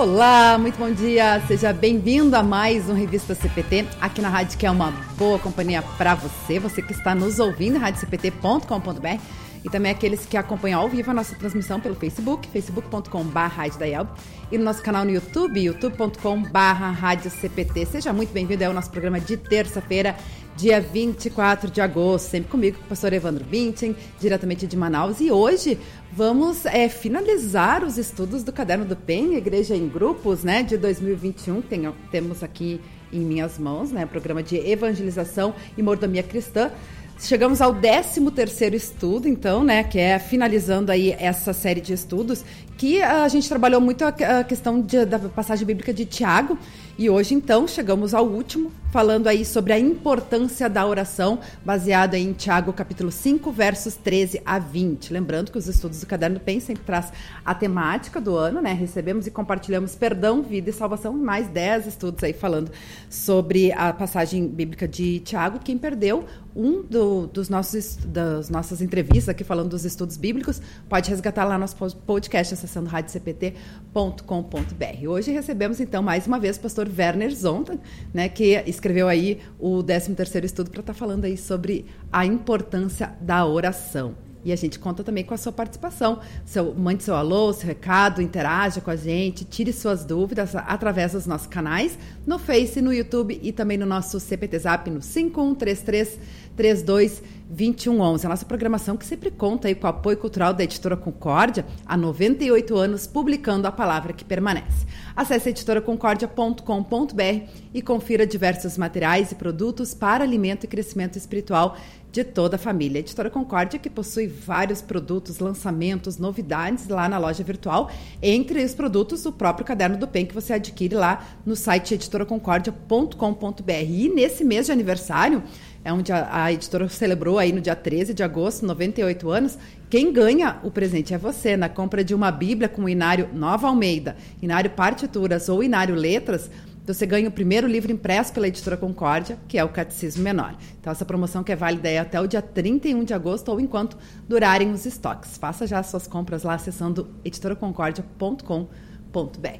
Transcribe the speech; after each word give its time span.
Olá, 0.00 0.56
muito 0.56 0.78
bom 0.78 0.90
dia. 0.90 1.42
Seja 1.46 1.74
bem-vindo 1.74 2.34
a 2.34 2.42
mais 2.42 2.88
um 2.88 2.94
Revista 2.94 3.34
CPT 3.34 3.86
aqui 4.00 4.22
na 4.22 4.30
rádio 4.30 4.58
que 4.58 4.64
é 4.64 4.70
uma 4.70 4.90
boa 5.18 5.38
companhia 5.38 5.82
para 5.82 6.14
você, 6.14 6.58
você 6.58 6.80
que 6.80 6.92
está 6.92 7.14
nos 7.14 7.38
ouvindo, 7.38 7.78
radiocpt.com.br 7.78 9.20
e 9.62 9.68
também 9.68 9.92
aqueles 9.92 10.24
que 10.24 10.38
acompanham 10.38 10.80
ao 10.80 10.88
vivo 10.88 11.10
a 11.10 11.14
nossa 11.14 11.34
transmissão 11.34 11.78
pelo 11.78 11.94
Facebook, 11.94 12.48
facebook.com.br 12.48 14.10
e 14.50 14.56
no 14.56 14.64
nosso 14.64 14.82
canal 14.82 15.04
no 15.04 15.10
YouTube, 15.10 15.60
youtube.com.br 15.60 17.86
Seja 17.90 18.10
muito 18.14 18.32
bem-vindo 18.32 18.64
ao 18.64 18.72
nosso 18.72 18.90
programa 18.90 19.20
de 19.20 19.36
terça-feira, 19.36 20.16
dia 20.60 20.78
24 20.78 21.70
de 21.70 21.80
agosto, 21.80 22.28
sempre 22.28 22.50
comigo, 22.50 22.76
o 22.84 22.88
pastor 22.88 23.14
Evandro 23.14 23.42
Bintin, 23.42 23.96
diretamente 24.20 24.66
de 24.66 24.76
Manaus. 24.76 25.18
E 25.18 25.32
hoje 25.32 25.78
vamos 26.12 26.66
é, 26.66 26.86
finalizar 26.86 27.82
os 27.82 27.96
estudos 27.96 28.44
do 28.44 28.52
Caderno 28.52 28.84
do 28.84 28.94
PEN, 28.94 29.36
Igreja 29.36 29.74
em 29.74 29.88
Grupos, 29.88 30.44
né, 30.44 30.62
de 30.62 30.76
2021. 30.76 31.62
Tem, 31.62 31.90
temos 32.10 32.42
aqui 32.42 32.78
em 33.10 33.20
minhas 33.20 33.58
mãos, 33.58 33.90
né, 33.90 34.04
programa 34.04 34.42
de 34.42 34.56
evangelização 34.56 35.54
e 35.78 35.82
mordomia 35.82 36.22
cristã. 36.22 36.70
Chegamos 37.18 37.62
ao 37.62 37.74
13 37.74 38.30
terceiro 38.30 38.76
estudo, 38.76 39.26
então, 39.26 39.64
né, 39.64 39.82
que 39.82 39.98
é 39.98 40.18
finalizando 40.18 40.92
aí 40.92 41.12
essa 41.18 41.54
série 41.54 41.80
de 41.80 41.94
estudos, 41.94 42.44
que 42.76 43.00
a 43.00 43.26
gente 43.28 43.48
trabalhou 43.48 43.80
muito 43.80 44.04
a 44.04 44.44
questão 44.44 44.78
de, 44.78 45.06
da 45.06 45.18
passagem 45.18 45.66
bíblica 45.66 45.92
de 45.92 46.04
Tiago, 46.04 46.58
e 46.98 47.08
hoje, 47.08 47.34
então, 47.34 47.66
chegamos 47.66 48.12
ao 48.12 48.26
último, 48.26 48.70
falando 48.90 49.28
aí 49.28 49.44
sobre 49.44 49.72
a 49.72 49.78
importância 49.78 50.68
da 50.68 50.84
oração, 50.84 51.38
baseada 51.64 52.18
em 52.18 52.32
Tiago, 52.32 52.72
capítulo 52.72 53.12
5, 53.12 53.52
versos 53.52 53.94
13 53.94 54.42
a 54.44 54.58
20. 54.58 55.12
Lembrando 55.12 55.52
que 55.52 55.58
os 55.58 55.68
estudos 55.68 56.00
do 56.00 56.06
Caderno 56.06 56.40
Pen 56.40 56.58
sempre 56.58 56.82
traz 56.82 57.12
a 57.44 57.54
temática 57.54 58.20
do 58.20 58.36
ano, 58.36 58.60
né? 58.60 58.72
Recebemos 58.72 59.26
e 59.26 59.30
compartilhamos 59.30 59.94
perdão, 59.94 60.42
vida 60.42 60.70
e 60.70 60.72
salvação, 60.72 61.12
mais 61.12 61.48
10 61.48 61.86
estudos 61.86 62.24
aí 62.24 62.32
falando 62.32 62.72
sobre 63.08 63.70
a 63.72 63.92
passagem 63.92 64.48
bíblica 64.48 64.88
de 64.88 65.20
Tiago. 65.20 65.60
Quem 65.60 65.78
perdeu 65.78 66.24
um 66.54 66.82
do, 66.82 67.26
dos 67.28 67.48
nossos, 67.48 67.96
das 67.96 68.48
nossas 68.48 68.82
entrevistas 68.82 69.28
aqui 69.28 69.44
falando 69.44 69.70
dos 69.70 69.84
estudos 69.84 70.16
bíblicos, 70.16 70.60
pode 70.88 71.08
resgatar 71.08 71.44
lá 71.44 71.56
nosso 71.56 71.76
podcast 71.98 72.54
acessando 72.54 72.88
radiocpt.com.br. 72.88 75.08
Hoje 75.08 75.30
recebemos, 75.30 75.80
então, 75.80 76.02
mais 76.02 76.26
uma 76.26 76.40
vez 76.40 76.56
o 76.56 76.60
pastor 76.60 76.88
Werner 76.88 77.32
Zonta, 77.34 77.78
né, 78.12 78.28
que 78.28 78.56
escreveu 78.80 79.08
aí 79.08 79.40
o 79.58 79.82
13º 79.82 80.44
estudo 80.44 80.70
para 80.70 80.80
estar 80.80 80.94
tá 80.94 80.98
falando 80.98 81.26
aí 81.26 81.36
sobre 81.36 81.84
a 82.10 82.24
importância 82.24 83.14
da 83.20 83.46
oração. 83.46 84.14
E 84.42 84.52
a 84.52 84.56
gente 84.56 84.78
conta 84.78 85.04
também 85.04 85.22
com 85.22 85.34
a 85.34 85.36
sua 85.36 85.52
participação. 85.52 86.18
Seu, 86.46 86.74
mande 86.74 87.02
seu 87.02 87.14
alô, 87.14 87.52
seu 87.52 87.66
recado, 87.66 88.22
interaja 88.22 88.80
com 88.80 88.90
a 88.90 88.96
gente, 88.96 89.44
tire 89.44 89.70
suas 89.70 90.02
dúvidas 90.02 90.56
através 90.56 91.12
dos 91.12 91.26
nossos 91.26 91.46
canais, 91.46 91.98
no 92.26 92.38
Face, 92.38 92.80
no 92.80 92.90
YouTube 92.90 93.38
e 93.42 93.52
também 93.52 93.76
no 93.76 93.84
nosso 93.84 94.18
CPT 94.18 94.58
Zap 94.60 94.90
no 94.90 95.02
5133 95.02 96.18
32 96.56 97.22
2111. 97.50 98.24
A 98.24 98.28
nossa 98.28 98.46
programação 98.46 98.96
que 98.96 99.04
sempre 99.04 99.30
conta 99.30 99.68
aí 99.68 99.74
com 99.74 99.86
o 99.86 99.90
apoio 99.90 100.16
cultural 100.16 100.54
da 100.54 100.64
Editora 100.64 100.96
Concórdia, 100.96 101.66
há 101.84 101.96
98 101.96 102.76
anos, 102.76 103.06
publicando 103.06 103.66
a 103.66 103.72
palavra 103.72 104.12
que 104.12 104.24
permanece. 104.24 104.86
Acesse 105.16 105.50
editoraconcordia.com.br 105.50 107.50
e 107.74 107.82
confira 107.82 108.26
diversos 108.26 108.78
materiais 108.78 109.32
e 109.32 109.34
produtos 109.34 109.92
para 109.92 110.24
alimento 110.24 110.64
e 110.64 110.68
crescimento 110.68 111.18
espiritual 111.18 111.76
de 112.12 112.24
toda 112.24 112.56
a 112.56 112.58
família. 112.58 112.98
A 112.98 113.00
Editora 113.00 113.30
Concórdia, 113.30 113.78
que 113.78 113.88
possui 113.88 114.26
vários 114.26 114.82
produtos, 114.82 115.38
lançamentos, 115.38 116.18
novidades 116.18 116.88
lá 116.88 117.08
na 117.08 117.18
loja 117.18 117.44
virtual, 117.44 117.90
entre 118.20 118.64
os 118.64 118.74
produtos 118.74 119.24
o 119.26 119.32
próprio 119.32 119.64
Caderno 119.64 119.96
do 119.96 120.08
PEN 120.08 120.26
que 120.26 120.34
você 120.34 120.54
adquire 120.54 120.94
lá 120.94 121.24
no 121.46 121.54
site 121.54 121.94
editoraconcordia.com.br. 121.94 123.72
E 123.88 124.08
nesse 124.08 124.44
mês 124.44 124.66
de 124.66 124.72
aniversário, 124.72 125.42
é 125.84 125.92
onde 125.92 126.12
a, 126.12 126.44
a, 126.44 126.52
editora 126.52 126.88
celebrou 126.88 127.38
aí 127.38 127.52
no 127.52 127.60
dia 127.60 127.74
13 127.74 128.12
de 128.12 128.22
agosto, 128.22 128.66
98 128.66 129.30
anos. 129.30 129.58
Quem 129.88 130.12
ganha 130.12 130.58
o 130.62 130.70
presente 130.70 131.14
é 131.14 131.18
você, 131.18 131.56
na 131.56 131.68
compra 131.68 132.04
de 132.04 132.14
uma 132.14 132.30
Bíblia 132.30 132.68
com 132.68 132.82
o 132.82 132.88
Inário 132.88 133.28
Nova 133.32 133.68
Almeida, 133.68 134.16
Inário 134.42 134.70
Partituras 134.70 135.48
ou 135.48 135.62
Inário 135.62 135.94
Letras, 135.94 136.50
você 136.86 137.06
ganha 137.06 137.28
o 137.28 137.32
primeiro 137.32 137.68
livro 137.68 137.92
impresso 137.92 138.32
pela 138.32 138.48
editora 138.48 138.76
Concórdia, 138.76 139.38
que 139.46 139.56
é 139.56 139.64
o 139.64 139.68
Catecismo 139.68 140.22
Menor. 140.24 140.56
Então, 140.80 140.90
essa 140.90 141.04
promoção 141.04 141.44
que 141.44 141.52
é 141.52 141.56
válida 141.56 141.88
é 141.88 141.98
até 141.98 142.20
o 142.20 142.26
dia 142.26 142.42
31 142.42 143.04
de 143.04 143.14
agosto 143.14 143.48
ou 143.50 143.60
enquanto 143.60 143.96
durarem 144.28 144.72
os 144.72 144.86
estoques. 144.86 145.36
Faça 145.38 145.66
já 145.66 145.78
as 145.78 145.86
suas 145.86 146.06
compras 146.06 146.42
lá 146.42 146.54
acessando 146.54 147.08
editoraconcordia.com.br. 147.24 148.68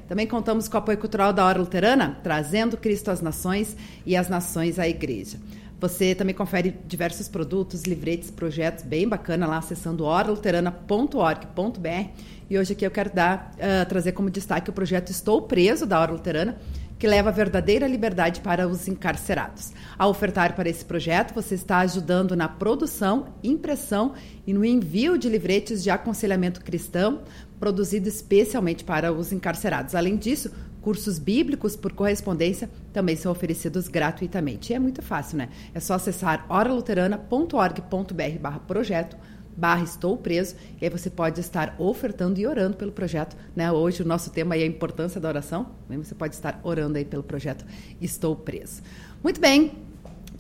Também 0.09 0.27
contamos 0.27 0.67
com 0.67 0.77
o 0.77 0.79
apoio 0.79 0.99
cultural 0.99 1.33
da 1.33 1.45
Hora 1.45 1.61
Luterana, 1.61 2.19
trazendo 2.23 2.77
Cristo 2.77 3.11
às 3.11 3.21
nações 3.21 3.77
e 4.05 4.17
as 4.17 4.29
nações 4.29 4.79
à 4.79 4.89
igreja. 4.89 5.39
Você 5.81 6.15
também 6.15 6.35
confere 6.35 6.77
diversos 6.87 7.27
produtos, 7.27 7.85
livretes, 7.85 8.31
projetos 8.31 8.85
bem 8.85 9.09
bacana 9.09 9.47
lá 9.47 9.57
acessando 9.57 10.05
oraluterana.org.br. 10.05 12.11
E 12.51 12.59
hoje 12.59 12.75
aqui 12.75 12.85
eu 12.85 12.91
quero 12.91 13.15
dar, 13.15 13.55
uh, 13.55 13.89
trazer 13.89 14.13
como 14.13 14.29
destaque 14.29 14.69
o 14.69 14.75
projeto 14.75 15.11
Estou 15.11 15.41
Preso 15.43 15.87
da 15.87 15.99
Hora 15.99 16.13
Luterana, 16.13 16.59
que 16.99 17.07
leva 17.07 17.31
a 17.31 17.33
verdadeira 17.33 17.87
liberdade 17.87 18.43
para 18.43 18.69
os 18.69 18.89
encarcerados. 18.89 19.73
Ao 19.99 20.11
ofertar 20.11 20.55
para 20.55 20.69
esse 20.69 20.85
projeto, 20.85 21.33
você 21.33 21.55
está 21.55 21.79
ajudando 21.79 22.37
na 22.37 22.47
produção, 22.47 23.29
impressão 23.43 24.13
e 24.47 24.53
no 24.53 24.63
envio 24.63 25.17
de 25.17 25.31
livretes 25.31 25.83
de 25.83 25.89
aconselhamento 25.89 26.63
cristão, 26.63 27.23
produzido 27.59 28.07
especialmente 28.07 28.85
para 28.85 29.11
os 29.13 29.33
encarcerados. 29.33 29.95
Além 29.95 30.19
disso, 30.19 30.51
Cursos 30.81 31.19
bíblicos 31.19 31.77
por 31.77 31.93
correspondência 31.93 32.71
também 32.93 33.17
são 33.17 33.31
oferecidos 33.31 33.89
gratuitamente. 33.89 34.73
E 34.73 34.77
é 34.77 34.79
muito 34.79 35.03
fácil, 35.03 35.39
né? 35.39 35.49
É 35.75 35.81
só 35.81 35.95
acessar 35.95 36.47
oraluterana.org.br 36.49 38.39
barra 38.41 38.61
projeto 38.61 39.17
barra 39.57 39.83
estou 39.83 40.17
preso 40.17 40.57
e 40.81 40.85
aí 40.85 40.91
você 40.91 41.11
pode 41.11 41.41
estar 41.41 41.75
ofertando 41.79 42.41
e 42.41 42.47
orando 42.47 42.77
pelo 42.77 42.93
projeto, 42.93 43.37
né? 43.55 43.71
Hoje 43.71 44.03
o 44.03 44.07
nosso 44.07 44.31
tema 44.31 44.57
é 44.57 44.63
a 44.63 44.67
importância 44.67 45.21
da 45.21 45.29
oração, 45.29 45.73
você 45.89 46.15
pode 46.15 46.35
estar 46.35 46.59
orando 46.63 46.97
aí 46.97 47.05
pelo 47.05 47.23
projeto 47.23 47.65
Estou 48.01 48.35
Preso. 48.35 48.81
Muito 49.23 49.41
bem, 49.41 49.73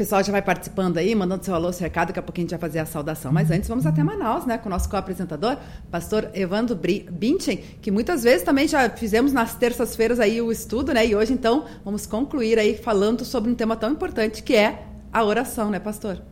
pessoal 0.00 0.24
já 0.24 0.32
vai 0.32 0.40
participando 0.40 0.96
aí, 0.96 1.14
mandando 1.14 1.44
seu 1.44 1.54
alô, 1.54 1.70
seu 1.70 1.84
recado, 1.84 2.06
daqui 2.08 2.18
a 2.18 2.22
pouquinho 2.22 2.46
a 2.46 2.48
gente 2.48 2.58
vai 2.58 2.70
fazer 2.70 2.78
a 2.78 2.86
saudação. 2.86 3.30
Mas 3.30 3.50
antes 3.50 3.68
vamos 3.68 3.84
até 3.84 4.02
Manaus, 4.02 4.46
né, 4.46 4.56
com 4.56 4.66
o 4.66 4.70
nosso 4.70 4.88
co-apresentador, 4.88 5.58
pastor 5.90 6.30
Evandro 6.32 6.74
Binchen, 6.74 7.58
que 7.82 7.90
muitas 7.90 8.22
vezes 8.22 8.42
também 8.42 8.66
já 8.66 8.88
fizemos 8.88 9.30
nas 9.30 9.54
terças-feiras 9.56 10.18
aí 10.18 10.40
o 10.40 10.50
estudo, 10.50 10.94
né? 10.94 11.06
E 11.06 11.14
hoje 11.14 11.34
então 11.34 11.66
vamos 11.84 12.06
concluir 12.06 12.58
aí 12.58 12.78
falando 12.78 13.26
sobre 13.26 13.50
um 13.50 13.54
tema 13.54 13.76
tão 13.76 13.90
importante 13.90 14.42
que 14.42 14.56
é 14.56 14.84
a 15.12 15.22
oração, 15.22 15.68
né, 15.68 15.78
pastor? 15.78 16.22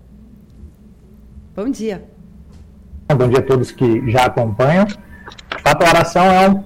Bom 1.54 1.68
dia. 1.68 2.08
Bom 3.14 3.28
dia 3.28 3.40
a 3.40 3.42
todos 3.42 3.70
que 3.70 4.10
já 4.10 4.24
acompanham. 4.24 4.86
A 5.62 5.88
oração 5.90 6.24
é 6.24 6.48
um 6.48 6.64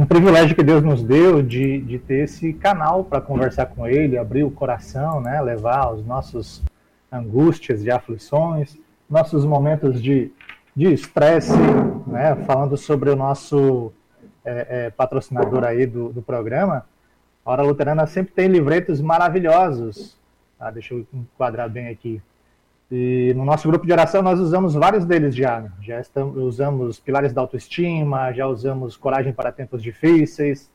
um 0.00 0.06
privilégio 0.06 0.56
que 0.56 0.62
Deus 0.62 0.82
nos 0.82 1.02
deu 1.02 1.42
de, 1.42 1.78
de 1.82 1.98
ter 1.98 2.24
esse 2.24 2.54
canal 2.54 3.04
para 3.04 3.20
conversar 3.20 3.66
com 3.66 3.86
Ele, 3.86 4.16
abrir 4.16 4.42
o 4.44 4.50
coração, 4.50 5.20
né, 5.20 5.38
levar 5.42 5.92
os 5.92 6.02
nossos 6.06 6.62
angústias 7.12 7.84
e 7.84 7.90
aflições, 7.90 8.78
nossos 9.10 9.44
momentos 9.44 10.02
de 10.02 10.32
estresse, 10.74 11.52
né, 12.06 12.34
falando 12.46 12.78
sobre 12.78 13.10
o 13.10 13.16
nosso 13.16 13.92
é, 14.42 14.86
é, 14.86 14.90
patrocinador 14.90 15.64
aí 15.64 15.84
do, 15.84 16.08
do 16.08 16.22
programa. 16.22 16.86
A 17.44 17.50
Hora 17.50 17.62
Luterana 17.62 18.06
sempre 18.06 18.32
tem 18.32 18.48
livretos 18.48 19.02
maravilhosos. 19.02 20.16
Ah, 20.58 20.70
deixa 20.70 20.94
eu 20.94 21.06
enquadrar 21.12 21.68
bem 21.68 21.88
aqui. 21.88 22.22
E 22.90 23.32
no 23.36 23.44
nosso 23.44 23.68
grupo 23.68 23.86
de 23.86 23.92
oração 23.92 24.20
nós 24.20 24.40
usamos 24.40 24.74
vários 24.74 25.04
deles 25.04 25.34
já. 25.34 25.60
Né? 25.60 25.70
Já 25.80 26.00
estamos, 26.00 26.36
usamos 26.36 26.98
Pilares 26.98 27.32
da 27.32 27.40
Autoestima, 27.40 28.32
já 28.32 28.46
usamos 28.46 28.96
Coragem 28.96 29.32
para 29.32 29.52
Tempos 29.52 29.82
Difíceis. 29.82 30.68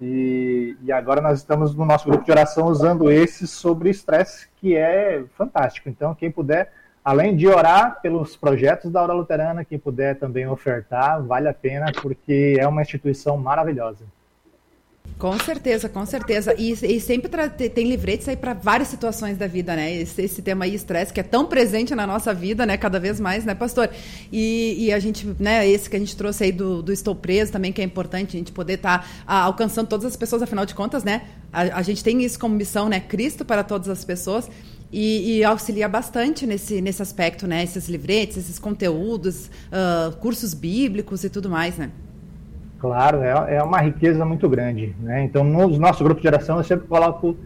E, 0.00 0.76
e 0.84 0.92
agora 0.92 1.20
nós 1.20 1.38
estamos 1.40 1.74
no 1.74 1.84
nosso 1.84 2.08
grupo 2.08 2.24
de 2.24 2.30
oração 2.30 2.68
usando 2.68 3.10
esse 3.10 3.48
sobre 3.48 3.90
estresse, 3.90 4.48
que 4.60 4.76
é 4.76 5.24
fantástico. 5.36 5.88
Então, 5.88 6.14
quem 6.14 6.30
puder, 6.30 6.72
além 7.04 7.34
de 7.34 7.48
orar 7.48 8.00
pelos 8.00 8.36
projetos 8.36 8.92
da 8.92 9.02
Hora 9.02 9.12
Luterana, 9.12 9.64
quem 9.64 9.78
puder 9.78 10.16
também 10.16 10.46
ofertar, 10.46 11.20
vale 11.24 11.48
a 11.48 11.54
pena, 11.54 11.90
porque 12.00 12.56
é 12.60 12.68
uma 12.68 12.82
instituição 12.82 13.36
maravilhosa. 13.36 14.04
Com 15.18 15.36
certeza, 15.36 15.88
com 15.88 16.06
certeza. 16.06 16.54
E, 16.56 16.70
e 16.70 17.00
sempre 17.00 17.28
tem 17.68 17.88
livretes 17.88 18.28
aí 18.28 18.36
para 18.36 18.54
várias 18.54 18.86
situações 18.86 19.36
da 19.36 19.48
vida, 19.48 19.74
né? 19.74 19.92
Esse, 19.92 20.22
esse 20.22 20.40
tema 20.40 20.64
aí, 20.64 20.76
estresse, 20.76 21.12
que 21.12 21.18
é 21.18 21.24
tão 21.24 21.44
presente 21.44 21.92
na 21.92 22.06
nossa 22.06 22.32
vida, 22.32 22.64
né? 22.64 22.76
Cada 22.76 23.00
vez 23.00 23.18
mais, 23.18 23.44
né, 23.44 23.52
pastor? 23.52 23.90
E, 24.30 24.86
e, 24.86 24.92
a 24.92 24.98
gente, 25.00 25.26
né, 25.40 25.68
esse 25.68 25.90
que 25.90 25.96
a 25.96 25.98
gente 25.98 26.16
trouxe 26.16 26.44
aí 26.44 26.52
do, 26.52 26.82
do 26.82 26.92
Estou 26.92 27.16
Preso 27.16 27.50
também, 27.50 27.72
que 27.72 27.80
é 27.80 27.84
importante 27.84 28.36
a 28.36 28.38
gente 28.38 28.52
poder 28.52 28.74
estar 28.74 29.04
tá, 29.26 29.42
alcançando 29.42 29.88
todas 29.88 30.06
as 30.06 30.14
pessoas, 30.14 30.40
afinal 30.40 30.64
de 30.64 30.74
contas, 30.74 31.02
né? 31.02 31.22
A, 31.52 31.78
a, 31.78 31.82
gente 31.82 32.04
tem 32.04 32.22
isso 32.22 32.38
como 32.38 32.54
missão, 32.54 32.88
né? 32.88 33.00
Cristo 33.00 33.44
para 33.44 33.64
todas 33.64 33.88
as 33.88 34.04
pessoas. 34.04 34.48
E, 34.92 35.38
e, 35.38 35.44
auxilia 35.44 35.88
bastante 35.88 36.46
nesse, 36.46 36.80
nesse 36.80 37.02
aspecto, 37.02 37.44
né? 37.44 37.64
Esses 37.64 37.88
livretes, 37.88 38.36
esses 38.36 38.58
conteúdos, 38.60 39.50
uh, 39.66 40.16
cursos 40.18 40.54
bíblicos 40.54 41.24
e 41.24 41.28
tudo 41.28 41.50
mais, 41.50 41.76
né? 41.76 41.90
Claro, 42.78 43.22
é, 43.22 43.56
é 43.56 43.62
uma 43.62 43.80
riqueza 43.80 44.24
muito 44.24 44.48
grande. 44.48 44.94
Né? 45.00 45.24
Então, 45.24 45.42
nos 45.42 45.78
nossos 45.78 46.02
grupos 46.02 46.22
de 46.22 46.28
oração, 46.28 46.58
eu 46.58 46.64
sempre 46.64 46.86
coloco 46.86 47.36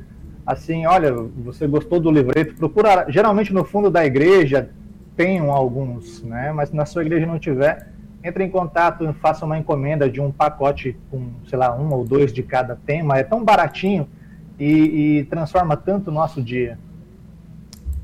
assim: 0.47 0.85
olha, 0.87 1.13
você 1.13 1.67
gostou 1.67 1.99
do 1.99 2.11
livreto? 2.11 2.55
Procura. 2.55 3.07
Geralmente, 3.09 3.53
no 3.53 3.65
fundo 3.65 3.91
da 3.91 4.05
igreja, 4.05 4.71
tem 5.17 5.39
alguns, 5.39 6.23
né? 6.23 6.53
mas 6.53 6.71
na 6.71 6.85
sua 6.85 7.03
igreja 7.03 7.27
não 7.27 7.39
tiver, 7.39 7.89
entre 8.23 8.45
em 8.45 8.51
contato 8.51 9.05
e 9.05 9.13
faça 9.15 9.45
uma 9.45 9.59
encomenda 9.59 10.09
de 10.09 10.21
um 10.21 10.31
pacote 10.31 10.97
com, 11.11 11.31
sei 11.49 11.59
lá, 11.59 11.75
um 11.75 11.93
ou 11.93 12.05
dois 12.05 12.33
de 12.33 12.43
cada 12.43 12.77
tema. 12.77 13.19
É 13.19 13.23
tão 13.23 13.43
baratinho 13.43 14.07
e, 14.59 15.19
e 15.19 15.25
transforma 15.25 15.77
tanto 15.77 16.11
o 16.11 16.15
nosso 16.15 16.43
dia. 16.43 16.79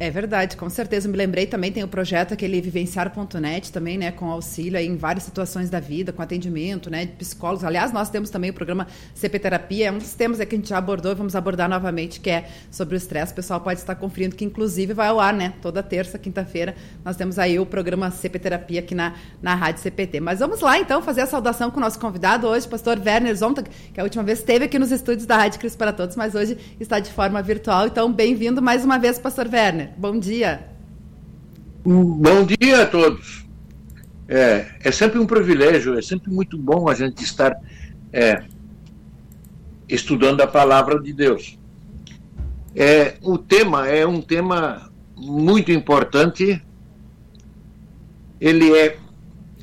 É 0.00 0.12
verdade, 0.12 0.56
com 0.56 0.70
certeza. 0.70 1.08
Me 1.08 1.16
lembrei 1.16 1.44
também, 1.44 1.72
tem 1.72 1.82
o 1.82 1.88
projeto 1.88 2.32
aquele 2.32 2.60
vivenciar.net 2.60 3.72
também, 3.72 3.98
né, 3.98 4.12
com 4.12 4.30
auxílio 4.30 4.78
em 4.78 4.96
várias 4.96 5.24
situações 5.24 5.68
da 5.68 5.80
vida, 5.80 6.12
com 6.12 6.22
atendimento, 6.22 6.88
né, 6.88 7.04
de 7.04 7.12
psicólogos. 7.14 7.64
Aliás, 7.64 7.90
nós 7.90 8.08
temos 8.08 8.30
também 8.30 8.50
o 8.50 8.54
programa 8.54 8.86
CP 9.12 9.40
Terapia, 9.40 9.88
é 9.88 9.90
um 9.90 9.98
dos 9.98 10.14
temas 10.14 10.38
que 10.38 10.54
a 10.54 10.56
gente 10.56 10.68
já 10.68 10.78
abordou 10.78 11.10
e 11.10 11.16
vamos 11.16 11.34
abordar 11.34 11.68
novamente, 11.68 12.20
que 12.20 12.30
é 12.30 12.48
sobre 12.70 12.94
o 12.94 12.96
estresse. 12.96 13.32
O 13.32 13.34
pessoal 13.34 13.60
pode 13.60 13.80
estar 13.80 13.96
conferindo 13.96 14.36
que, 14.36 14.44
inclusive, 14.44 14.94
vai 14.94 15.08
ao 15.08 15.18
ar, 15.18 15.34
né, 15.34 15.54
toda 15.60 15.82
terça, 15.82 16.16
quinta-feira, 16.16 16.76
nós 17.04 17.16
temos 17.16 17.36
aí 17.36 17.58
o 17.58 17.66
programa 17.66 18.08
CP 18.12 18.38
Terapia 18.38 18.78
aqui 18.78 18.94
na, 18.94 19.14
na 19.42 19.56
Rádio 19.56 19.82
CPT. 19.82 20.20
Mas 20.20 20.38
vamos 20.38 20.60
lá, 20.60 20.78
então, 20.78 21.02
fazer 21.02 21.22
a 21.22 21.26
saudação 21.26 21.72
com 21.72 21.78
o 21.78 21.80
nosso 21.80 21.98
convidado 21.98 22.46
hoje, 22.46 22.68
pastor 22.68 23.02
Werner 23.04 23.34
Zontag, 23.34 23.68
que 23.92 24.00
a 24.00 24.04
última 24.04 24.22
vez 24.22 24.38
esteve 24.38 24.66
aqui 24.66 24.78
nos 24.78 24.92
estúdios 24.92 25.26
da 25.26 25.38
Rádio 25.38 25.58
Cris 25.58 25.74
para 25.74 25.92
Todos, 25.92 26.14
mas 26.14 26.36
hoje 26.36 26.56
está 26.78 27.00
de 27.00 27.10
forma 27.10 27.42
virtual. 27.42 27.88
Então, 27.88 28.12
bem-vindo 28.12 28.62
mais 28.62 28.84
uma 28.84 28.96
vez, 28.96 29.18
pastor 29.18 29.48
Werner. 29.52 29.88
Bom 29.96 30.19
dia. 30.19 30.69
Bom 31.85 32.44
dia 32.44 32.82
a 32.82 32.87
todos. 32.87 33.46
É, 34.29 34.67
é 34.85 34.93
sempre 34.93 35.19
um 35.19 35.26
privilégio, 35.26 35.99
é 35.99 36.02
sempre 36.02 36.31
muito 36.31 36.58
bom 36.58 36.88
a 36.88 36.94
gente 36.94 37.25
estar 37.25 37.56
é, 38.12 38.44
estudando 39.88 40.40
a 40.43 40.46
palavra 40.46 41.00
de 41.00 41.12
Deus. 41.12 41.58
É, 42.75 43.17
o 43.23 43.38
tema 43.38 43.88
é 43.88 44.06
um 44.06 44.20
tema 44.20 44.93
muito 45.17 45.73
importante, 45.73 46.62
ele 48.41 48.76
é 48.76 48.99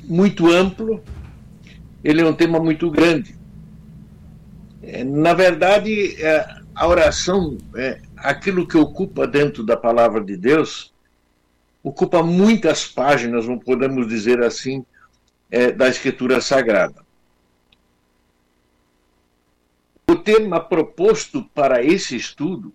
muito 0.04 0.50
amplo, 0.50 1.02
ele 2.02 2.20
é 2.20 2.26
um 2.26 2.34
tema 2.34 2.58
muito 2.58 2.90
grande. 2.90 3.36
É, 4.82 5.04
na 5.04 5.32
verdade, 5.32 6.20
é, 6.22 6.56
a 6.74 6.86
oração 6.86 7.56
é, 7.74 8.00
aquilo 8.26 8.66
que 8.66 8.76
ocupa 8.76 9.26
dentro 9.26 9.62
da 9.62 9.76
palavra 9.76 10.20
de 10.20 10.36
Deus 10.36 10.92
ocupa 11.82 12.22
muitas 12.22 12.84
páginas, 12.84 13.46
não 13.46 13.56
podemos 13.56 14.08
dizer 14.08 14.42
assim, 14.42 14.84
é, 15.48 15.70
da 15.70 15.88
Escritura 15.88 16.40
Sagrada. 16.40 17.06
O 20.10 20.16
tema 20.16 20.58
proposto 20.60 21.44
para 21.54 21.84
esse 21.84 22.16
estudo 22.16 22.72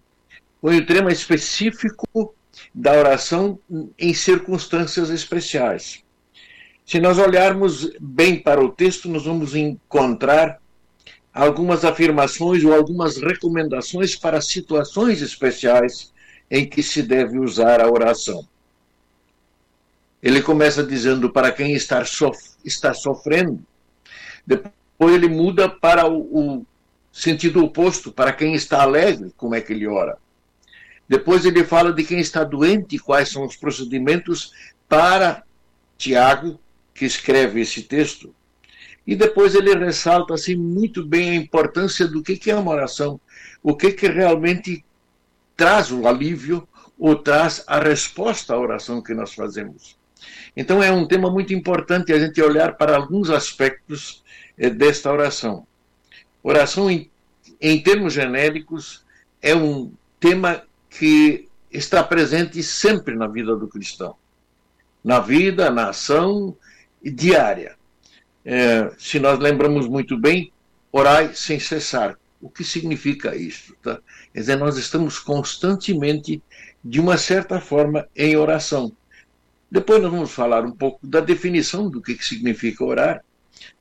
foi 0.61 0.77
o 0.77 0.85
tema 0.85 1.11
específico 1.11 2.33
da 2.73 2.93
oração 2.93 3.59
em 3.99 4.13
circunstâncias 4.13 5.09
especiais. 5.09 6.03
Se 6.85 6.99
nós 6.99 7.17
olharmos 7.17 7.91
bem 7.99 8.39
para 8.39 8.63
o 8.63 8.69
texto, 8.69 9.09
nós 9.09 9.25
vamos 9.25 9.55
encontrar 9.55 10.60
algumas 11.33 11.85
afirmações 11.85 12.63
ou 12.63 12.73
algumas 12.73 13.17
recomendações 13.17 14.15
para 14.15 14.41
situações 14.41 15.21
especiais 15.21 16.11
em 16.49 16.67
que 16.67 16.83
se 16.83 17.01
deve 17.01 17.39
usar 17.39 17.79
a 17.79 17.89
oração. 17.89 18.45
Ele 20.21 20.41
começa 20.41 20.83
dizendo 20.83 21.31
para 21.31 21.51
quem 21.51 21.73
está, 21.73 22.03
sof 22.05 22.37
está 22.63 22.93
sofrendo, 22.93 23.59
depois 24.45 25.15
ele 25.15 25.27
muda 25.27 25.67
para 25.69 26.07
o, 26.07 26.59
o 26.59 26.65
sentido 27.11 27.63
oposto, 27.63 28.11
para 28.11 28.33
quem 28.33 28.53
está 28.53 28.81
alegre, 28.81 29.33
como 29.35 29.55
é 29.55 29.61
que 29.61 29.73
ele 29.73 29.87
ora. 29.87 30.17
Depois 31.07 31.43
ele 31.45 31.63
fala 31.63 31.91
de 31.91 32.03
quem 32.03 32.19
está 32.19 32.43
doente, 32.43 32.99
quais 32.99 33.29
são 33.29 33.45
os 33.45 33.55
procedimentos 33.55 34.51
para 34.87 35.43
Tiago, 35.97 36.59
que 36.93 37.05
escreve 37.05 37.61
esse 37.61 37.81
texto, 37.81 38.33
e 39.05 39.15
depois 39.15 39.55
ele 39.55 39.73
ressalta 39.75 40.33
assim 40.33 40.55
muito 40.55 41.05
bem 41.05 41.31
a 41.31 41.35
importância 41.35 42.07
do 42.07 42.21
que, 42.21 42.37
que 42.37 42.51
é 42.51 42.55
uma 42.55 42.71
oração, 42.71 43.19
o 43.63 43.75
que, 43.75 43.91
que 43.91 44.07
realmente 44.07 44.85
traz 45.55 45.91
o 45.91 46.07
alívio 46.07 46.67
ou 46.97 47.15
traz 47.15 47.63
a 47.65 47.79
resposta 47.79 48.53
à 48.53 48.59
oração 48.59 49.01
que 49.01 49.13
nós 49.13 49.33
fazemos. 49.33 49.97
Então 50.55 50.83
é 50.83 50.91
um 50.91 51.07
tema 51.07 51.31
muito 51.31 51.53
importante 51.53 52.13
a 52.13 52.19
gente 52.19 52.39
olhar 52.41 52.77
para 52.77 52.95
alguns 52.95 53.29
aspectos 53.29 54.23
eh, 54.57 54.69
desta 54.69 55.11
oração. 55.11 55.65
Oração, 56.43 56.89
em, 56.89 57.09
em 57.59 57.81
termos 57.81 58.13
genéricos, 58.13 59.03
é 59.41 59.55
um 59.55 59.91
tema 60.19 60.63
que 60.89 61.47
está 61.71 62.03
presente 62.03 62.61
sempre 62.61 63.15
na 63.15 63.27
vida 63.27 63.55
do 63.55 63.67
cristão, 63.67 64.15
na 65.03 65.19
vida, 65.19 65.71
na 65.71 65.89
ação 65.89 66.55
diária 67.01 67.75
é, 68.45 68.91
se 68.97 69.19
nós 69.19 69.39
lembramos 69.39 69.87
muito 69.87 70.17
bem, 70.17 70.51
orai 70.91 71.33
sem 71.33 71.59
cessar. 71.59 72.17
O 72.41 72.49
que 72.49 72.63
significa 72.63 73.35
isso? 73.35 73.75
Tá? 73.81 73.99
Quer 74.33 74.39
dizer, 74.39 74.55
nós 74.55 74.77
estamos 74.77 75.19
constantemente, 75.19 76.41
de 76.83 76.99
uma 76.99 77.17
certa 77.17 77.61
forma, 77.61 78.07
em 78.15 78.35
oração. 78.35 78.91
Depois 79.69 80.01
nós 80.01 80.11
vamos 80.11 80.31
falar 80.31 80.65
um 80.65 80.71
pouco 80.71 81.05
da 81.05 81.19
definição 81.19 81.89
do 81.89 82.01
que, 82.01 82.15
que 82.15 82.25
significa 82.25 82.83
orar, 82.83 83.23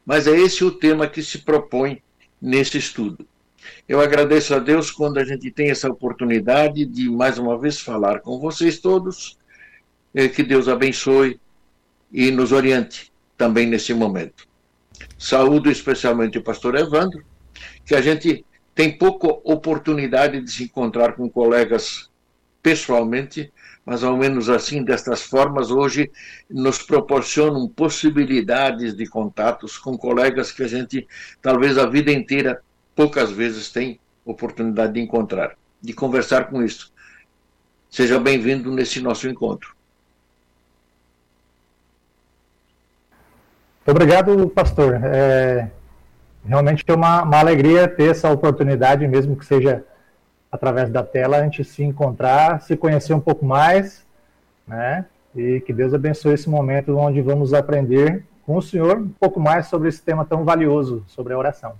mas 0.05 0.27
é 0.27 0.39
esse 0.39 0.65
o 0.65 0.71
tema 0.71 1.09
que 1.09 1.23
se 1.23 1.39
propõe 1.39 2.03
nesse 2.41 2.79
estudo. 2.79 3.27
Eu 3.89 4.01
agradeço 4.01 4.55
a 4.55 4.59
Deus 4.59 4.91
quando 4.91 5.19
a 5.19 5.25
gente 5.25 5.51
tem 5.51 5.71
essa 5.71 5.89
oportunidade 5.89 6.85
de 6.85 7.11
mais 7.11 7.39
uma 7.39 7.59
vez 7.59 7.81
falar 7.81 8.21
com 8.21 8.39
vocês 8.39 8.79
todos. 8.79 9.39
É, 10.13 10.29
que 10.29 10.43
Deus 10.43 10.69
abençoe 10.69 11.39
e 12.13 12.33
nos 12.33 12.51
oriente 12.51 13.13
também 13.37 13.67
nesse 13.67 13.95
momento. 13.95 14.50
Saúdo 15.19 15.71
especialmente 15.71 16.39
o 16.39 16.43
pastor 16.43 16.77
Evandro, 16.77 17.25
que 17.85 17.95
a 17.95 18.01
gente 18.01 18.45
tem 18.75 18.97
pouca 18.97 19.29
oportunidade 19.45 20.41
de 20.41 20.51
se 20.51 20.65
encontrar 20.65 21.15
com 21.15 21.29
colegas 21.29 22.09
pessoalmente, 22.63 23.53
mas 23.85 24.05
ao 24.05 24.17
menos 24.17 24.49
assim, 24.49 24.85
destas 24.85 25.23
formas, 25.23 25.71
hoje 25.71 26.11
nos 26.49 26.83
proporcionam 26.83 27.69
possibilidades 27.69 28.95
de 28.95 29.07
contatos 29.07 29.79
com 29.79 29.97
colegas 29.97 30.53
que 30.53 30.63
a 30.63 30.69
gente, 30.69 31.07
talvez 31.43 31.79
a 31.79 31.87
vida 31.87 32.13
inteira, 32.13 32.63
poucas 32.95 33.31
vezes 33.31 33.71
tem 33.71 33.99
oportunidade 34.25 34.95
de 34.95 35.01
encontrar, 35.01 35.57
de 35.81 35.93
conversar 35.93 36.51
com 36.51 36.63
isso. 36.63 36.93
Seja 37.91 38.19
bem-vindo 38.21 38.71
nesse 38.71 39.01
nosso 39.01 39.29
encontro. 39.29 39.75
Obrigado, 43.87 44.49
pastor. 44.51 45.01
É, 45.05 45.71
realmente 46.45 46.85
é 46.87 46.95
uma, 46.95 47.23
uma 47.23 47.39
alegria 47.39 47.89
ter 47.89 48.11
essa 48.11 48.31
oportunidade, 48.31 49.07
mesmo 49.09 49.37
que 49.37 49.45
seja 49.45 49.85
através 50.51 50.91
da 50.91 51.03
tela, 51.03 51.39
a 51.39 51.43
gente 51.45 51.65
se 51.65 51.83
encontrar, 51.83 52.61
se 52.61 52.77
conhecer 52.77 53.15
um 53.15 53.21
pouco 53.21 53.45
mais, 53.45 54.05
né? 54.67 55.07
E 55.35 55.61
que 55.61 55.73
Deus 55.73 55.95
abençoe 55.95 56.35
esse 56.35 56.51
momento 56.51 56.97
onde 56.97 57.21
vamos 57.21 57.55
aprender 57.55 58.25
com 58.45 58.57
o 58.57 58.63
Senhor 58.63 58.99
um 58.99 59.09
pouco 59.09 59.39
mais 59.39 59.67
sobre 59.69 59.89
esse 59.89 60.03
tema 60.03 60.25
tão 60.25 60.45
valioso, 60.45 61.05
sobre 61.07 61.33
a 61.33 61.39
oração. 61.39 61.75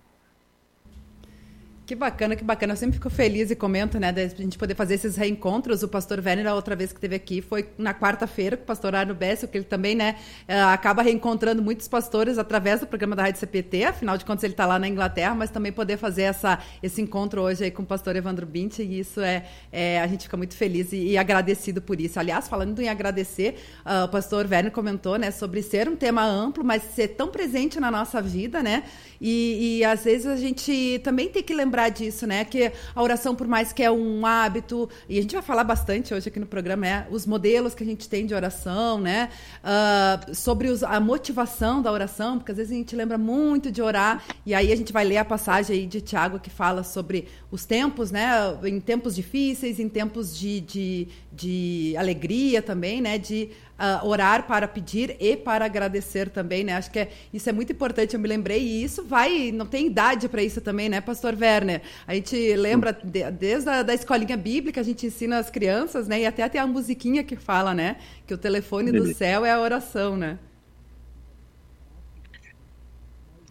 Que 1.91 1.97
bacana, 1.97 2.37
que 2.37 2.45
bacana. 2.45 2.75
Eu 2.75 2.77
sempre 2.77 2.95
fico 2.95 3.11
feliz 3.11 3.51
e 3.51 3.57
comento, 3.57 3.99
né, 3.99 4.13
da 4.13 4.25
gente 4.29 4.57
poder 4.57 4.77
fazer 4.77 4.95
esses 4.95 5.17
reencontros. 5.17 5.83
O 5.83 5.89
pastor 5.89 6.23
Werner, 6.25 6.47
a 6.47 6.55
outra 6.55 6.77
vez 6.77 6.93
que 6.93 6.99
esteve 6.99 7.17
aqui, 7.17 7.43
foi 7.43 7.69
na 7.77 7.93
quarta-feira 7.93 8.57
com 8.57 8.63
o 8.63 8.67
pastor 8.67 8.95
Arno 8.95 9.13
Bessel, 9.13 9.49
que 9.49 9.59
ele 9.59 9.65
também, 9.65 9.97
né, 9.97 10.15
eh, 10.47 10.61
acaba 10.61 11.03
reencontrando 11.03 11.61
muitos 11.61 11.89
pastores 11.89 12.39
através 12.39 12.79
do 12.79 12.87
programa 12.87 13.17
da 13.17 13.25
Rádio 13.25 13.41
CPT, 13.41 13.83
afinal 13.83 14.17
de 14.17 14.25
contas 14.25 14.45
ele 14.45 14.53
está 14.53 14.67
lá 14.67 14.79
na 14.79 14.87
Inglaterra, 14.87 15.35
mas 15.35 15.51
também 15.51 15.73
poder 15.73 15.97
fazer 15.97 16.23
essa, 16.23 16.61
esse 16.81 17.03
encontro 17.03 17.43
hoje 17.43 17.65
aí 17.65 17.73
com 17.73 17.83
o 17.83 17.87
pastor 17.87 18.15
Evandro 18.15 18.47
Bint, 18.47 18.79
e 18.79 19.01
isso 19.01 19.21
é, 19.21 19.47
é 19.73 20.01
a 20.01 20.07
gente 20.07 20.23
fica 20.23 20.37
muito 20.37 20.55
feliz 20.55 20.93
e, 20.93 20.97
e, 20.97 21.19
agradecido 21.19 21.83
por 21.83 22.01
isso. 22.01 22.21
Aliás, 22.21 22.47
falando 22.47 22.81
em 22.81 22.89
agradecer, 22.89 23.57
uh, 23.85 24.05
o 24.05 24.09
pastor 24.09 24.47
Werner 24.49 24.71
comentou, 24.71 25.19
né, 25.19 25.33
sobre 25.33 25.61
ser 25.61 25.89
um 25.89 25.97
tema 25.97 26.25
amplo, 26.25 26.63
mas 26.63 26.85
ser 26.95 27.09
tão 27.09 27.27
presente 27.27 27.81
na 27.81 27.91
nossa 27.91 28.23
vida, 28.23 28.63
né, 28.63 28.85
e, 29.21 29.79
e 29.79 29.85
às 29.85 30.05
vezes 30.05 30.29
a 30.29 30.37
gente 30.37 31.01
também 31.03 31.29
tem 31.29 31.43
que 31.43 31.53
lembrar 31.53 31.80
lembrar 31.81 31.89
disso, 31.89 32.27
né? 32.27 32.45
Que 32.45 32.73
a 32.95 33.03
oração, 33.03 33.35
por 33.35 33.47
mais 33.47 33.73
que 33.73 33.83
é 33.83 33.91
um 33.91 34.27
hábito, 34.27 34.89
e 35.09 35.19
a 35.19 35.23
gente 35.23 35.33
vai 35.33 35.43
falar 35.43 35.65
bastante 35.65 36.13
hoje 36.13 36.29
aqui 36.29 36.39
no 36.39 36.47
programa, 36.47 36.87
é 36.87 37.07
os 37.11 37.27
modelos 37.27 37.75
que 37.75 37.83
a 37.83 37.87
gente 37.87 38.09
tem 38.09 38.27
de 38.27 38.35
oração, 38.35 39.01
né? 39.01 39.31
Uh, 39.65 40.35
sobre 40.35 40.69
os, 40.69 40.83
a 40.83 41.01
motivação 41.01 41.81
da 41.81 41.91
oração, 41.91 42.39
porque 42.39 42.53
às 42.53 42.59
vezes 42.59 42.73
a 42.73 42.77
gente 42.77 42.95
lembra 42.95 43.17
muito 43.17 43.71
de 43.71 43.81
orar, 43.81 44.23
e 44.45 44.55
aí 44.55 44.73
a 44.73 44.77
gente 44.77 44.93
vai 44.93 45.05
ler 45.05 45.19
a 45.19 45.25
passagem 45.25 45.77
aí 45.77 45.87
de 45.87 46.01
Tiago 46.01 46.39
que 46.39 46.51
fala 46.51 46.83
sobre 46.83 47.29
os 47.51 47.65
tempos, 47.65 48.11
né? 48.11 48.31
Em 48.65 48.81
tempos 48.81 49.15
difíceis, 49.15 49.81
em 49.81 49.89
tempos 49.89 50.37
de, 50.37 50.61
de, 50.61 51.09
de 51.33 51.95
alegria 51.97 52.61
também, 52.61 53.01
né? 53.01 53.17
De 53.19 53.51
uh, 53.81 54.07
orar 54.07 54.47
para 54.47 54.69
pedir 54.69 55.17
e 55.19 55.37
para 55.37 55.65
agradecer 55.65 56.29
também, 56.29 56.63
né? 56.63 56.75
Acho 56.75 56.91
que 56.91 56.99
é, 56.99 57.11
isso 57.33 57.49
é 57.49 57.53
muito 57.53 57.73
importante, 57.73 58.15
eu 58.15 58.21
me 58.21 58.29
lembrei, 58.29 58.61
e 58.61 58.85
isso 58.85 59.03
vai, 59.03 59.51
não 59.51 59.65
tem 59.65 59.87
idade 59.87 60.29
para 60.29 60.43
isso 60.43 60.61
também, 60.61 60.89
né, 60.89 61.01
pastor 61.01 61.35
Werner? 61.35 61.81
A 62.07 62.15
gente 62.15 62.55
lembra, 62.57 62.93
de, 62.93 63.31
desde 63.31 63.71
a 63.71 63.83
da 63.83 63.95
escolinha 63.95 64.37
bíblica, 64.37 64.81
a 64.81 64.85
gente 64.85 65.07
ensina 65.07 65.39
as 65.39 65.49
crianças, 65.49 66.07
né? 66.07 66.21
E 66.21 66.27
até 66.27 66.47
tem 66.49 66.61
a 66.61 66.67
musiquinha 66.67 67.25
que 67.25 67.37
fala, 67.37 67.75
né? 67.75 67.97
Que 68.27 68.35
o 68.35 68.39
telefone 68.39 68.93
do 68.93 69.15
céu 69.15 69.45
é 69.45 69.51
a 69.51 69.61
oração, 69.61 70.17
né? 70.17 70.39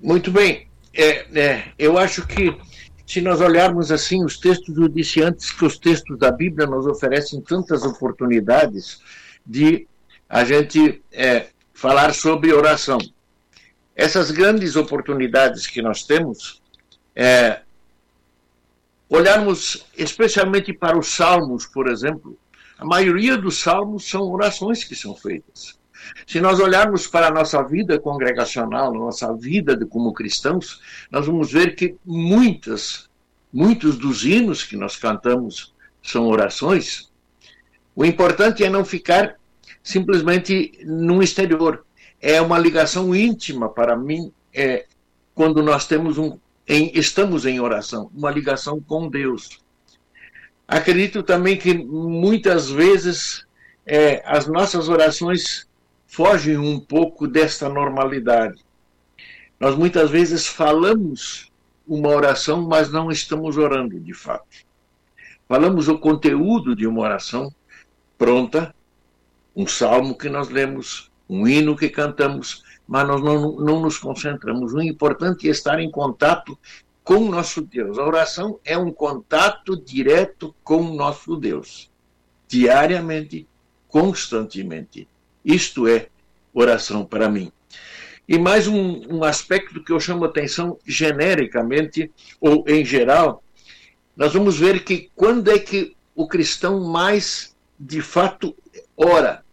Muito 0.01 0.31
bem. 0.31 0.67
É, 0.93 1.39
é, 1.39 1.63
eu 1.77 1.97
acho 1.97 2.25
que 2.25 2.55
se 3.05 3.21
nós 3.21 3.41
olharmos 3.41 3.91
assim 3.91 4.23
os 4.23 4.37
textos, 4.37 4.77
eu 4.77 4.87
disse 4.87 5.21
antes 5.21 5.51
que 5.51 5.65
os 5.65 5.77
textos 5.77 6.17
da 6.17 6.31
Bíblia 6.31 6.67
nos 6.67 6.85
oferecem 6.85 7.41
tantas 7.41 7.83
oportunidades 7.83 9.01
de 9.45 9.87
a 10.29 10.45
gente 10.45 11.01
é, 11.11 11.47
falar 11.73 12.13
sobre 12.13 12.53
oração. 12.53 12.99
Essas 13.95 14.29
grandes 14.29 14.75
oportunidades 14.75 15.65
que 15.65 15.81
nós 15.81 16.03
temos, 16.03 16.61
é, 17.15 17.61
olharmos 19.09 19.85
especialmente 19.97 20.71
para 20.71 20.97
os 20.97 21.07
salmos, 21.07 21.65
por 21.65 21.87
exemplo, 21.87 22.37
a 22.77 22.85
maioria 22.85 23.35
dos 23.35 23.59
salmos 23.59 24.07
são 24.07 24.21
orações 24.31 24.83
que 24.83 24.95
são 24.95 25.15
feitas. 25.15 25.77
Se 26.25 26.39
nós 26.39 26.59
olharmos 26.59 27.07
para 27.07 27.27
a 27.27 27.31
nossa 27.31 27.61
vida 27.63 27.99
congregacional, 27.99 28.93
nossa 28.93 29.33
vida 29.33 29.75
de, 29.75 29.85
como 29.85 30.13
cristãos, 30.13 30.79
nós 31.11 31.25
vamos 31.25 31.51
ver 31.51 31.75
que 31.75 31.95
muitas, 32.05 33.09
muitos 33.51 33.97
dos 33.97 34.23
hinos 34.23 34.63
que 34.63 34.77
nós 34.77 34.95
cantamos 34.95 35.73
são 36.01 36.27
orações. 36.27 37.11
O 37.95 38.05
importante 38.05 38.63
é 38.63 38.69
não 38.69 38.85
ficar 38.85 39.38
simplesmente 39.89 40.79
no 40.85 41.23
exterior. 41.23 41.83
É 42.21 42.39
uma 42.39 42.59
ligação 42.59 43.15
íntima 43.15 43.69
para 43.69 43.95
mim 43.95 44.31
é, 44.53 44.85
quando 45.33 45.63
nós 45.63 45.87
temos 45.87 46.17
um, 46.19 46.37
em, 46.67 46.91
estamos 46.93 47.43
em 47.45 47.59
oração, 47.59 48.11
uma 48.13 48.29
ligação 48.29 48.79
com 48.79 49.09
Deus. 49.09 49.59
Acredito 50.67 51.23
também 51.23 51.57
que 51.57 51.73
muitas 51.73 52.69
vezes 52.69 53.47
é, 53.83 54.21
as 54.25 54.45
nossas 54.45 54.89
orações 54.89 55.67
fogem 56.05 56.57
um 56.57 56.79
pouco 56.79 57.27
desta 57.27 57.67
normalidade. 57.67 58.63
Nós 59.59 59.75
muitas 59.75 60.11
vezes 60.11 60.45
falamos 60.45 61.51
uma 61.87 62.09
oração, 62.09 62.61
mas 62.61 62.91
não 62.91 63.09
estamos 63.09 63.57
orando 63.57 63.99
de 63.99 64.13
fato. 64.13 64.67
Falamos 65.47 65.87
o 65.87 65.97
conteúdo 65.97 66.75
de 66.75 66.85
uma 66.85 67.01
oração 67.01 67.51
pronta, 68.19 68.75
um 69.59 69.67
salmo 69.67 70.17
que 70.17 70.29
nós 70.29 70.47
lemos, 70.47 71.11
um 71.29 71.45
hino 71.45 71.75
que 71.75 71.89
cantamos, 71.89 72.63
mas 72.87 73.05
nós 73.05 73.21
não, 73.21 73.57
não 73.57 73.81
nos 73.81 73.97
concentramos. 73.97 74.73
O 74.73 74.81
importante 74.81 75.49
é 75.49 75.51
estar 75.51 75.81
em 75.81 75.91
contato 75.91 76.57
com 77.03 77.15
o 77.15 77.29
nosso 77.29 77.61
Deus. 77.61 77.99
A 77.99 78.05
oração 78.05 78.57
é 78.63 78.77
um 78.77 78.89
contato 78.89 79.75
direto 79.75 80.55
com 80.63 80.77
o 80.77 80.95
nosso 80.95 81.35
Deus, 81.35 81.91
diariamente, 82.47 83.45
constantemente. 83.89 85.05
Isto 85.43 85.89
é 85.89 86.07
oração 86.53 87.03
para 87.03 87.27
mim. 87.27 87.51
E 88.29 88.39
mais 88.39 88.65
um, 88.65 89.01
um 89.13 89.25
aspecto 89.25 89.83
que 89.83 89.91
eu 89.91 89.99
chamo 89.99 90.23
atenção 90.23 90.77
genericamente, 90.85 92.09
ou 92.39 92.63
em 92.65 92.85
geral, 92.85 93.43
nós 94.15 94.31
vamos 94.31 94.57
ver 94.57 94.85
que 94.85 95.09
quando 95.13 95.51
é 95.51 95.59
que 95.59 95.97
o 96.15 96.29
cristão 96.29 96.79
mais 96.79 97.53
de 97.77 98.01
fato 98.01 98.55
ora. 98.95 99.43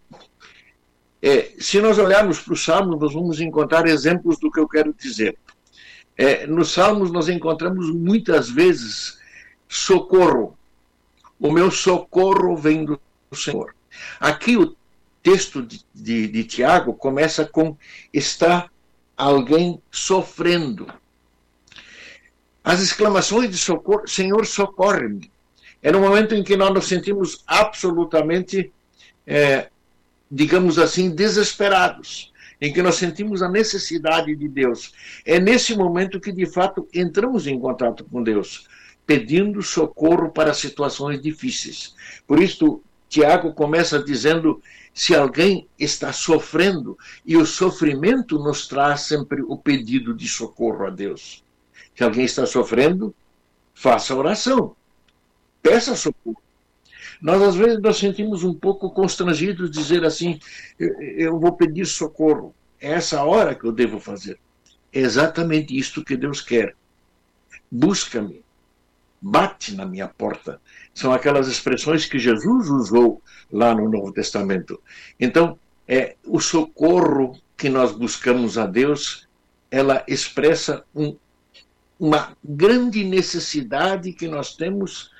É, 1.28 1.54
se 1.59 1.80
nós 1.80 1.99
olharmos 1.99 2.38
para 2.38 2.52
os 2.52 2.62
Salmos, 2.62 3.00
nós 3.00 3.12
vamos 3.12 3.40
encontrar 3.40 3.85
exemplos 3.88 4.38
do 4.38 4.49
que 4.49 4.61
eu 4.61 4.68
quero 4.68 4.95
dizer. 4.95 5.37
É, 6.16 6.47
nos 6.47 6.71
Salmos, 6.71 7.11
nós 7.11 7.28
encontramos 7.28 7.90
muitas 7.90 8.49
vezes 8.49 9.18
socorro. 9.68 10.56
O 11.40 11.50
meu 11.50 11.68
socorro 11.68 12.56
vem 12.56 12.85
do 12.85 13.00
Senhor. 13.35 13.75
Aqui 14.21 14.56
o 14.56 14.76
texto 15.21 15.62
de, 15.62 15.85
de, 15.92 16.28
de 16.28 16.45
Tiago 16.45 16.95
começa 16.95 17.45
com: 17.45 17.76
está 18.12 18.71
alguém 19.16 19.83
sofrendo. 19.90 20.87
As 22.62 22.80
exclamações 22.80 23.50
de 23.50 23.59
socorro, 23.59 24.06
Senhor, 24.06 24.47
socorre-me. 24.47 25.28
É 25.83 25.90
no 25.90 25.99
momento 25.99 26.37
em 26.37 26.45
que 26.45 26.56
nós 26.56 26.73
nos 26.73 26.87
sentimos 26.87 27.42
absolutamente 27.49 28.73
é, 29.26 29.71
digamos 30.30 30.78
assim, 30.78 31.11
desesperados, 31.11 32.33
em 32.61 32.73
que 32.73 32.83
nós 32.83 32.97
sentimos 32.97 33.42
a 33.42 33.49
necessidade 33.49 34.35
de 34.35 34.49
Deus. 34.49 34.92
É 35.25 35.38
nesse 35.38 35.76
momento 35.76 36.21
que, 36.21 36.33
de 36.33 36.47
fato, 36.47 36.88
entramos 36.92 37.47
em 37.47 37.59
contato 37.59 38.04
com 38.04 38.23
Deus, 38.23 38.66
pedindo 39.06 39.62
socorro 39.62 40.30
para 40.30 40.54
situações 40.54 41.21
difíceis. 41.21 41.95
Por 42.26 42.42
isso, 42.42 42.83
Tiago 43.09 43.52
começa 43.52 44.02
dizendo: 44.02 44.61
se 44.92 45.14
alguém 45.14 45.68
está 45.78 46.12
sofrendo, 46.12 46.99
e 47.25 47.37
o 47.37 47.47
sofrimento 47.47 48.38
nos 48.38 48.66
traz 48.66 49.02
sempre 49.02 49.42
o 49.42 49.56
pedido 49.56 50.14
de 50.14 50.26
socorro 50.26 50.87
a 50.87 50.90
Deus. 50.90 51.45
Se 51.95 52.02
alguém 52.02 52.25
está 52.25 52.47
sofrendo, 52.47 53.14
faça 53.75 54.14
oração, 54.14 54.75
peça 55.62 55.95
socorro. 55.95 56.40
Nós, 57.20 57.42
às 57.42 57.54
vezes, 57.54 57.80
nós 57.80 57.96
sentimos 57.96 58.44
um 58.44 58.54
pouco 58.54 58.90
constrangidos 58.90 59.70
de 59.70 59.78
dizer 59.78 60.04
assim: 60.04 60.38
eu, 60.78 61.00
eu 61.00 61.40
vou 61.40 61.52
pedir 61.52 61.87
socorro. 61.87 62.54
É 62.80 62.92
essa 62.92 63.23
hora 63.25 63.54
que 63.54 63.64
eu 63.64 63.73
devo 63.73 63.99
fazer. 63.99 64.38
É 64.92 65.00
exatamente 65.00 65.76
isto 65.76 66.04
que 66.04 66.16
Deus 66.16 66.40
quer. 66.40 66.75
Busca-me, 67.70 68.42
bate 69.20 69.75
na 69.75 69.85
minha 69.85 70.08
porta. 70.08 70.61
São 70.94 71.12
aquelas 71.12 71.49
expressões 71.49 72.06
que 72.06 72.18
Jesus 72.18 72.68
usou 72.68 73.23
lá 73.50 73.75
no 73.75 73.88
Novo 73.88 74.12
Testamento. 74.12 74.80
Então, 75.18 75.58
é 75.88 76.16
o 76.25 76.40
socorro 76.40 77.38
que 77.56 77.68
nós 77.68 77.92
buscamos 77.92 78.58
a 78.58 78.66
Deus, 78.66 79.26
ela 79.70 80.04
expressa 80.06 80.85
um, 80.94 81.16
uma 81.99 82.37
grande 82.44 83.02
necessidade 83.04 84.12
que 84.12 84.28
nós 84.28 84.54
temos 84.54 85.11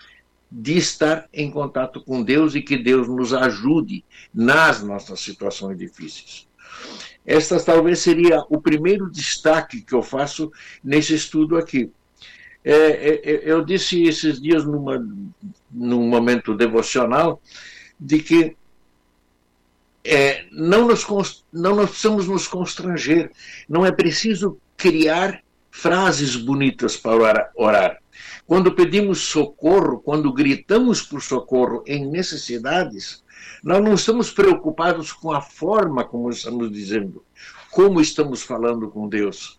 de 0.50 0.76
estar 0.79 1.29
em 1.33 1.50
contato 1.50 2.00
com 2.00 2.23
Deus 2.23 2.55
e 2.55 2.62
que 2.62 2.76
Deus 2.76 3.09
nos 3.09 3.35
ajude 3.35 4.05
nas 4.33 4.83
nossas 4.83 5.21
situações 5.21 5.76
difíceis. 5.76 6.47
Esta 7.25 7.59
talvez 7.61 7.99
seria 7.99 8.45
o 8.49 8.61
primeiro 8.61 9.11
destaque 9.11 9.83
que 9.83 9.93
eu 9.93 10.03
faço 10.03 10.53
nesse 10.83 11.15
estudo 11.15 11.57
aqui. 11.57 11.91
É, 12.65 12.75
é, 12.75 13.31
é, 13.31 13.43
eu 13.45 13.65
disse 13.65 14.05
esses 14.05 14.41
dias 14.41 14.65
numa, 14.65 15.05
num 15.71 16.09
momento 16.09 16.55
devocional 16.55 17.41
de 17.99 18.21
que 18.21 18.57
é, 20.05 20.47
não, 20.53 20.87
nos, 20.87 21.05
não 21.53 21.75
nós 21.75 21.91
precisamos 21.91 22.29
nos 22.29 22.47
constranger, 22.47 23.31
não 23.69 23.85
é 23.85 23.91
preciso 23.91 24.59
criar 24.76 25.43
frases 25.71 26.37
bonitas 26.37 26.97
para 26.97 27.50
orar. 27.57 27.99
Quando 28.47 28.73
pedimos 28.73 29.19
socorro, 29.21 30.00
quando 30.00 30.33
gritamos 30.33 31.03
por 31.03 31.21
socorro 31.21 31.83
em 31.87 32.07
necessidades, 32.07 33.25
nós 33.62 33.83
não 33.83 33.95
estamos 33.95 34.31
preocupados 34.31 35.12
com 35.12 35.33
a 35.33 35.41
forma 35.41 36.05
como 36.05 36.31
estamos 36.31 36.71
dizendo, 36.71 37.25
como 37.73 38.00
estamos 38.00 38.43
falando 38.43 38.88
com 38.88 39.09
Deus. 39.09 39.59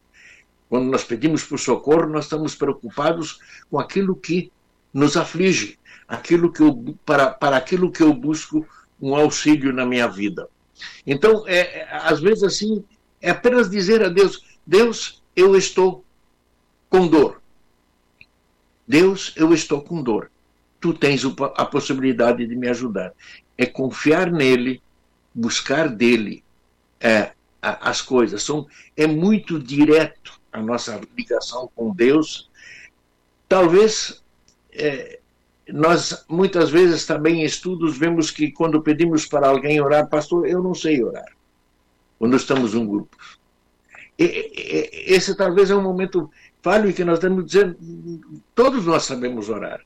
Quando 0.70 0.89
nós 0.89 1.03
pedimos 1.03 1.44
por 1.44 1.60
socorro, 1.60 2.08
nós 2.08 2.25
estamos 2.25 2.56
preocupados 2.56 3.39
com 3.70 3.79
aquilo 3.79 4.15
que 4.15 4.51
nos 4.94 5.17
aflige, 5.17 5.77
aquilo 6.08 6.51
que 6.51 6.62
eu, 6.62 6.96
para, 7.06 7.29
para 7.29 7.58
aquilo 7.58 7.91
que 7.91 8.01
eu 8.01 8.13
busco 8.13 8.65
um 9.01 9.15
auxílio 9.15 9.74
na 9.74 9.86
minha 9.86 10.08
vida. 10.08 10.50
Então, 11.06 11.48
é, 11.48 11.82
é, 11.82 11.88
às 11.91 12.20
vezes 12.20 12.44
assim, 12.44 12.84
é 13.22 13.32
apenas 13.32 13.70
dizer 13.70 14.03
a 14.03 14.10
Deus: 14.10 14.44
Deus, 14.65 15.22
eu 15.36 15.56
estou 15.56 16.03
com 16.89 17.08
dor. 17.08 17.37
Deus, 18.88 19.34
eu 19.36 19.53
estou 19.53 19.82
com 19.82 20.01
dor. 20.01 20.32
Tu 20.79 20.94
tens 20.94 21.24
a 21.56 21.65
possibilidade 21.65 22.46
de 22.46 22.56
me 22.56 22.70
ajudar. 22.70 23.13
É 23.58 23.65
confiar 23.65 24.32
nele, 24.32 24.82
buscar 25.34 25.89
dele 25.89 26.44
é, 27.00 27.32
as 27.62 28.01
coisas. 28.01 28.44
São, 28.44 28.67
é 28.96 29.06
muito 29.08 29.60
direto 29.60 30.39
a 30.51 30.62
nossa 30.62 31.01
ligação 31.15 31.70
com 31.75 31.94
Deus. 31.94 32.50
talvez 33.50 34.24
é, 34.72 35.20
nós 35.70 36.25
muitas 36.29 36.70
vezes 36.70 37.06
também 37.06 37.41
em 37.41 37.46
estudos 37.46 37.98
vemos 37.98 38.32
que 38.32 38.51
quando 38.51 38.82
pedimos 38.82 39.25
para 39.25 39.50
alguém 39.50 39.82
orar, 39.82 40.08
pastor, 40.08 40.48
eu 40.48 40.62
não 40.63 40.74
sei 40.74 41.03
orar. 41.03 41.36
Quando 42.17 42.38
estamos 42.38 42.74
um 42.74 42.86
grupo. 42.86 43.17
E, 44.17 44.24
e, 44.24 45.13
esse 45.13 45.36
talvez 45.36 45.70
é 45.70 45.75
um 45.75 45.82
momento 45.82 46.32
falho 46.67 46.93
que 46.93 47.05
nós 47.05 47.19
que 47.19 47.43
dizer, 47.43 47.77
todos 48.53 48.86
nós 48.86 49.05
sabemos 49.05 49.47
orar. 49.47 49.79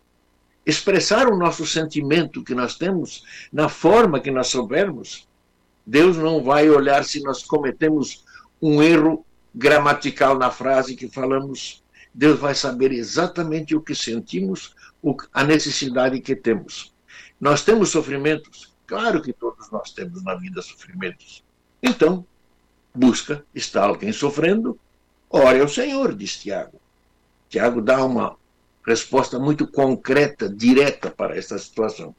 Expressar 0.65 1.27
o 1.27 1.37
nosso 1.37 1.63
sentimento 1.63 2.43
que 2.43 2.55
nós 2.55 2.75
temos 2.75 3.23
na 3.53 3.69
forma 3.69 4.19
que 4.19 4.31
nós 4.31 4.47
soubermos. 4.47 5.27
Deus 5.85 6.17
não 6.17 6.43
vai 6.43 6.67
olhar 6.71 7.05
se 7.05 7.21
nós 7.21 7.43
cometemos 7.43 8.25
um 8.59 8.81
erro 8.81 9.23
gramatical 9.53 10.39
na 10.39 10.49
frase 10.49 10.95
que 10.95 11.07
falamos. 11.07 11.83
Deus 12.11 12.39
vai 12.39 12.55
saber 12.55 12.91
exatamente 12.91 13.75
o 13.75 13.81
que 13.81 13.93
sentimos, 13.93 14.75
a 15.31 15.43
necessidade 15.43 16.19
que 16.19 16.35
temos. 16.35 16.91
Nós 17.39 17.63
temos 17.63 17.89
sofrimentos? 17.89 18.73
Claro 18.87 19.21
que 19.21 19.33
todos 19.33 19.69
nós 19.69 19.91
temos 19.91 20.23
na 20.23 20.33
vida 20.33 20.63
sofrimentos. 20.63 21.43
Então, 21.81 22.25
busca, 22.91 23.45
está 23.53 23.83
alguém 23.83 24.11
sofrendo? 24.11 24.79
Ore 25.33 25.61
ao 25.61 25.67
Senhor, 25.67 26.13
diz 26.13 26.37
Tiago. 26.37 26.79
Tiago 27.49 27.81
dá 27.81 28.03
uma 28.03 28.35
resposta 28.85 29.39
muito 29.39 29.65
concreta, 29.65 30.49
direta 30.49 31.09
para 31.09 31.37
essa 31.37 31.57
situação. 31.57 32.13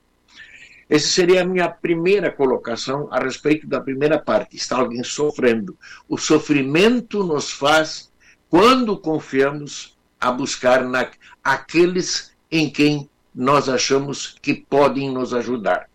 Essa 0.88 1.08
seria 1.08 1.42
a 1.42 1.44
minha 1.44 1.68
primeira 1.68 2.30
colocação 2.30 3.08
a 3.10 3.18
respeito 3.18 3.66
da 3.66 3.80
primeira 3.80 4.18
parte. 4.18 4.56
Está 4.56 4.78
alguém 4.78 5.04
sofrendo. 5.04 5.76
O 6.08 6.16
sofrimento 6.16 7.22
nos 7.22 7.50
faz, 7.52 8.10
quando 8.48 8.98
confiamos, 8.98 9.96
a 10.20 10.30
buscar 10.30 10.84
na, 10.84 11.10
aqueles 11.42 12.32
em 12.50 12.70
quem 12.70 13.08
nós 13.34 13.68
achamos 13.68 14.36
que 14.40 14.54
podem 14.54 15.10
nos 15.10 15.34
ajudar. 15.34 15.88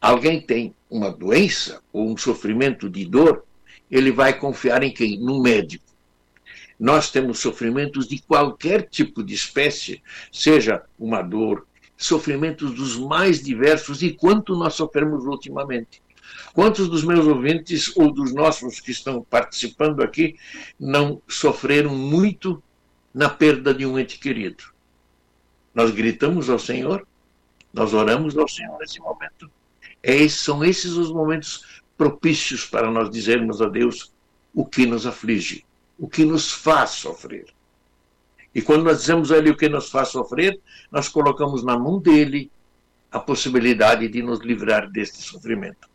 Alguém 0.00 0.40
tem 0.40 0.74
uma 0.90 1.10
doença 1.10 1.80
ou 1.92 2.10
um 2.10 2.16
sofrimento 2.16 2.88
de 2.90 3.04
dor, 3.04 3.44
ele 3.90 4.10
vai 4.10 4.38
confiar 4.38 4.82
em 4.82 4.92
quem? 4.92 5.18
No 5.18 5.42
médico. 5.42 5.91
Nós 6.82 7.12
temos 7.12 7.38
sofrimentos 7.38 8.08
de 8.08 8.20
qualquer 8.20 8.88
tipo 8.88 9.22
de 9.22 9.32
espécie, 9.34 10.02
seja 10.32 10.82
uma 10.98 11.22
dor, 11.22 11.64
sofrimentos 11.96 12.74
dos 12.74 12.98
mais 12.98 13.40
diversos, 13.40 14.02
e 14.02 14.12
quanto 14.12 14.56
nós 14.56 14.74
sofremos 14.74 15.24
ultimamente. 15.24 16.02
Quantos 16.52 16.88
dos 16.88 17.04
meus 17.04 17.24
ouvintes 17.24 17.96
ou 17.96 18.12
dos 18.12 18.34
nossos 18.34 18.80
que 18.80 18.90
estão 18.90 19.22
participando 19.22 20.02
aqui 20.02 20.34
não 20.76 21.22
sofreram 21.28 21.94
muito 21.94 22.60
na 23.14 23.30
perda 23.30 23.72
de 23.72 23.86
um 23.86 23.96
ente 23.96 24.18
querido? 24.18 24.64
Nós 25.72 25.92
gritamos 25.92 26.50
ao 26.50 26.58
Senhor, 26.58 27.06
nós 27.72 27.94
oramos 27.94 28.36
ao 28.36 28.48
Senhor 28.48 28.76
nesse 28.80 28.98
momento. 28.98 29.48
É, 30.02 30.28
são 30.28 30.64
esses 30.64 30.94
os 30.94 31.12
momentos 31.12 31.80
propícios 31.96 32.66
para 32.66 32.90
nós 32.90 33.08
dizermos 33.08 33.62
a 33.62 33.68
Deus 33.68 34.12
o 34.52 34.66
que 34.66 34.84
nos 34.84 35.06
aflige, 35.06 35.64
o 35.98 36.08
que 36.08 36.24
nos 36.24 36.52
faz 36.52 36.90
sofrer. 36.90 37.46
E 38.54 38.60
quando 38.60 38.84
nós 38.84 39.00
dizemos 39.00 39.32
a 39.32 39.38
Ele 39.38 39.50
o 39.50 39.56
que 39.56 39.68
nos 39.68 39.90
faz 39.90 40.08
sofrer, 40.08 40.60
nós 40.90 41.08
colocamos 41.08 41.62
na 41.62 41.78
mão 41.78 41.98
dele 41.98 42.50
a 43.10 43.18
possibilidade 43.18 44.08
de 44.08 44.22
nos 44.22 44.40
livrar 44.40 44.90
deste 44.90 45.22
sofrimento. 45.22 45.88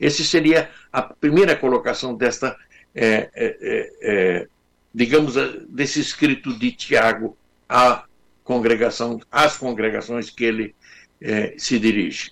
Essa 0.00 0.24
seria 0.24 0.70
a 0.92 1.02
primeira 1.02 1.54
colocação 1.54 2.14
desta, 2.14 2.56
é, 2.94 3.06
é, 3.06 3.30
é, 3.34 3.92
é 4.02 4.48
digamos, 4.94 5.34
desse 5.68 6.00
escrito 6.00 6.56
de 6.56 6.72
Tiago 6.72 7.36
a 7.68 8.04
congregação, 8.44 9.20
as 9.30 9.56
congregações 9.56 10.30
que 10.30 10.44
ele 10.44 10.74
eh, 11.20 11.54
se 11.58 11.78
dirige. 11.78 12.30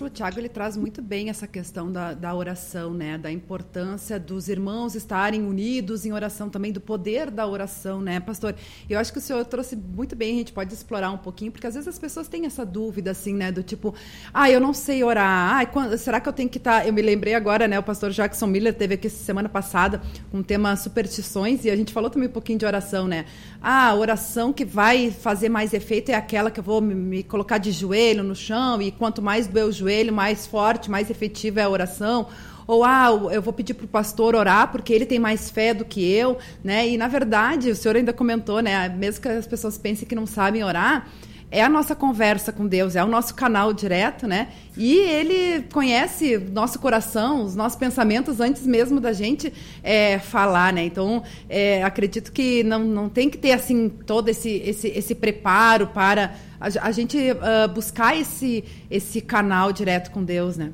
O 0.00 0.08
Tiago 0.08 0.38
ele 0.38 0.48
traz 0.48 0.76
muito 0.76 1.02
bem 1.02 1.28
essa 1.28 1.46
questão 1.46 1.90
da, 1.92 2.14
da 2.14 2.34
oração, 2.34 2.94
né? 2.94 3.18
Da 3.18 3.30
importância 3.30 4.18
dos 4.18 4.48
irmãos 4.48 4.94
estarem 4.94 5.42
unidos 5.42 6.06
em 6.06 6.12
oração, 6.12 6.48
também 6.48 6.72
do 6.72 6.80
poder 6.80 7.30
da 7.30 7.46
oração, 7.46 8.00
né, 8.00 8.18
pastor? 8.20 8.54
Eu 8.88 8.98
acho 8.98 9.12
que 9.12 9.18
o 9.18 9.20
senhor 9.20 9.44
trouxe 9.44 9.76
muito 9.76 10.16
bem, 10.16 10.34
a 10.34 10.38
gente 10.38 10.52
pode 10.52 10.72
explorar 10.72 11.10
um 11.10 11.18
pouquinho, 11.18 11.52
porque 11.52 11.66
às 11.66 11.74
vezes 11.74 11.86
as 11.88 11.98
pessoas 11.98 12.28
têm 12.28 12.46
essa 12.46 12.64
dúvida, 12.64 13.10
assim, 13.10 13.34
né? 13.34 13.52
Do 13.52 13.62
tipo, 13.62 13.94
ah, 14.32 14.50
eu 14.50 14.60
não 14.60 14.72
sei 14.72 15.04
orar, 15.04 15.60
ah, 15.60 15.66
quando, 15.66 15.96
será 15.98 16.20
que 16.20 16.28
eu 16.28 16.32
tenho 16.32 16.48
que 16.48 16.58
estar. 16.58 16.80
Tá... 16.80 16.86
Eu 16.86 16.92
me 16.92 17.02
lembrei 17.02 17.34
agora, 17.34 17.68
né? 17.68 17.78
O 17.78 17.82
pastor 17.82 18.10
Jackson 18.10 18.46
Miller 18.46 18.74
teve 18.74 18.94
aqui 18.94 19.10
semana 19.10 19.48
passada 19.48 20.00
um 20.32 20.42
tema 20.42 20.74
superstições 20.76 21.64
e 21.64 21.70
a 21.70 21.76
gente 21.76 21.92
falou 21.92 22.08
também 22.08 22.28
um 22.28 22.32
pouquinho 22.32 22.58
de 22.58 22.64
oração, 22.64 23.06
né? 23.06 23.26
Ah, 23.60 23.88
a 23.88 23.94
oração 23.94 24.52
que 24.52 24.64
vai 24.64 25.10
fazer 25.10 25.48
mais 25.48 25.72
efeito 25.72 26.10
é 26.10 26.14
aquela 26.14 26.50
que 26.50 26.60
eu 26.60 26.64
vou 26.64 26.80
me, 26.80 26.94
me 26.94 27.22
colocar 27.22 27.58
de 27.58 27.70
joelho 27.70 28.22
no 28.22 28.34
chão 28.34 28.80
e 28.80 28.90
quanto 28.90 29.20
mais 29.20 29.46
doer 29.46 29.66
o 29.66 29.72
joelho, 29.72 29.81
mais 30.12 30.46
forte, 30.46 30.90
mais 30.90 31.10
efetiva 31.10 31.60
é 31.60 31.64
a 31.64 31.68
oração. 31.68 32.28
Ou, 32.66 32.84
ah, 32.84 33.08
eu 33.32 33.42
vou 33.42 33.52
pedir 33.52 33.74
para 33.74 33.84
o 33.84 33.88
pastor 33.88 34.34
orar 34.34 34.70
porque 34.70 34.92
ele 34.92 35.04
tem 35.04 35.18
mais 35.18 35.50
fé 35.50 35.74
do 35.74 35.84
que 35.84 36.00
eu, 36.12 36.38
né? 36.62 36.88
E, 36.88 36.96
na 36.96 37.08
verdade, 37.08 37.70
o 37.70 37.76
senhor 37.76 37.96
ainda 37.96 38.12
comentou, 38.12 38.60
né? 38.60 38.88
Mesmo 38.88 39.20
que 39.20 39.28
as 39.28 39.46
pessoas 39.46 39.76
pensem 39.76 40.06
que 40.06 40.14
não 40.14 40.26
sabem 40.26 40.62
orar, 40.62 41.08
é 41.52 41.62
a 41.62 41.68
nossa 41.68 41.94
conversa 41.94 42.50
com 42.50 42.66
Deus, 42.66 42.96
é 42.96 43.04
o 43.04 43.06
nosso 43.06 43.34
canal 43.34 43.74
direto, 43.74 44.26
né? 44.26 44.48
E 44.74 44.96
ele 44.96 45.64
conhece 45.70 46.38
nosso 46.38 46.78
coração, 46.78 47.44
os 47.44 47.54
nossos 47.54 47.78
pensamentos 47.78 48.40
antes 48.40 48.66
mesmo 48.66 48.98
da 48.98 49.12
gente 49.12 49.52
é, 49.82 50.18
falar, 50.18 50.72
né? 50.72 50.82
Então, 50.82 51.22
é, 51.50 51.84
acredito 51.84 52.32
que 52.32 52.64
não, 52.64 52.82
não 52.82 53.08
tem 53.10 53.28
que 53.28 53.36
ter, 53.36 53.52
assim, 53.52 53.90
todo 53.90 54.30
esse, 54.30 54.48
esse, 54.48 54.88
esse 54.88 55.14
preparo 55.14 55.88
para 55.88 56.34
a, 56.58 56.88
a 56.88 56.90
gente 56.90 57.18
uh, 57.18 57.68
buscar 57.68 58.18
esse, 58.18 58.64
esse 58.90 59.20
canal 59.20 59.72
direto 59.72 60.10
com 60.10 60.24
Deus, 60.24 60.56
né? 60.56 60.72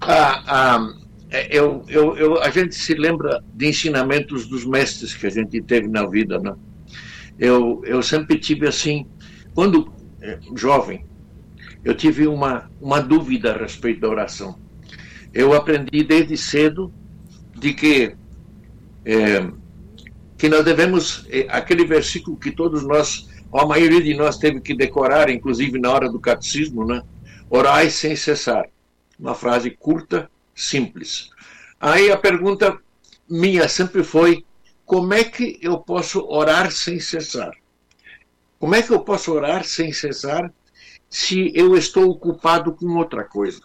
Ah, 0.00 0.44
ah, 0.46 0.94
eu, 1.50 1.82
eu, 1.88 2.16
eu, 2.16 2.40
a 2.40 2.48
gente 2.50 2.76
se 2.76 2.94
lembra 2.94 3.42
de 3.52 3.66
ensinamentos 3.66 4.46
dos 4.46 4.64
mestres 4.64 5.14
que 5.14 5.26
a 5.26 5.30
gente 5.30 5.60
teve 5.62 5.88
na 5.88 6.06
vida, 6.06 6.38
né? 6.38 6.54
Eu, 7.38 7.82
eu 7.84 8.02
sempre 8.02 8.38
tive 8.38 8.66
assim, 8.66 9.06
quando 9.54 9.92
é, 10.20 10.38
jovem, 10.56 11.04
eu 11.84 11.94
tive 11.94 12.26
uma, 12.26 12.70
uma 12.80 13.00
dúvida 13.00 13.52
a 13.54 13.58
respeito 13.58 14.00
da 14.00 14.08
oração. 14.08 14.58
Eu 15.32 15.54
aprendi 15.54 16.02
desde 16.02 16.36
cedo 16.36 16.92
de 17.54 17.72
que 17.72 18.16
é, 19.04 19.48
que 20.36 20.48
nós 20.48 20.64
devemos 20.64 21.26
é, 21.28 21.46
aquele 21.48 21.84
versículo 21.84 22.36
que 22.36 22.50
todos 22.50 22.84
nós, 22.84 23.28
a 23.52 23.66
maioria 23.66 24.02
de 24.02 24.14
nós 24.14 24.38
teve 24.38 24.60
que 24.60 24.74
decorar, 24.74 25.28
inclusive 25.28 25.78
na 25.80 25.90
hora 25.90 26.10
do 26.10 26.20
catecismo, 26.20 26.84
né? 26.84 27.02
Orai 27.50 27.90
sem 27.90 28.14
cessar. 28.14 28.66
Uma 29.18 29.34
frase 29.34 29.70
curta, 29.70 30.30
simples. 30.54 31.30
Aí 31.80 32.10
a 32.10 32.16
pergunta 32.16 32.78
minha 33.28 33.68
sempre 33.68 34.04
foi 34.04 34.44
como 34.88 35.12
é 35.12 35.22
que 35.22 35.58
eu 35.60 35.78
posso 35.78 36.26
orar 36.26 36.72
sem 36.72 36.98
cessar? 36.98 37.52
Como 38.58 38.74
é 38.74 38.82
que 38.82 38.90
eu 38.90 39.00
posso 39.00 39.30
orar 39.34 39.62
sem 39.62 39.92
cessar 39.92 40.50
se 41.10 41.52
eu 41.54 41.76
estou 41.76 42.08
ocupado 42.08 42.72
com 42.72 42.96
outra 42.96 43.22
coisa? 43.22 43.60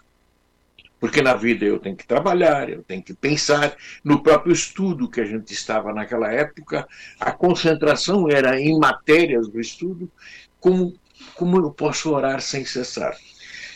Porque 1.00 1.22
na 1.22 1.34
vida 1.34 1.64
eu 1.64 1.80
tenho 1.80 1.96
que 1.96 2.06
trabalhar, 2.06 2.70
eu 2.70 2.84
tenho 2.84 3.02
que 3.02 3.14
pensar. 3.14 3.74
No 4.04 4.22
próprio 4.22 4.52
estudo 4.52 5.10
que 5.10 5.22
a 5.22 5.26
gente 5.26 5.54
estava 5.54 5.94
naquela 5.94 6.30
época, 6.30 6.86
a 7.18 7.32
concentração 7.32 8.30
era 8.30 8.60
em 8.60 8.78
matérias 8.78 9.48
do 9.48 9.62
estudo. 9.62 10.12
Como, 10.60 10.94
como 11.36 11.58
eu 11.58 11.72
posso 11.72 12.14
orar 12.14 12.42
sem 12.42 12.66
cessar? 12.66 13.16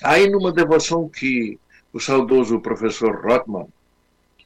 Aí, 0.04 0.30
numa 0.30 0.52
devoção 0.52 1.08
que 1.08 1.58
o 1.94 2.00
saudoso 2.00 2.60
professor 2.60 3.26
Rothman 3.26 3.70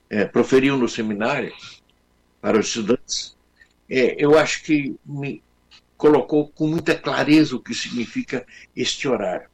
é, 0.08 0.24
proferiu 0.24 0.78
no 0.78 0.88
seminário, 0.88 1.52
para 2.42 2.60
os 2.60 2.68
estudantes, 2.68 3.38
é, 3.90 4.16
eu 4.18 4.38
acho 4.38 4.64
que 4.64 4.96
me 5.06 5.44
colocou 5.96 6.48
com 6.48 6.68
muita 6.68 6.96
clareza 6.96 7.56
o 7.56 7.62
que 7.62 7.76
significa 7.76 8.46
este 8.76 9.08
horário. 9.08 9.48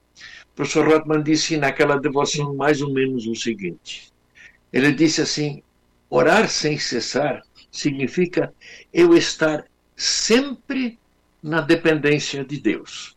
O 0.54 0.56
professor 0.56 0.88
Rothman 0.88 1.22
disse 1.22 1.58
naquela 1.58 2.00
devoção 2.00 2.56
mais 2.56 2.82
ou 2.82 2.94
menos 2.94 3.28
o 3.28 3.36
seguinte: 3.36 4.12
ele 4.72 4.92
disse 4.92 5.22
assim, 5.22 5.62
orar 6.10 6.48
sem 6.48 6.80
cessar 6.80 7.44
significa 7.70 8.54
eu 8.94 9.16
estar 9.16 9.66
sempre 9.96 10.98
na 11.44 11.62
dependência 11.62 12.44
de 12.44 12.60
Deus, 12.60 13.16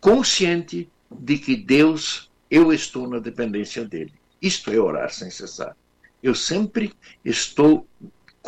consciente 0.00 0.88
de 1.10 1.38
que 1.38 1.56
Deus, 1.56 2.30
eu 2.50 2.72
estou 2.72 3.08
na 3.08 3.18
dependência 3.18 3.84
dele. 3.84 4.12
Isto 4.40 4.70
é 4.70 4.78
orar 4.78 5.12
sem 5.12 5.30
cessar. 5.30 5.76
Eu 6.22 6.34
sempre 6.34 6.92
estou 7.24 7.86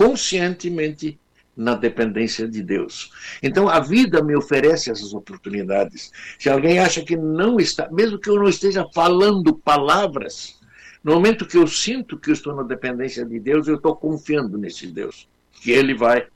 conscientemente 0.00 1.20
na 1.54 1.74
dependência 1.74 2.48
de 2.48 2.62
Deus. 2.62 3.10
Então 3.42 3.68
a 3.68 3.80
vida 3.80 4.22
me 4.22 4.34
oferece 4.34 4.90
essas 4.90 5.12
oportunidades. 5.12 6.10
Se 6.38 6.48
alguém 6.48 6.78
acha 6.78 7.02
que 7.02 7.18
não 7.18 7.60
está, 7.60 7.86
mesmo 7.92 8.18
que 8.18 8.30
eu 8.30 8.36
não 8.36 8.48
esteja 8.48 8.86
falando 8.94 9.54
palavras, 9.54 10.58
no 11.04 11.12
momento 11.12 11.46
que 11.46 11.58
eu 11.58 11.66
sinto 11.66 12.18
que 12.18 12.30
eu 12.30 12.32
estou 12.32 12.56
na 12.56 12.62
dependência 12.62 13.26
de 13.26 13.38
Deus, 13.38 13.68
eu 13.68 13.74
estou 13.74 13.94
confiando 13.94 14.56
nesse 14.56 14.86
Deus, 14.86 15.28
que 15.52 15.70
Ele 15.70 15.92
vai 15.92 16.26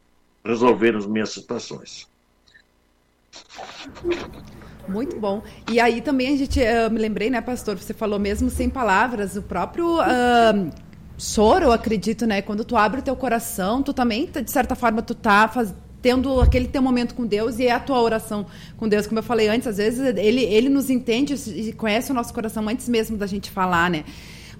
resolver 0.44 0.94
as 0.94 1.06
minhas 1.06 1.30
situações. 1.30 2.06
Muito 4.86 5.18
bom. 5.18 5.42
E 5.72 5.80
aí 5.80 6.02
também 6.02 6.34
a 6.34 6.36
gente, 6.36 6.60
eu 6.60 6.90
me 6.90 6.98
lembrei, 6.98 7.30
né, 7.30 7.40
pastor, 7.40 7.78
você 7.78 7.94
falou 7.94 8.18
mesmo 8.18 8.50
sem 8.50 8.68
palavras, 8.68 9.36
o 9.36 9.42
próprio 9.42 10.00
uh, 10.00 10.70
choro, 11.18 11.66
eu 11.66 11.72
acredito, 11.72 12.26
né, 12.26 12.42
quando 12.42 12.64
tu 12.64 12.76
abre 12.76 13.00
o 13.00 13.02
teu 13.02 13.16
coração, 13.16 13.82
tu 13.82 13.92
também, 13.92 14.26
de 14.26 14.50
certa 14.50 14.74
forma, 14.74 15.02
tu 15.02 15.14
tá 15.14 15.48
faz, 15.48 15.74
tendo 16.02 16.40
aquele 16.40 16.68
teu 16.68 16.82
momento 16.82 17.14
com 17.14 17.24
Deus 17.24 17.58
e 17.58 17.66
é 17.66 17.72
a 17.72 17.80
tua 17.80 17.98
oração 18.00 18.44
com 18.76 18.86
Deus, 18.86 19.06
como 19.06 19.20
eu 19.20 19.22
falei 19.22 19.48
antes, 19.48 19.66
às 19.66 19.78
vezes 19.78 20.00
ele, 20.16 20.42
ele 20.42 20.68
nos 20.68 20.90
entende 20.90 21.34
e 21.50 21.72
conhece 21.72 22.10
o 22.10 22.14
nosso 22.14 22.34
coração 22.34 22.68
antes 22.68 22.88
mesmo 22.90 23.16
da 23.16 23.26
gente 23.26 23.50
falar, 23.50 23.88
né? 23.88 24.04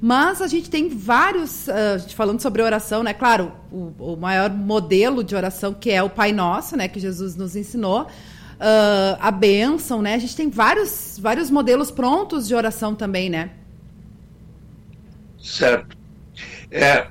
Mas 0.00 0.40
a 0.40 0.46
gente 0.46 0.70
tem 0.70 0.88
vários, 0.88 1.68
uh, 1.68 2.14
falando 2.14 2.40
sobre 2.40 2.62
oração, 2.62 3.02
né? 3.02 3.12
Claro, 3.12 3.52
o, 3.70 3.92
o, 3.98 4.16
maior 4.16 4.50
modelo 4.50 5.22
de 5.22 5.34
oração 5.36 5.72
que 5.72 5.90
é 5.90 6.02
o 6.02 6.10
Pai 6.10 6.32
Nosso, 6.32 6.76
né? 6.76 6.88
Que 6.88 6.98
Jesus 6.98 7.36
nos 7.36 7.54
ensinou. 7.56 8.02
Uh, 8.02 9.16
a 9.20 9.30
bênção, 9.30 10.00
né? 10.02 10.14
A 10.14 10.18
gente 10.18 10.36
tem 10.36 10.48
vários, 10.48 11.18
vários 11.20 11.50
modelos 11.50 11.90
prontos 11.90 12.46
de 12.46 12.54
oração 12.54 12.94
também, 12.94 13.28
né? 13.28 13.50
Certo. 15.42 16.03
É, 16.74 17.06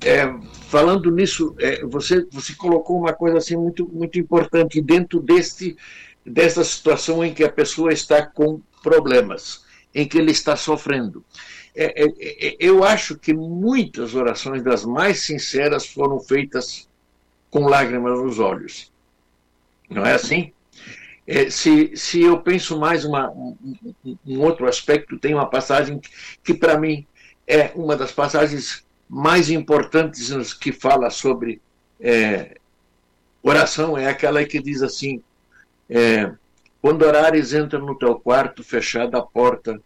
é, 0.00 0.26
falando 0.70 1.10
nisso, 1.10 1.54
é, 1.58 1.84
você, 1.84 2.26
você 2.32 2.54
colocou 2.54 2.98
uma 2.98 3.12
coisa 3.12 3.36
assim 3.36 3.56
muito, 3.56 3.86
muito 3.92 4.18
importante 4.18 4.80
dentro 4.80 5.20
deste, 5.20 5.76
dessa 6.24 6.64
situação 6.64 7.22
em 7.22 7.34
que 7.34 7.44
a 7.44 7.52
pessoa 7.52 7.92
está 7.92 8.24
com 8.24 8.62
problemas, 8.82 9.66
em 9.94 10.08
que 10.08 10.16
ele 10.16 10.30
está 10.30 10.56
sofrendo. 10.56 11.22
É, 11.74 12.04
é, 12.04 12.48
é, 12.48 12.56
eu 12.58 12.82
acho 12.84 13.18
que 13.18 13.34
muitas 13.34 14.14
orações 14.14 14.62
das 14.62 14.82
mais 14.82 15.20
sinceras 15.20 15.86
foram 15.86 16.18
feitas 16.18 16.88
com 17.50 17.66
lágrimas 17.66 18.18
nos 18.18 18.38
olhos. 18.38 18.90
Não 19.90 20.06
é 20.06 20.14
assim? 20.14 20.54
É, 21.26 21.50
se, 21.50 21.94
se 21.94 22.22
eu 22.22 22.40
penso 22.40 22.78
mais 22.78 23.04
uma, 23.04 23.30
um, 23.30 23.54
um 24.26 24.40
outro 24.40 24.66
aspecto, 24.66 25.18
tem 25.18 25.34
uma 25.34 25.50
passagem 25.50 25.98
que, 25.98 26.08
que 26.42 26.54
para 26.54 26.78
mim 26.78 27.06
é 27.48 27.72
uma 27.74 27.96
das 27.96 28.12
passagens 28.12 28.84
mais 29.08 29.48
importantes 29.48 30.52
que 30.52 30.70
fala 30.70 31.08
sobre 31.08 31.60
é, 31.98 32.58
oração, 33.42 33.96
é 33.96 34.06
aquela 34.06 34.44
que 34.44 34.60
diz 34.60 34.82
assim: 34.82 35.22
é, 35.88 36.30
quando 36.80 37.02
orares, 37.02 37.54
entra 37.54 37.78
no 37.78 37.98
teu 37.98 38.20
quarto, 38.20 38.62
fechada 38.62 39.18
a 39.18 39.22
porta, 39.22 39.80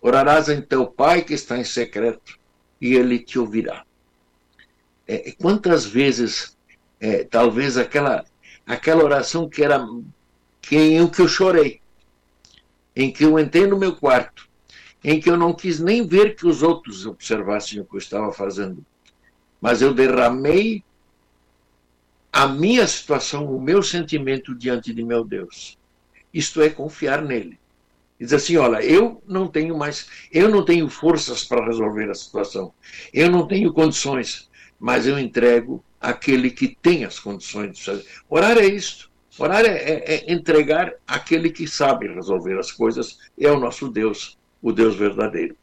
orarás 0.00 0.48
em 0.48 0.62
teu 0.62 0.86
pai 0.86 1.22
que 1.22 1.34
está 1.34 1.58
em 1.58 1.64
secreto, 1.64 2.38
e 2.80 2.94
ele 2.94 3.18
te 3.18 3.38
ouvirá. 3.38 3.84
É, 5.06 5.32
quantas 5.32 5.84
vezes, 5.84 6.56
é, 7.00 7.24
talvez 7.24 7.76
aquela 7.76 8.24
aquela 8.64 9.02
oração 9.02 9.48
que 9.48 9.64
era 9.64 9.84
que, 10.60 10.76
em 10.76 11.08
que 11.08 11.22
eu 11.22 11.28
chorei, 11.28 11.80
em 12.94 13.10
que 13.10 13.24
eu 13.24 13.38
entrei 13.38 13.66
no 13.66 13.78
meu 13.78 13.96
quarto, 13.96 14.47
em 15.02 15.20
que 15.20 15.30
eu 15.30 15.36
não 15.36 15.52
quis 15.52 15.78
nem 15.78 16.06
ver 16.06 16.34
que 16.34 16.46
os 16.46 16.62
outros 16.62 17.06
observassem 17.06 17.80
o 17.80 17.84
que 17.84 17.94
eu 17.94 17.98
estava 17.98 18.32
fazendo, 18.32 18.84
mas 19.60 19.82
eu 19.82 19.94
derramei 19.94 20.82
a 22.32 22.46
minha 22.46 22.86
situação, 22.86 23.46
o 23.46 23.60
meu 23.60 23.82
sentimento 23.82 24.54
diante 24.54 24.92
de 24.92 25.02
meu 25.02 25.24
Deus. 25.24 25.78
Isto 26.32 26.60
é 26.62 26.68
confiar 26.68 27.22
nele. 27.22 27.58
Diz 28.20 28.32
assim, 28.32 28.56
olha, 28.56 28.82
eu 28.82 29.22
não 29.26 29.46
tenho 29.46 29.76
mais, 29.76 30.08
eu 30.32 30.48
não 30.48 30.64
tenho 30.64 30.88
forças 30.88 31.44
para 31.44 31.64
resolver 31.64 32.10
a 32.10 32.14
situação. 32.14 32.72
Eu 33.12 33.30
não 33.30 33.46
tenho 33.46 33.72
condições, 33.72 34.48
mas 34.78 35.06
eu 35.06 35.18
entrego 35.18 35.84
aquele 36.00 36.50
que 36.50 36.76
tem 36.80 37.04
as 37.04 37.18
condições 37.18 37.76
de 37.76 37.84
fazer. 37.84 38.06
Orar 38.28 38.56
é 38.56 38.66
isto. 38.66 39.08
Orar 39.38 39.64
é, 39.64 39.76
é, 39.76 40.14
é, 40.14 40.32
entregar 40.32 40.92
aquele 41.06 41.50
que 41.50 41.66
sabe 41.66 42.08
resolver 42.08 42.58
as 42.58 42.72
coisas, 42.72 43.18
é 43.38 43.50
o 43.50 43.58
nosso 43.58 43.88
Deus, 43.88 44.37
o 44.62 44.72
Deus 44.72 44.96
verdadeiro. 44.96 45.56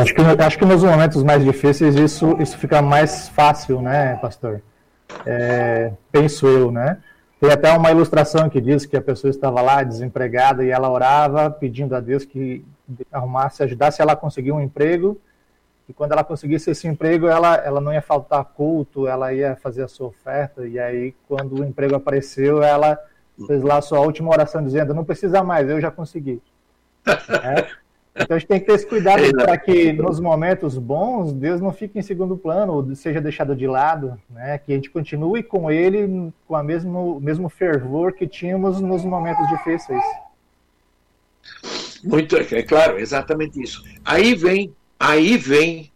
Acho 0.00 0.14
que, 0.14 0.20
acho 0.20 0.58
que 0.58 0.64
nos 0.64 0.82
momentos 0.82 1.22
mais 1.22 1.44
difíceis 1.44 1.94
isso, 1.94 2.36
isso 2.40 2.58
fica 2.58 2.82
mais 2.82 3.28
fácil, 3.28 3.80
né, 3.80 4.16
pastor? 4.16 4.60
É, 5.24 5.92
penso 6.10 6.46
eu, 6.46 6.72
né? 6.72 6.98
Tem 7.40 7.50
até 7.52 7.70
uma 7.72 7.90
ilustração 7.90 8.48
que 8.50 8.60
diz 8.60 8.84
que 8.84 8.96
a 8.96 9.00
pessoa 9.00 9.30
estava 9.30 9.62
lá 9.62 9.84
desempregada 9.84 10.64
e 10.64 10.70
ela 10.70 10.90
orava 10.90 11.48
pedindo 11.48 11.94
a 11.94 12.00
Deus 12.00 12.24
que 12.24 12.64
arrumasse, 13.12 13.62
ajudasse 13.62 14.02
ela 14.02 14.14
a 14.14 14.16
conseguir 14.16 14.50
um 14.50 14.60
emprego 14.60 15.20
e 15.88 15.92
quando 15.92 16.12
ela 16.12 16.22
conseguisse 16.22 16.70
esse 16.70 16.86
emprego, 16.86 17.28
ela, 17.28 17.56
ela 17.56 17.80
não 17.80 17.92
ia 17.92 18.02
faltar 18.02 18.44
culto, 18.44 19.08
ela 19.08 19.32
ia 19.32 19.56
fazer 19.56 19.82
a 19.82 19.88
sua 19.88 20.08
oferta, 20.08 20.68
e 20.68 20.78
aí, 20.78 21.14
quando 21.26 21.60
o 21.60 21.64
emprego 21.64 21.94
apareceu, 21.94 22.62
ela 22.62 22.98
fez 23.46 23.62
lá 23.62 23.78
a 23.78 23.82
sua 23.82 24.00
última 24.00 24.30
oração, 24.30 24.64
dizendo: 24.64 24.94
Não 24.94 25.04
precisa 25.04 25.42
mais, 25.42 25.68
eu 25.68 25.80
já 25.80 25.90
consegui. 25.90 26.40
é? 27.06 27.66
Então 28.20 28.36
a 28.36 28.38
gente 28.38 28.48
tem 28.48 28.58
que 28.58 28.66
ter 28.66 28.72
esse 28.72 28.86
cuidado 28.86 29.22
para 29.32 29.56
que 29.56 29.92
nos 29.92 30.18
momentos 30.18 30.76
bons 30.76 31.32
Deus 31.32 31.60
não 31.60 31.72
fique 31.72 31.98
em 31.98 32.02
segundo 32.02 32.36
plano, 32.36 32.72
ou 32.72 32.94
seja 32.96 33.20
deixado 33.20 33.54
de 33.54 33.66
lado, 33.66 34.20
né? 34.28 34.58
que 34.58 34.72
a 34.72 34.74
gente 34.74 34.90
continue 34.90 35.40
com 35.40 35.70
Ele 35.70 36.32
com 36.46 36.54
o 36.54 36.62
mesmo, 36.64 37.20
mesmo 37.20 37.48
fervor 37.48 38.12
que 38.12 38.26
tínhamos 38.26 38.80
nos 38.80 39.04
momentos 39.04 39.46
difíceis. 39.48 40.02
Muito, 42.02 42.36
é 42.36 42.62
claro, 42.62 42.98
exatamente 42.98 43.62
isso. 43.62 43.84
Aí 44.04 44.34
vem 44.34 44.74
Aí 44.98 45.36
vem 45.36 45.92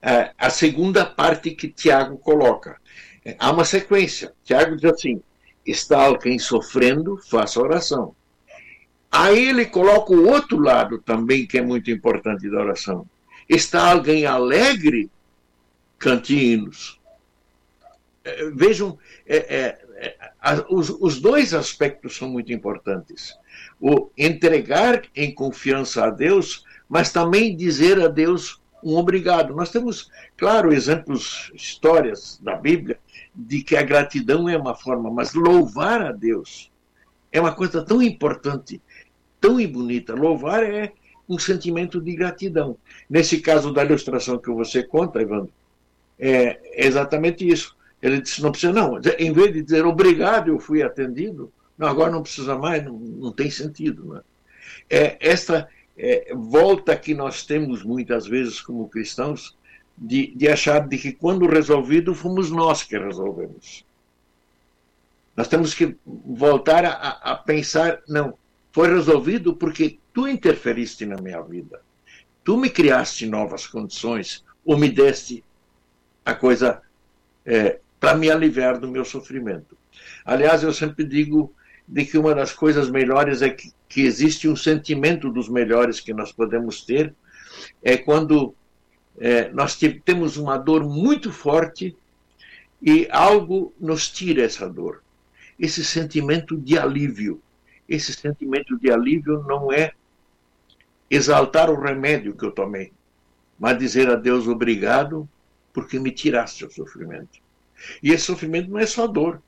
é, 0.00 0.30
a 0.38 0.48
segunda 0.48 1.04
parte 1.04 1.50
que 1.50 1.68
Tiago 1.68 2.16
coloca. 2.16 2.80
É, 3.24 3.36
há 3.38 3.50
uma 3.50 3.64
sequência. 3.64 4.32
Tiago 4.42 4.76
diz 4.76 4.90
assim: 4.90 5.22
está 5.66 6.04
alguém 6.04 6.38
sofrendo, 6.38 7.18
faça 7.28 7.60
oração. 7.60 8.14
Aí 9.10 9.48
ele 9.48 9.66
coloca 9.66 10.12
o 10.12 10.28
outro 10.28 10.58
lado 10.58 10.98
também, 10.98 11.46
que 11.46 11.58
é 11.58 11.62
muito 11.62 11.90
importante 11.90 12.48
da 12.48 12.60
oração. 12.60 13.06
Está 13.48 13.90
alguém 13.90 14.26
alegre, 14.26 15.10
cante 15.98 16.34
hinos. 16.34 17.00
É, 18.24 18.50
vejam, 18.50 18.98
é, 19.26 19.78
é, 20.42 20.64
os, 20.68 20.90
os 20.90 21.20
dois 21.20 21.52
aspectos 21.52 22.16
são 22.16 22.28
muito 22.28 22.52
importantes. 22.52 23.36
O 23.80 24.10
entregar 24.16 25.02
em 25.14 25.34
confiança 25.34 26.04
a 26.04 26.10
Deus 26.10 26.64
mas 26.90 27.12
também 27.12 27.56
dizer 27.56 28.00
a 28.00 28.08
Deus 28.08 28.60
um 28.82 28.96
obrigado. 28.96 29.54
Nós 29.54 29.70
temos, 29.70 30.10
claro, 30.36 30.72
exemplos, 30.72 31.52
histórias 31.54 32.40
da 32.42 32.56
Bíblia 32.56 32.98
de 33.46 33.62
que 33.62 33.76
a 33.76 33.82
gratidão 33.82 34.48
é 34.48 34.56
uma 34.56 34.74
forma, 34.74 35.10
mas 35.10 35.32
louvar 35.32 36.02
a 36.02 36.12
Deus 36.12 36.70
é 37.32 37.40
uma 37.40 37.54
coisa 37.54 37.82
tão 37.82 38.02
importante, 38.02 38.80
tão 39.40 39.64
bonita. 39.66 40.14
Louvar 40.14 40.62
é 40.62 40.92
um 41.28 41.38
sentimento 41.38 42.00
de 42.00 42.14
gratidão. 42.14 42.76
Nesse 43.08 43.40
caso 43.40 43.72
da 43.72 43.84
ilustração 43.84 44.36
que 44.38 44.50
você 44.50 44.82
conta, 44.82 45.22
Evandro, 45.22 45.52
é 46.18 46.86
exatamente 46.86 47.48
isso. 47.48 47.76
Ele 48.02 48.20
disse: 48.20 48.42
não 48.42 48.50
precisa, 48.50 48.72
não. 48.72 49.00
Em 49.18 49.32
vez 49.32 49.52
de 49.52 49.62
dizer 49.62 49.86
obrigado, 49.86 50.48
eu 50.48 50.58
fui 50.58 50.82
atendido, 50.82 51.50
não, 51.78 51.88
agora 51.88 52.10
não 52.10 52.22
precisa 52.22 52.58
mais, 52.58 52.84
não, 52.84 52.98
não 52.98 53.32
tem 53.32 53.50
sentido. 53.50 54.04
Né? 54.04 54.20
É, 54.90 55.16
esta 55.20 55.68
é, 55.96 56.34
volta 56.34 56.96
que 56.96 57.14
nós 57.14 57.46
temos 57.46 57.82
muitas 57.82 58.26
vezes 58.26 58.60
como 58.60 58.88
cristãos 58.88 59.56
de, 60.00 60.34
de 60.34 60.48
achar 60.48 60.88
de 60.88 60.96
que 60.96 61.12
quando 61.12 61.46
resolvido 61.46 62.14
fomos 62.14 62.50
nós 62.50 62.82
que 62.82 62.96
resolvemos. 62.96 63.84
Nós 65.36 65.46
temos 65.46 65.74
que 65.74 65.94
voltar 66.06 66.84
a, 66.86 67.32
a 67.32 67.36
pensar, 67.36 68.00
não, 68.08 68.34
foi 68.72 68.88
resolvido 68.88 69.54
porque 69.54 69.98
tu 70.14 70.26
interferiste 70.26 71.04
na 71.04 71.16
minha 71.16 71.42
vida. 71.42 71.82
Tu 72.42 72.56
me 72.56 72.70
criaste 72.70 73.26
novas 73.26 73.66
condições 73.66 74.42
ou 74.64 74.78
me 74.78 74.88
deste 74.88 75.44
a 76.24 76.34
coisa 76.34 76.80
é, 77.44 77.78
para 77.98 78.16
me 78.16 78.30
aliviar 78.30 78.78
do 78.78 78.88
meu 78.88 79.04
sofrimento. 79.04 79.76
Aliás, 80.24 80.62
eu 80.62 80.72
sempre 80.72 81.04
digo 81.04 81.52
de 81.86 82.04
que 82.04 82.16
uma 82.16 82.34
das 82.34 82.52
coisas 82.52 82.88
melhores 82.88 83.42
é 83.42 83.50
que, 83.50 83.72
que 83.88 84.02
existe 84.02 84.48
um 84.48 84.56
sentimento 84.56 85.30
dos 85.30 85.48
melhores 85.48 86.00
que 86.00 86.14
nós 86.14 86.32
podemos 86.32 86.84
ter, 86.84 87.14
é 87.82 87.96
quando 87.96 88.54
é, 89.20 89.50
nós 89.50 89.78
temos 90.02 90.38
uma 90.38 90.56
dor 90.56 90.82
muito 90.82 91.30
forte 91.30 91.94
e 92.80 93.06
algo 93.10 93.74
nos 93.78 94.08
tira 94.08 94.42
essa 94.42 94.66
dor. 94.66 95.02
Esse 95.58 95.84
sentimento 95.84 96.56
de 96.56 96.78
alívio. 96.78 97.40
Esse 97.86 98.14
sentimento 98.14 98.78
de 98.78 98.90
alívio 98.90 99.44
não 99.46 99.70
é 99.70 99.92
exaltar 101.10 101.68
o 101.68 101.78
remédio 101.78 102.34
que 102.34 102.44
eu 102.44 102.50
tomei, 102.50 102.92
mas 103.58 103.78
dizer 103.78 104.08
a 104.08 104.14
Deus 104.14 104.46
obrigado 104.48 105.28
porque 105.72 105.98
me 105.98 106.10
tiraste 106.10 106.64
o 106.64 106.70
sofrimento. 106.70 107.40
E 108.02 108.12
esse 108.12 108.24
sofrimento 108.24 108.70
não 108.70 108.78
é 108.78 108.86
só 108.86 109.06
dor, 109.06 109.42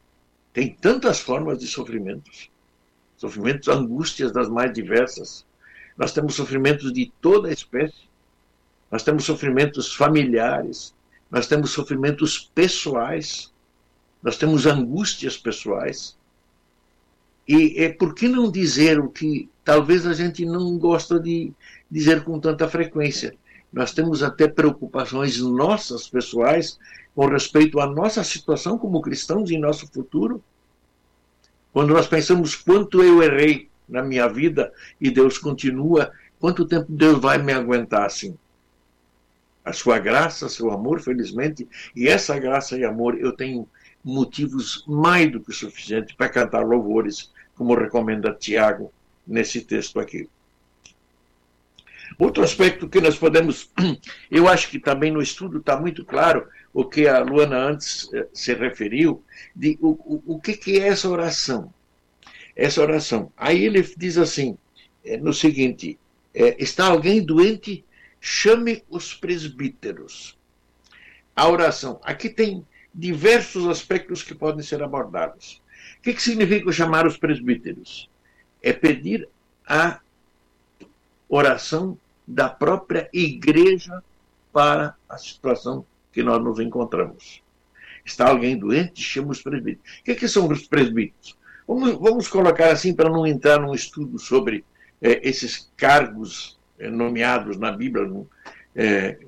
tem 0.52 0.74
tantas 0.74 1.20
formas 1.20 1.58
de 1.58 1.66
sofrimentos. 1.66 2.50
Sofrimentos, 3.16 3.68
angústias 3.68 4.32
das 4.32 4.48
mais 4.48 4.72
diversas. 4.72 5.46
Nós 5.96 6.12
temos 6.12 6.34
sofrimentos 6.34 6.92
de 6.92 7.10
toda 7.20 7.52
espécie. 7.52 8.11
Nós 8.92 9.02
temos 9.02 9.24
sofrimentos 9.24 9.94
familiares, 9.94 10.94
nós 11.30 11.46
temos 11.46 11.70
sofrimentos 11.70 12.50
pessoais, 12.54 13.50
nós 14.22 14.36
temos 14.36 14.66
angústias 14.66 15.34
pessoais. 15.38 16.14
E 17.48 17.82
é 17.82 17.88
por 17.88 18.14
que 18.14 18.28
não 18.28 18.50
dizer 18.50 19.00
o 19.00 19.08
que 19.08 19.48
talvez 19.64 20.06
a 20.06 20.12
gente 20.12 20.44
não 20.44 20.76
gosta 20.76 21.18
de 21.18 21.50
dizer 21.90 22.22
com 22.22 22.38
tanta 22.38 22.68
frequência? 22.68 23.34
Nós 23.72 23.94
temos 23.94 24.22
até 24.22 24.46
preocupações 24.46 25.40
nossas 25.40 26.06
pessoais 26.06 26.78
com 27.14 27.26
respeito 27.26 27.80
à 27.80 27.86
nossa 27.86 28.22
situação 28.22 28.76
como 28.76 29.00
cristãos 29.00 29.50
em 29.50 29.58
nosso 29.58 29.90
futuro. 29.90 30.44
Quando 31.72 31.94
nós 31.94 32.06
pensamos 32.06 32.54
quanto 32.54 33.02
eu 33.02 33.22
errei 33.22 33.70
na 33.88 34.02
minha 34.02 34.28
vida 34.28 34.70
e 35.00 35.10
Deus 35.10 35.38
continua, 35.38 36.12
quanto 36.38 36.66
tempo 36.66 36.92
Deus 36.92 37.18
vai 37.18 37.38
me 37.38 37.54
aguentar 37.54 38.04
assim? 38.04 38.36
A 39.64 39.72
sua 39.72 39.98
graça, 39.98 40.48
seu 40.48 40.70
amor, 40.70 41.00
felizmente, 41.00 41.68
e 41.94 42.08
essa 42.08 42.38
graça 42.38 42.76
e 42.76 42.84
amor 42.84 43.18
eu 43.18 43.32
tenho 43.32 43.68
motivos 44.04 44.84
mais 44.86 45.30
do 45.30 45.40
que 45.40 45.52
suficientes 45.52 46.14
para 46.14 46.28
cantar 46.28 46.66
louvores, 46.66 47.30
como 47.54 47.74
recomenda 47.74 48.34
Tiago 48.34 48.92
nesse 49.26 49.60
texto 49.60 50.00
aqui. 50.00 50.28
Outro 52.18 52.42
aspecto 52.42 52.88
que 52.88 53.00
nós 53.00 53.16
podemos, 53.16 53.70
eu 54.30 54.48
acho 54.48 54.68
que 54.68 54.78
também 54.78 55.10
no 55.10 55.22
estudo 55.22 55.58
está 55.58 55.78
muito 55.78 56.04
claro 56.04 56.46
o 56.72 56.84
que 56.84 57.06
a 57.06 57.20
Luana 57.20 57.56
antes 57.56 58.12
eh, 58.12 58.26
se 58.32 58.54
referiu, 58.54 59.22
de 59.54 59.78
o, 59.80 59.90
o, 59.90 60.34
o 60.34 60.40
que, 60.40 60.54
que 60.54 60.80
é 60.80 60.88
essa 60.88 61.08
oração. 61.08 61.72
Essa 62.54 62.82
oração. 62.82 63.32
Aí 63.36 63.64
ele 63.64 63.82
diz 63.96 64.18
assim, 64.18 64.56
é, 65.04 65.16
no 65.16 65.32
seguinte, 65.32 65.98
é, 66.34 66.62
está 66.62 66.86
alguém 66.86 67.22
doente, 67.22 67.84
chame 68.24 68.84
os 68.88 69.12
presbíteros. 69.12 70.38
A 71.34 71.48
oração. 71.48 72.00
Aqui 72.04 72.30
tem 72.30 72.64
diversos 72.94 73.66
aspectos 73.66 74.22
que 74.22 74.32
podem 74.32 74.62
ser 74.62 74.80
abordados. 74.80 75.60
O 75.98 76.02
que, 76.02 76.14
que 76.14 76.22
significa 76.22 76.70
chamar 76.70 77.04
os 77.04 77.16
presbíteros? 77.16 78.08
É 78.62 78.72
pedir 78.72 79.28
a 79.66 80.00
oração 81.28 81.98
da 82.26 82.48
própria 82.48 83.10
igreja 83.12 84.00
para 84.52 84.94
a 85.08 85.18
situação 85.18 85.84
que 86.12 86.22
nós 86.22 86.40
nos 86.42 86.60
encontramos. 86.60 87.42
Está 88.04 88.28
alguém 88.28 88.56
doente? 88.56 89.02
Chama 89.02 89.32
os 89.32 89.42
presbíteros. 89.42 89.98
O 89.98 90.04
que, 90.04 90.14
que 90.14 90.28
são 90.28 90.46
os 90.48 90.68
presbíteros? 90.68 91.36
Vamos, 91.66 91.92
vamos 91.98 92.28
colocar 92.28 92.70
assim 92.70 92.94
para 92.94 93.10
não 93.10 93.26
entrar 93.26 93.58
num 93.58 93.74
estudo 93.74 94.16
sobre 94.16 94.64
é, 95.00 95.28
esses 95.28 95.72
cargos 95.76 96.56
nomeados 96.90 97.58
na 97.58 97.70
Bíblia, 97.70 98.08
é, 98.74 99.18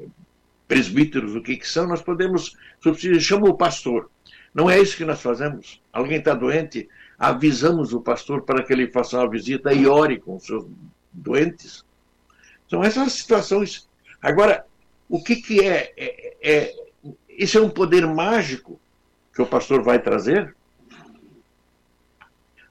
presbíteros, 0.67 1.35
o 1.35 1.43
que, 1.43 1.57
que 1.57 1.69
são, 1.69 1.87
nós 1.87 2.03
podemos 2.03 2.57
substituir, 2.81 3.21
chama 3.21 3.49
o 3.49 3.57
pastor. 3.57 4.11
Não 4.55 4.71
é 4.71 4.81
isso 4.81 4.97
que 4.97 5.05
nós 5.05 5.21
fazemos. 5.21 5.81
Alguém 5.93 6.19
está 6.19 6.35
doente, 6.35 6.89
avisamos 7.19 7.93
o 7.93 8.01
pastor 8.01 8.43
para 8.43 8.63
que 8.63 8.73
ele 8.73 8.91
faça 8.91 9.19
uma 9.19 9.29
visita 9.29 9.73
e 9.73 9.87
ore 9.87 10.19
com 10.19 10.37
os 10.37 10.45
seus 10.45 10.67
doentes. 11.13 11.85
São 12.69 12.83
essas 12.83 13.13
situações. 13.13 13.89
Agora, 14.23 14.65
o 15.09 15.23
que, 15.23 15.37
que 15.37 15.61
é, 15.61 15.93
é, 15.97 16.37
é 16.43 16.75
Isso 17.29 17.59
é 17.59 17.61
um 17.61 17.71
poder 17.71 18.07
mágico 18.07 18.81
que 19.35 19.43
o 19.43 19.47
pastor 19.47 19.83
vai 19.83 20.01
trazer? 20.01 20.55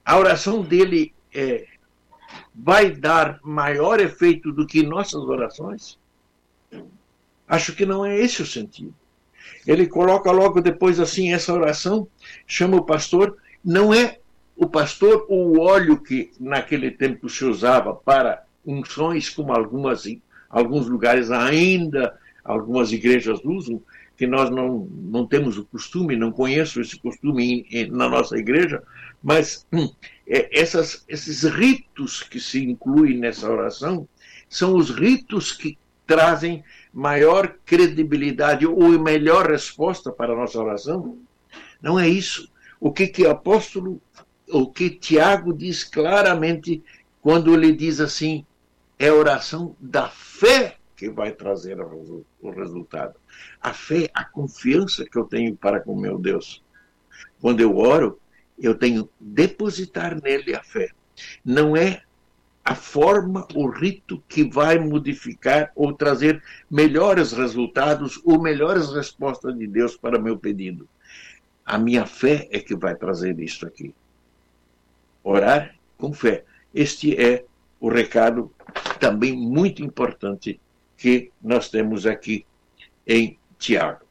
A 0.06 0.18
oração 0.18 0.62
dele 0.62 1.14
é, 1.34 1.68
vai 2.54 2.92
dar 2.92 3.40
maior 3.44 4.00
efeito 4.00 4.52
do 4.52 4.66
que 4.66 4.84
nossas 4.84 5.22
orações? 5.24 5.98
Acho 7.48 7.76
que 7.76 7.86
não 7.86 8.06
é 8.06 8.20
esse 8.20 8.42
o 8.42 8.46
sentido. 8.46 8.94
Ele 9.66 9.88
coloca 9.88 10.32
logo 10.32 10.62
depois 10.62 11.00
assim 11.00 11.34
essa 11.34 11.54
oração, 11.54 12.08
chama 12.46 12.78
o 12.78 12.86
pastor, 12.86 13.38
não 13.64 13.94
é 13.94 14.20
o 14.56 14.68
pastor 14.68 15.26
o 15.30 15.60
óleo 15.60 15.98
que 15.98 16.32
naquele 16.40 16.92
tempo 16.92 17.30
se 17.30 17.44
usava 17.44 17.94
para 17.94 18.44
unções, 18.66 19.30
como 19.30 19.54
algumas, 19.54 20.04
alguns 20.50 20.88
lugares 20.88 21.32
ainda, 21.32 22.18
algumas 22.44 22.92
igrejas 22.92 23.40
usam, 23.44 23.82
que 24.16 24.28
nós 24.28 24.50
não, 24.50 24.88
não 24.92 25.26
temos 25.26 25.58
o 25.58 25.66
costume, 25.66 26.16
não 26.16 26.32
conheço 26.32 26.80
esse 26.80 26.98
costume 27.00 27.66
na 27.92 28.08
nossa 28.08 28.38
igreja, 28.38 28.84
mas 29.24 29.66
hum, 29.72 29.90
é, 30.28 30.60
essas, 30.60 31.06
esses 31.08 31.44
ritos 31.44 32.22
que 32.22 32.40
se 32.42 32.62
incluem 32.62 33.18
nessa 33.18 33.50
oração 33.50 34.08
são 34.50 34.76
os 34.76 34.90
ritos 34.90 35.54
que 35.54 35.78
trazem 36.06 36.64
maior 36.94 37.56
credibilidade 37.66 38.68
ou 38.68 39.00
melhor 39.00 39.50
resposta 39.50 40.12
para 40.12 40.34
a 40.34 40.36
nossa 40.36 40.60
oração. 40.60 41.18
Não 41.82 41.98
é 41.98 42.08
isso. 42.08 42.52
O 42.80 42.92
que 42.92 43.08
que 43.08 43.26
apóstolo, 43.26 44.02
o 44.50 44.68
que 44.70 44.90
Tiago 44.90 45.54
diz 45.54 45.86
claramente 45.86 46.84
quando 47.22 47.54
ele 47.54 47.72
diz 47.72 48.02
assim, 48.02 48.46
é 49.00 49.08
a 49.08 49.16
oração 49.16 49.76
da 49.80 50.10
fé 50.10 50.76
que 50.96 51.10
vai 51.10 51.32
trazer 51.32 51.78
o 51.80 52.50
resultado. 52.52 53.16
A 53.62 53.74
fé, 53.74 54.10
a 54.14 54.26
confiança 54.26 55.06
que 55.06 55.18
eu 55.18 55.24
tenho 55.24 55.56
para 55.56 55.80
com 55.80 55.96
meu 55.96 56.20
Deus. 56.20 56.62
Quando 57.42 57.62
eu 57.62 57.78
oro, 57.78 58.20
eu 58.58 58.76
tenho 58.76 59.10
depositar 59.20 60.22
nele 60.22 60.56
a 60.56 60.64
fé. 60.64 60.92
Não 61.44 61.76
é 61.76 62.02
a 62.64 62.76
forma, 62.76 63.46
o 63.54 63.68
rito 63.68 64.24
que 64.28 64.44
vai 64.44 64.80
modificar 64.80 65.72
ou 65.76 65.92
trazer 65.94 66.42
melhores 66.72 67.34
resultados 67.34 68.22
ou 68.24 68.42
melhores 68.42 68.92
respostas 68.92 69.58
de 69.58 69.68
Deus 69.68 69.98
para 69.98 70.20
meu 70.20 70.38
pedido. 70.38 70.88
A 71.66 71.78
minha 71.78 72.06
fé 72.06 72.48
é 72.52 72.60
que 72.60 72.76
vai 72.76 72.96
trazer 72.96 73.38
isso 73.40 73.66
aqui. 73.66 73.94
Orar 75.24 75.76
com 75.98 76.14
fé. 76.14 76.46
Este 76.74 77.16
é 77.22 77.46
o 77.80 77.90
recado 77.90 78.52
também 79.00 79.34
muito 79.34 79.84
importante 79.84 80.60
que 80.96 81.32
nós 81.42 81.70
temos 81.70 82.06
aqui 82.06 82.46
em 83.06 83.38
Tiago. 83.60 84.06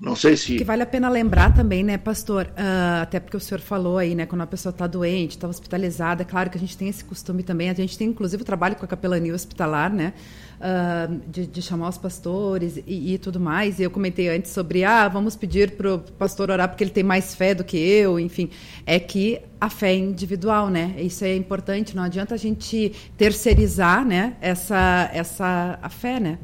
Não 0.00 0.16
sei 0.16 0.34
se. 0.34 0.56
Que 0.56 0.64
vale 0.64 0.82
a 0.82 0.86
pena 0.86 1.10
lembrar 1.10 1.54
também, 1.54 1.84
né, 1.84 1.98
pastor? 1.98 2.46
Uh, 2.46 3.02
até 3.02 3.20
porque 3.20 3.36
o 3.36 3.40
senhor 3.40 3.60
falou 3.60 3.98
aí, 3.98 4.14
né, 4.14 4.24
quando 4.24 4.40
a 4.40 4.46
pessoa 4.46 4.70
está 4.70 4.86
doente, 4.86 5.32
está 5.32 5.46
hospitalizada, 5.46 6.22
é 6.22 6.24
claro 6.24 6.48
que 6.48 6.56
a 6.56 6.60
gente 6.60 6.74
tem 6.74 6.88
esse 6.88 7.04
costume 7.04 7.42
também. 7.42 7.68
A 7.68 7.74
gente 7.74 7.98
tem, 7.98 8.08
inclusive, 8.08 8.42
o 8.42 8.46
trabalho 8.46 8.76
com 8.76 8.84
a 8.84 8.88
capelania 8.88 9.34
hospitalar, 9.34 9.92
né? 9.92 10.14
Uh, 10.58 11.20
de, 11.30 11.46
de, 11.46 11.62
chamar 11.62 11.90
os 11.90 11.98
pastores 11.98 12.78
e, 12.86 13.12
e, 13.12 13.18
tudo 13.18 13.38
mais. 13.38 13.78
E 13.78 13.82
eu 13.82 13.90
comentei 13.90 14.30
antes 14.30 14.52
sobre, 14.52 14.84
ah, 14.84 15.06
vamos 15.06 15.36
pedir 15.36 15.72
para 15.72 15.94
o 15.94 15.98
pastor 15.98 16.50
orar 16.50 16.68
porque 16.68 16.82
ele 16.82 16.90
tem 16.90 17.04
mais 17.04 17.34
fé 17.34 17.54
do 17.54 17.62
que 17.62 17.76
eu, 17.76 18.18
enfim. 18.18 18.48
É 18.86 18.98
que 18.98 19.38
a 19.60 19.68
fé 19.68 19.92
é 19.92 19.96
individual, 19.96 20.70
né? 20.70 20.94
Isso 20.98 21.24
é 21.24 21.36
importante. 21.36 21.94
Não 21.94 22.04
adianta 22.04 22.34
a 22.34 22.38
gente 22.38 22.92
terceirizar, 23.18 24.02
né? 24.04 24.36
Essa, 24.40 25.10
essa 25.12 25.78
a 25.82 25.88
fé, 25.90 26.18
né? 26.18 26.38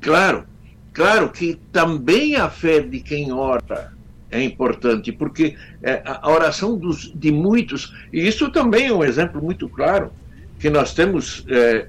Claro. 0.00 0.55
Claro 0.96 1.28
que 1.28 1.60
também 1.70 2.36
a 2.36 2.48
fé 2.48 2.80
de 2.80 3.00
quem 3.00 3.30
ora 3.30 3.92
é 4.30 4.42
importante, 4.42 5.12
porque 5.12 5.54
é, 5.82 6.00
a 6.02 6.30
oração 6.30 6.74
dos, 6.74 7.12
de 7.14 7.30
muitos, 7.30 7.94
e 8.10 8.26
isso 8.26 8.50
também 8.50 8.86
é 8.86 8.92
um 8.94 9.04
exemplo 9.04 9.42
muito 9.42 9.68
claro 9.68 10.10
que 10.58 10.70
nós 10.70 10.94
temos 10.94 11.44
é, 11.50 11.88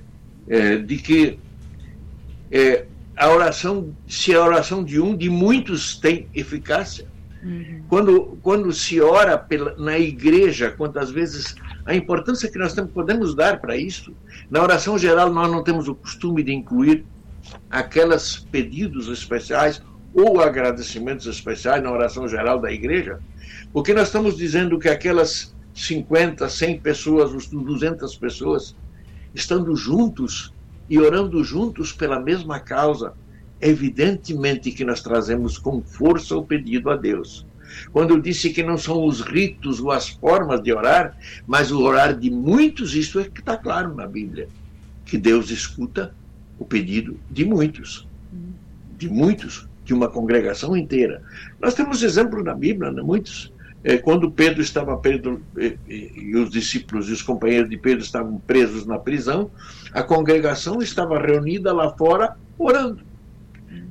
é, 0.49 0.75
de 0.79 0.97
que 0.97 1.39
é, 2.51 2.83
a 3.15 3.29
oração, 3.29 3.95
se 4.09 4.35
a 4.35 4.43
oração 4.43 4.83
de 4.83 4.99
um, 4.99 5.15
de 5.15 5.29
muitos 5.29 5.95
tem 5.95 6.27
eficácia. 6.35 7.07
Uhum. 7.41 7.83
Quando, 7.87 8.37
quando 8.41 8.73
se 8.73 8.99
ora 8.99 9.37
pela, 9.37 9.73
na 9.77 9.97
igreja, 9.97 10.69
quantas 10.69 11.09
vezes 11.09 11.55
a 11.85 11.95
importância 11.95 12.51
que 12.51 12.59
nós 12.59 12.73
temos, 12.73 12.91
podemos 12.91 13.33
dar 13.33 13.61
para 13.61 13.77
isso. 13.77 14.13
Na 14.51 14.61
oração 14.61 14.97
geral, 14.97 15.33
nós 15.33 15.49
não 15.49 15.63
temos 15.63 15.87
o 15.87 15.95
costume 15.95 16.43
de 16.43 16.51
incluir 16.51 17.05
aqueles 17.69 18.45
pedidos 18.51 19.07
especiais 19.07 19.81
ou 20.13 20.41
agradecimentos 20.41 21.27
especiais 21.27 21.83
na 21.83 21.91
oração 21.91 22.27
geral 22.27 22.59
da 22.59 22.71
igreja, 22.71 23.19
porque 23.71 23.93
nós 23.93 24.07
estamos 24.07 24.37
dizendo 24.37 24.79
que 24.79 24.89
aquelas 24.89 25.55
50, 25.73 26.49
100 26.49 26.79
pessoas, 26.79 27.47
200 27.47 28.15
pessoas, 28.17 28.75
estando 29.33 29.75
juntos 29.75 30.53
e 30.89 30.97
orando 30.97 31.43
juntos 31.43 31.91
pela 31.91 32.19
mesma 32.19 32.59
causa, 32.59 33.13
evidentemente 33.61 34.71
que 34.71 34.85
nós 34.85 35.01
trazemos 35.01 35.57
com 35.57 35.81
força 35.81 36.35
o 36.35 36.43
pedido 36.43 36.89
a 36.89 36.95
Deus. 36.95 37.45
Quando 37.91 38.11
eu 38.11 38.21
disse 38.21 38.51
que 38.51 38.63
não 38.63 38.77
são 38.77 39.05
os 39.05 39.21
ritos 39.21 39.79
ou 39.79 39.91
as 39.91 40.09
formas 40.09 40.61
de 40.61 40.73
orar, 40.73 41.17
mas 41.45 41.71
o 41.71 41.81
orar 41.81 42.17
de 42.17 42.31
muitos, 42.31 42.95
isso 42.95 43.19
é 43.19 43.25
que 43.25 43.41
está 43.41 43.57
claro 43.57 43.93
na 43.93 44.07
Bíblia, 44.07 44.47
que 45.05 45.17
Deus 45.17 45.51
escuta 45.51 46.15
o 46.59 46.65
pedido 46.65 47.17
de 47.29 47.45
muitos, 47.45 48.07
de 48.97 49.09
muitos, 49.09 49.67
de 49.83 49.93
uma 49.93 50.09
congregação 50.09 50.75
inteira. 50.75 51.21
Nós 51.59 51.73
temos 51.73 52.03
exemplo 52.03 52.43
na 52.43 52.53
Bíblia, 52.53 52.91
né? 52.91 53.01
muitos. 53.01 53.53
É, 53.83 53.97
quando 53.97 54.29
Pedro 54.29 54.61
estava 54.61 54.97
preso 54.97 55.39
e, 55.55 55.77
e, 55.87 56.11
e, 56.15 56.35
os 56.35 56.49
discípulos 56.49 57.07
e 57.07 57.13
os 57.13 57.21
companheiros 57.21 57.69
de 57.69 57.77
Pedro 57.77 58.03
estavam 58.03 58.37
presos 58.39 58.85
na 58.85 58.99
prisão, 58.99 59.49
a 59.93 60.03
congregação 60.03 60.81
estava 60.81 61.19
reunida 61.19 61.71
lá 61.71 61.93
fora 61.93 62.35
orando. 62.57 63.01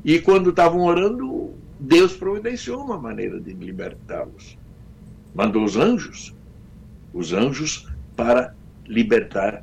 E 0.05 0.19
quando 0.19 0.51
estavam 0.51 0.83
orando, 0.83 1.55
Deus 1.79 2.15
providenciou 2.15 2.83
uma 2.85 2.99
maneira 2.99 3.41
de 3.41 3.53
libertá-los. 3.53 4.59
Mandou 5.35 5.65
os 5.65 5.77
anjos, 5.77 6.35
os 7.13 7.33
anjos 7.33 7.89
para 8.15 8.55
libertar 8.87 9.63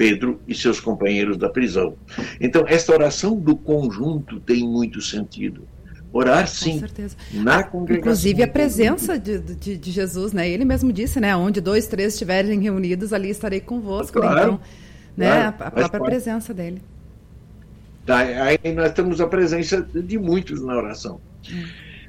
Pedro 0.00 0.40
e 0.48 0.54
seus 0.54 0.80
companheiros 0.80 1.36
da 1.36 1.50
prisão. 1.50 1.94
Então, 2.40 2.64
esta 2.66 2.90
oração 2.90 3.36
do 3.36 3.54
conjunto 3.54 4.40
tem 4.40 4.66
muito 4.66 4.98
sentido. 5.02 5.68
Orar 6.10 6.48
sim. 6.48 6.72
Com 6.72 6.78
certeza. 6.78 7.16
Na 7.34 7.62
congregação. 7.62 8.00
Inclusive 8.00 8.42
a 8.42 8.48
presença 8.48 9.18
de, 9.18 9.38
de, 9.38 9.76
de, 9.76 9.90
Jesus, 9.90 10.32
né? 10.32 10.48
Ele 10.48 10.64
mesmo 10.64 10.90
disse, 10.90 11.20
né? 11.20 11.36
Onde 11.36 11.60
dois, 11.60 11.86
três 11.86 12.14
estiverem 12.14 12.58
reunidos, 12.58 13.12
ali 13.12 13.28
estarei 13.28 13.60
convosco. 13.60 14.18
Claro, 14.18 14.38
então, 14.38 14.60
né? 15.14 15.28
Claro, 15.28 15.48
a, 15.48 15.70
própria 15.70 16.00
pode. 16.00 16.10
presença 16.10 16.54
dele. 16.54 16.80
Tá, 18.06 18.20
aí 18.20 18.58
nós 18.74 18.94
temos 18.94 19.20
a 19.20 19.26
presença 19.26 19.82
de 19.82 20.18
muitos 20.18 20.62
na 20.62 20.78
oração. 20.78 21.20
Hum. 21.52 21.64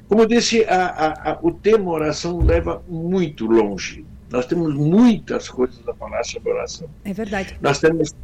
Como 0.08 0.22
eu 0.22 0.26
disse, 0.26 0.64
a, 0.64 0.86
a, 0.86 1.32
a, 1.32 1.38
o 1.42 1.50
tema 1.52 1.90
oração 1.90 2.38
leva 2.38 2.82
muito 2.88 3.44
longe. 3.44 4.02
Nós 4.32 4.46
temos 4.46 4.74
muitas 4.74 5.48
coisas 5.50 5.86
a 5.86 5.92
falar 5.92 6.24
sobre 6.24 6.52
oração. 6.52 6.88
É 7.04 7.12
verdade. 7.12 7.54
Nós 7.60 7.78
temos 7.78 8.14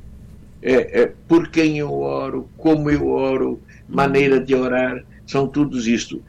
é, 0.63 1.03
é, 1.03 1.13
por 1.29 1.49
quem 1.49 1.79
eu 1.79 1.93
oro, 1.93 2.49
como 2.57 2.91
eu 2.91 3.09
oro, 3.09 3.61
maneira 3.87 4.41
de 4.41 4.55
orar, 4.55 5.05
são 5.27 5.47
todos 5.47 5.87
isto. 5.87 6.23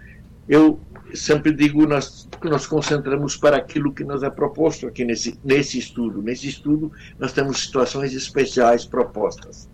Eu 0.49 0.79
sempre 1.13 1.53
digo, 1.53 1.87
nós 1.87 2.27
nos 2.43 2.67
concentramos 2.67 3.37
para 3.37 3.55
aquilo 3.55 3.93
que 3.93 4.03
nos 4.03 4.21
é 4.21 4.29
proposto 4.29 4.85
aqui 4.85 5.05
nesse, 5.05 5.39
nesse 5.45 5.79
estudo. 5.79 6.21
Nesse 6.21 6.49
estudo, 6.49 6.91
nós 7.17 7.31
temos 7.31 7.61
situações 7.61 8.13
especiais 8.13 8.83
propostas. 8.85 9.69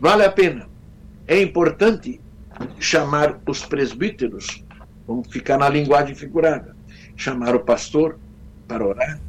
Vale 0.00 0.24
a 0.24 0.32
pena. 0.32 0.68
É 1.28 1.40
importante 1.40 2.20
chamar 2.80 3.38
os 3.46 3.64
presbíteros, 3.64 4.64
vamos 5.06 5.28
ficar 5.28 5.56
na 5.58 5.68
linguagem 5.68 6.14
figurada, 6.14 6.74
chamar 7.16 7.54
o 7.54 7.60
pastor, 7.60 8.18
para 8.70 8.86
orar? 8.86 9.20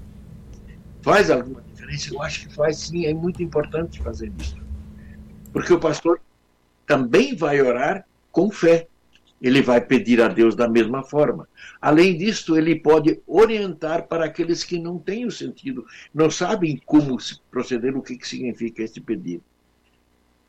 Faz 1.02 1.32
alguma 1.32 1.62
diferença? 1.64 2.14
Eu 2.14 2.22
acho 2.22 2.48
que 2.48 2.54
faz 2.54 2.78
sim, 2.78 3.08
é 3.08 3.14
muito 3.14 3.42
importante 3.42 4.00
fazer 4.00 4.32
isso. 4.40 4.56
Porque 5.52 5.74
o 5.74 5.80
pastor 5.80 6.22
também 6.86 7.36
vai 7.36 7.60
orar 7.60 8.06
com 8.32 8.52
fé. 8.52 8.88
Ele 9.42 9.64
vai 9.64 9.82
pedir 9.82 10.22
a 10.22 10.28
Deus 10.28 10.56
da 10.56 10.68
mesma 10.68 11.02
forma. 11.02 11.50
Além 11.82 12.16
disso, 12.16 12.56
ele 12.56 12.76
pode 12.76 13.20
orientar 13.26 14.08
para 14.08 14.26
aqueles 14.26 14.64
que 14.64 14.78
não 14.78 15.00
têm 15.00 15.26
o 15.26 15.32
sentido, 15.32 15.84
não 16.14 16.30
sabem 16.30 16.80
como 16.86 17.18
proceder, 17.50 17.98
o 17.98 18.04
que, 18.04 18.16
que 18.16 18.28
significa 18.28 18.84
esse 18.84 19.02
pedido. 19.02 19.44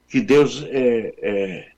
Que 0.07 0.21
Deus 0.21 0.63
é, 0.69 1.15
é, 1.23 1.73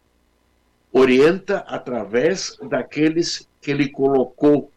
orienta 0.92 1.58
através 1.58 2.58
daqueles 2.68 3.48
que 3.60 3.70
ele 3.70 3.88
colocou 3.88 4.72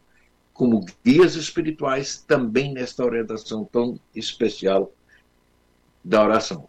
como 0.57 0.83
guias 1.05 1.35
espirituais 1.35 2.17
também 2.27 2.73
nesta 2.73 3.05
orientação 3.05 3.63
tão 3.63 3.99
especial 4.15 4.91
da 6.03 6.23
oração. 6.23 6.67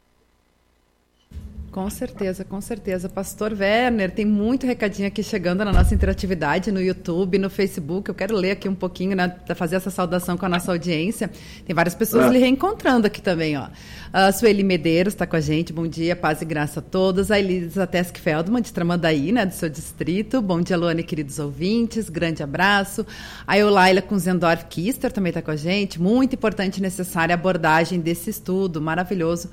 Com 1.78 1.88
certeza, 1.88 2.44
com 2.44 2.60
certeza. 2.60 3.08
Pastor 3.08 3.52
Werner, 3.52 4.10
tem 4.10 4.24
muito 4.24 4.66
recadinho 4.66 5.06
aqui 5.06 5.22
chegando 5.22 5.64
na 5.64 5.72
nossa 5.72 5.94
interatividade 5.94 6.72
no 6.72 6.82
YouTube, 6.82 7.38
no 7.38 7.48
Facebook. 7.48 8.08
Eu 8.08 8.16
quero 8.16 8.34
ler 8.34 8.50
aqui 8.50 8.68
um 8.68 8.74
pouquinho, 8.74 9.14
né, 9.14 9.36
fazer 9.54 9.76
essa 9.76 9.88
saudação 9.88 10.36
com 10.36 10.44
a 10.44 10.48
nossa 10.48 10.72
audiência. 10.72 11.30
Tem 11.64 11.76
várias 11.76 11.94
pessoas 11.94 12.24
ah. 12.24 12.30
lhe 12.30 12.40
reencontrando 12.40 13.06
aqui 13.06 13.22
também, 13.22 13.56
ó. 13.56 13.68
A 14.12 14.32
Sueli 14.32 14.64
Medeiros 14.64 15.14
está 15.14 15.24
com 15.24 15.36
a 15.36 15.40
gente. 15.40 15.72
Bom 15.72 15.86
dia, 15.86 16.16
paz 16.16 16.42
e 16.42 16.44
graça 16.44 16.80
a 16.80 16.82
todos. 16.82 17.30
A 17.30 17.38
Elisa 17.38 17.86
Tesk 17.86 18.18
Feldman, 18.18 18.60
de 18.60 18.72
Tramandaí, 18.72 19.30
né, 19.30 19.46
do 19.46 19.54
seu 19.54 19.68
distrito. 19.68 20.42
Bom 20.42 20.60
dia, 20.60 20.76
Luane, 20.76 21.04
queridos 21.04 21.38
ouvintes. 21.38 22.10
Grande 22.10 22.42
abraço. 22.42 23.06
A 23.46 23.56
Eulaila 23.56 24.02
Kunzendorf 24.02 24.64
Kister 24.64 25.12
também 25.12 25.30
está 25.30 25.40
com 25.40 25.52
a 25.52 25.56
gente. 25.56 26.02
Muito 26.02 26.34
importante 26.34 26.78
e 26.78 26.82
necessária 26.82 27.32
a 27.32 27.38
abordagem 27.38 28.00
desse 28.00 28.30
estudo 28.30 28.82
maravilhoso 28.82 29.48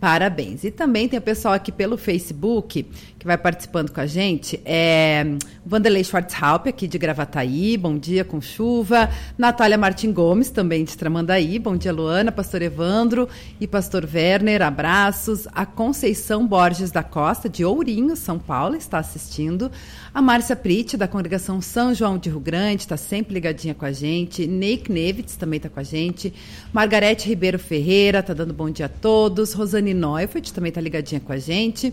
Parabéns. 0.00 0.64
E 0.64 0.70
também 0.70 1.08
tem 1.08 1.18
o 1.18 1.22
pessoal 1.22 1.54
aqui 1.54 1.72
pelo 1.72 1.96
Facebook 1.96 2.86
que 3.24 3.26
vai 3.26 3.38
participando 3.38 3.90
com 3.90 4.02
a 4.02 4.06
gente. 4.06 4.60
É 4.66 5.24
Vanderlei 5.64 6.04
Schwartzhaupt, 6.04 6.68
aqui 6.68 6.86
de 6.86 6.98
Gravataí, 6.98 7.74
bom 7.78 7.96
dia 7.96 8.22
com 8.22 8.38
chuva. 8.38 9.08
Natália 9.38 9.78
Martin 9.78 10.12
Gomes, 10.12 10.50
também 10.50 10.84
de 10.84 10.94
Tramandaí, 10.94 11.58
bom 11.58 11.74
dia 11.74 11.90
Luana, 11.90 12.30
pastor 12.30 12.60
Evandro 12.60 13.26
e 13.58 13.66
pastor 13.66 14.06
Werner, 14.12 14.60
abraços. 14.60 15.48
A 15.52 15.64
Conceição 15.64 16.46
Borges 16.46 16.90
da 16.90 17.02
Costa, 17.02 17.48
de 17.48 17.64
Ourinho, 17.64 18.14
São 18.14 18.38
Paulo, 18.38 18.76
está 18.76 18.98
assistindo. 18.98 19.72
A 20.12 20.20
Márcia 20.20 20.54
Pritt, 20.54 20.98
da 20.98 21.08
congregação 21.08 21.62
São 21.62 21.94
João 21.94 22.18
de 22.18 22.28
Rio 22.28 22.40
Grande, 22.40 22.82
está 22.82 22.98
sempre 22.98 23.32
ligadinha 23.32 23.74
com 23.74 23.86
a 23.86 23.92
gente. 23.92 24.46
Neik 24.46 24.92
Nevitz 24.92 25.34
também 25.34 25.56
está 25.56 25.70
com 25.70 25.80
a 25.80 25.82
gente. 25.82 26.30
Margarete 26.74 27.26
Ribeiro 27.26 27.58
Ferreira, 27.58 28.18
está 28.18 28.34
dando 28.34 28.52
bom 28.52 28.68
dia 28.68 28.84
a 28.84 28.88
todos. 28.88 29.54
Rosane 29.54 29.94
Neufeld 29.94 30.52
também 30.52 30.68
está 30.68 30.80
ligadinha 30.82 31.22
com 31.22 31.32
a 31.32 31.38
gente. 31.38 31.90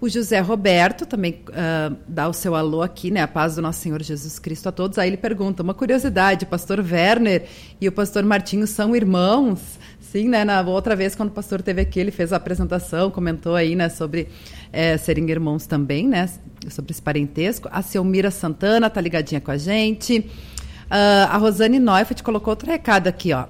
O 0.00 0.08
José 0.08 0.40
Roberto 0.40 1.04
também 1.04 1.42
uh, 1.48 1.94
dá 2.08 2.26
o 2.26 2.32
seu 2.32 2.54
alô 2.54 2.80
aqui, 2.80 3.10
né? 3.10 3.20
A 3.20 3.28
paz 3.28 3.56
do 3.56 3.62
nosso 3.62 3.80
Senhor 3.80 4.02
Jesus 4.02 4.38
Cristo 4.38 4.66
a 4.66 4.72
todos. 4.72 4.98
Aí 4.98 5.10
ele 5.10 5.18
pergunta: 5.18 5.62
uma 5.62 5.74
curiosidade, 5.74 6.46
o 6.46 6.48
pastor 6.48 6.80
Werner 6.80 7.44
e 7.78 7.86
o 7.86 7.92
pastor 7.92 8.22
Martinho 8.24 8.66
são 8.66 8.96
irmãos? 8.96 9.60
Sim, 10.00 10.28
né? 10.28 10.42
Na 10.42 10.62
outra 10.62 10.96
vez, 10.96 11.14
quando 11.14 11.28
o 11.28 11.32
pastor 11.32 11.60
teve 11.60 11.82
aqui, 11.82 12.00
ele 12.00 12.10
fez 12.10 12.32
a 12.32 12.36
apresentação, 12.36 13.10
comentou 13.10 13.54
aí, 13.54 13.76
né, 13.76 13.90
sobre 13.90 14.28
é, 14.72 14.96
serem 14.96 15.28
irmãos 15.30 15.66
também, 15.66 16.08
né? 16.08 16.30
Sobre 16.70 16.92
esse 16.92 17.02
parentesco. 17.02 17.68
A 17.70 17.82
Selmira 17.82 18.30
Santana 18.30 18.88
tá 18.88 19.02
ligadinha 19.02 19.40
com 19.40 19.50
a 19.50 19.58
gente. 19.58 20.18
Uh, 20.90 21.28
a 21.28 21.36
Rosane 21.36 21.78
Neufeld 21.78 22.22
colocou 22.22 22.52
outro 22.52 22.66
recado 22.66 23.06
aqui, 23.06 23.34
ó. 23.34 23.44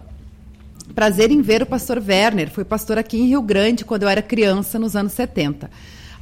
Prazer 0.97 1.31
em 1.31 1.41
ver 1.41 1.63
o 1.63 1.67
pastor 1.67 2.03
Werner. 2.05 2.51
Fui 2.51 2.65
pastor 2.65 2.99
aqui 2.99 3.17
em 3.17 3.29
Rio 3.29 3.41
Grande 3.41 3.85
quando 3.85 4.03
eu 4.03 4.09
era 4.09 4.21
criança, 4.21 4.81
nos 4.81 4.97
anos 4.97 5.13
70. 5.13 5.71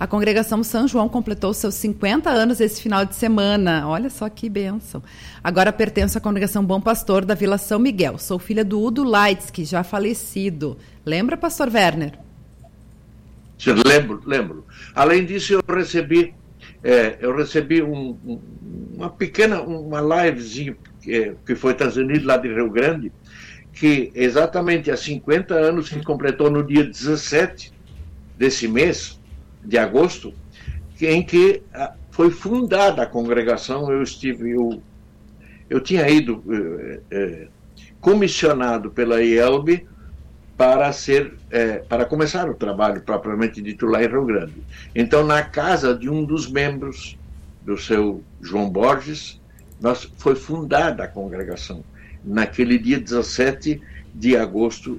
A 0.01 0.07
congregação 0.07 0.63
São 0.63 0.87
João 0.87 1.09
completou 1.09 1.53
seus 1.53 1.75
50 1.75 2.31
anos 2.31 2.61
esse 2.61 2.81
final 2.81 3.05
de 3.05 3.17
semana. 3.17 3.89
Olha 3.89 4.09
só 4.09 4.29
que 4.29 4.49
bênção. 4.49 5.03
Agora 5.43 5.73
pertenço 5.73 6.17
à 6.17 6.21
congregação 6.21 6.65
Bom 6.65 6.81
Pastor 6.81 7.25
da 7.25 7.35
Vila 7.35 7.59
São 7.59 7.81
Miguel. 7.81 8.17
Sou 8.17 8.39
filha 8.39 8.65
do 8.65 8.81
Udo 8.81 9.03
Leitz, 9.03 9.51
já 9.69 9.83
falecido. 9.83 10.79
Lembra, 11.05 11.37
pastor 11.37 11.69
Werner? 11.69 12.13
Lembro, 13.85 14.23
lembro. 14.25 14.65
Além 14.95 15.25
disso, 15.25 15.55
eu 15.55 15.75
recebi, 15.75 16.33
é, 16.85 17.19
eu 17.21 17.37
recebi 17.37 17.83
um, 17.83 18.17
um, 18.25 18.41
uma 18.95 19.11
pequena, 19.11 19.61
uma 19.63 20.01
livezinha 20.01 20.77
que, 21.03 21.35
que 21.45 21.57
foi 21.57 21.75
transmitida 21.75 22.25
lá 22.25 22.37
de 22.37 22.47
Rio 22.47 22.71
Grande, 22.71 23.11
que 23.73 24.13
exatamente 24.15 24.93
há 24.93 24.97
50 24.97 25.55
anos, 25.55 25.89
que 25.89 26.05
completou 26.05 26.53
no 26.53 26.63
dia 26.65 26.85
17 26.85 27.73
desse 28.37 28.69
mês, 28.69 29.18
de 29.69 29.77
agosto, 29.77 30.33
em 30.99 31.23
que 31.23 31.63
ah, 31.75 31.93
foi 32.11 32.31
fundada 32.31 33.03
a 33.03 33.07
congregação. 33.07 33.93
Eu 33.93 34.03
estive, 34.03 34.53
eu, 34.53 34.83
eu 35.69 35.79
tinha 35.79 36.09
ido 36.09 36.43
é, 37.11 37.49
comissionado 38.01 38.91
pela 38.91 39.23
IELB 39.23 39.87
para 40.57 40.91
ser 40.93 41.35
é, 41.51 41.77
para 41.79 42.07
começar 42.07 42.49
o 42.49 42.55
trabalho 42.55 43.03
propriamente 43.03 43.61
dito 43.61 43.85
lá 43.87 44.03
em 44.03 44.09
Rio 44.09 44.25
Grande. 44.25 44.55
Então, 44.95 45.23
na 45.25 45.43
casa 45.43 45.95
de 45.95 46.09
um 46.09 46.25
dos 46.25 46.51
membros 46.51 47.19
do 47.63 47.77
seu 47.77 48.25
João 48.41 48.71
Borges, 48.71 49.39
nós, 49.81 50.11
foi 50.17 50.35
fundada 50.35 51.05
a 51.05 51.09
congregação 51.09 51.85
naquele 52.25 52.79
dia 52.79 52.99
17 52.99 53.81
de 54.15 54.37
agosto 54.37 54.99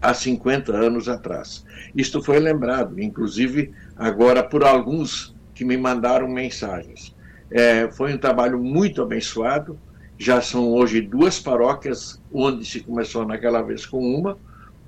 há 0.00 0.12
50 0.12 0.72
anos 0.72 1.08
atrás. 1.08 1.64
Isto 1.96 2.22
foi 2.22 2.38
lembrado, 2.38 3.00
inclusive 3.00 3.72
agora 3.96 4.42
por 4.42 4.64
alguns 4.64 5.34
que 5.54 5.64
me 5.64 5.76
mandaram 5.76 6.28
mensagens. 6.28 7.14
É, 7.50 7.90
foi 7.90 8.14
um 8.14 8.18
trabalho 8.18 8.58
muito 8.58 9.02
abençoado. 9.02 9.78
Já 10.18 10.40
são 10.40 10.68
hoje 10.68 11.00
duas 11.00 11.38
paróquias, 11.40 12.20
onde 12.32 12.64
se 12.64 12.80
começou 12.80 13.24
naquela 13.24 13.62
vez 13.62 13.84
com 13.84 13.98
uma, 13.98 14.38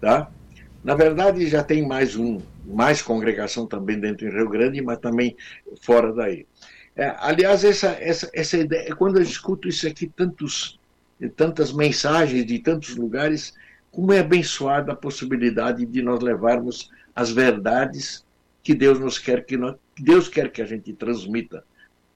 Tá? 0.01 0.31
Na 0.85 0.95
verdade, 0.95 1.49
já 1.49 1.64
tem 1.64 1.87
mais 1.87 2.16
um, 2.16 2.38
mais 2.64 3.03
congregação 3.03 3.66
também 3.66 3.99
dentro 3.99 4.31
do 4.31 4.37
Rio 4.37 4.49
Grande, 4.49 4.81
mas 4.81 4.99
também 4.99 5.37
fora 5.81 6.12
daí. 6.12 6.47
É, 6.95 7.14
aliás, 7.18 7.64
essa, 7.64 7.89
essa, 8.01 8.31
essa 8.33 8.57
ideia, 8.57 8.95
quando 8.95 9.16
eu 9.16 9.22
escuto 9.22 9.68
isso 9.68 9.87
aqui, 9.87 10.07
tantos, 10.07 10.78
tantas 11.35 11.72
mensagens 11.72 12.47
de 12.47 12.59
tantos 12.59 12.95
lugares, 12.97 13.55
como 13.91 14.12
é 14.12 14.20
abençoada 14.20 14.93
a 14.93 14.97
possibilidade 14.97 15.85
de 15.85 16.03
nós 16.03 16.20
levarmos 16.20 16.91
as 17.14 17.31
verdades 17.31 18.24
que 18.67 18.75
Deus 18.75 18.99
nos 18.99 19.17
quer 19.17 19.47
que 19.47 19.57
nós, 19.57 19.77
Deus 19.97 20.29
quer 20.29 20.51
que 20.51 20.61
a 20.61 20.64
gente 20.64 20.93
transmita 20.93 21.62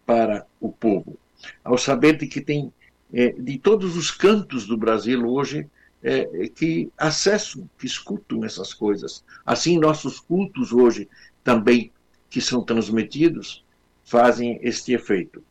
para 0.04 0.44
o 0.60 0.72
povo. 0.72 1.16
Ao 1.62 1.78
saber 1.78 2.16
de 2.18 2.26
que 2.26 2.40
tem 2.40 2.72
é, 3.12 3.28
de 3.30 3.56
todos 3.56 3.96
os 3.96 4.10
cantos 4.10 4.66
do 4.66 4.76
Brasil 4.76 5.24
hoje 5.24 5.70
é, 6.02 6.48
que 6.48 6.90
acessam, 6.98 7.70
que 7.78 7.86
escutam 7.86 8.44
essas 8.44 8.74
coisas. 8.74 9.24
Assim, 9.46 9.78
nossos 9.78 10.18
cultos 10.18 10.72
hoje 10.72 11.08
também, 11.44 11.92
que 12.28 12.40
são 12.40 12.64
transmitidos, 12.64 13.64
fazem 14.04 14.58
este 14.60 14.92
efeito. 14.92 15.44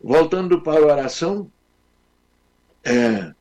Voltando 0.00 0.60
para 0.60 0.78
a 0.78 0.84
oração, 0.84 1.50
é, 2.84 3.34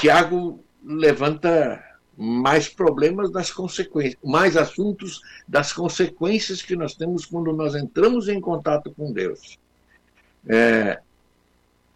Tiago 0.00 0.64
levanta 0.82 1.84
mais 2.20 2.68
problemas 2.68 3.30
das 3.30 3.48
consequências, 3.52 4.20
mais 4.24 4.56
assuntos 4.56 5.22
das 5.46 5.72
consequências 5.72 6.60
que 6.60 6.74
nós 6.74 6.94
temos 6.94 7.24
quando 7.24 7.52
nós 7.52 7.76
entramos 7.76 8.28
em 8.28 8.40
contato 8.40 8.92
com 8.92 9.12
Deus. 9.12 9.56
É, 10.48 11.00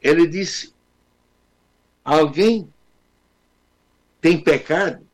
ele 0.00 0.28
diz: 0.28 0.72
alguém 2.04 2.72
tem 4.20 4.40
pecado, 4.40 5.04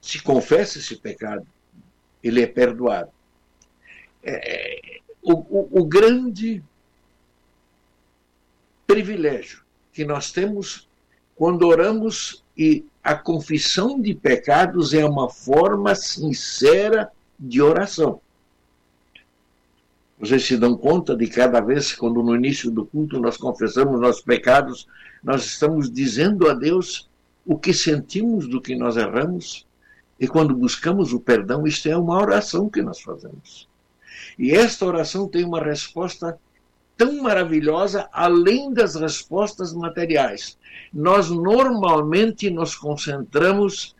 se 0.00 0.22
confessa 0.22 0.78
esse 0.78 0.94
pecado, 0.94 1.44
ele 2.22 2.42
é 2.42 2.46
perdoado. 2.46 3.10
É, 4.22 5.00
o, 5.20 5.32
o, 5.32 5.80
o 5.80 5.84
grande 5.84 6.62
privilégio 8.86 9.64
que 9.92 10.04
nós 10.04 10.30
temos 10.30 10.88
quando 11.40 11.66
oramos 11.66 12.44
e 12.54 12.84
a 13.02 13.14
confissão 13.14 13.98
de 13.98 14.12
pecados 14.14 14.92
é 14.92 15.06
uma 15.06 15.30
forma 15.30 15.94
sincera 15.94 17.10
de 17.38 17.62
oração. 17.62 18.20
Vocês 20.18 20.44
se 20.44 20.58
dão 20.58 20.76
conta 20.76 21.16
de 21.16 21.26
cada 21.28 21.62
vez, 21.62 21.94
quando 21.94 22.22
no 22.22 22.36
início 22.36 22.70
do 22.70 22.84
culto 22.84 23.18
nós 23.18 23.38
confessamos 23.38 23.98
nossos 23.98 24.20
pecados, 24.20 24.86
nós 25.24 25.46
estamos 25.46 25.90
dizendo 25.90 26.46
a 26.46 26.52
Deus 26.52 27.08
o 27.46 27.56
que 27.56 27.72
sentimos 27.72 28.46
do 28.46 28.60
que 28.60 28.76
nós 28.76 28.98
erramos? 28.98 29.66
E 30.20 30.28
quando 30.28 30.54
buscamos 30.54 31.14
o 31.14 31.20
perdão, 31.20 31.66
isto 31.66 31.88
é 31.88 31.96
uma 31.96 32.20
oração 32.20 32.68
que 32.68 32.82
nós 32.82 33.00
fazemos. 33.00 33.66
E 34.38 34.50
esta 34.50 34.84
oração 34.84 35.26
tem 35.26 35.42
uma 35.42 35.64
resposta 35.64 36.38
tão 37.00 37.22
maravilhosa 37.22 38.10
além 38.12 38.74
das 38.74 38.94
respostas 38.94 39.72
materiais. 39.72 40.58
Nós 40.92 41.30
normalmente 41.30 42.50
nos 42.50 42.74
concentramos 42.74 43.96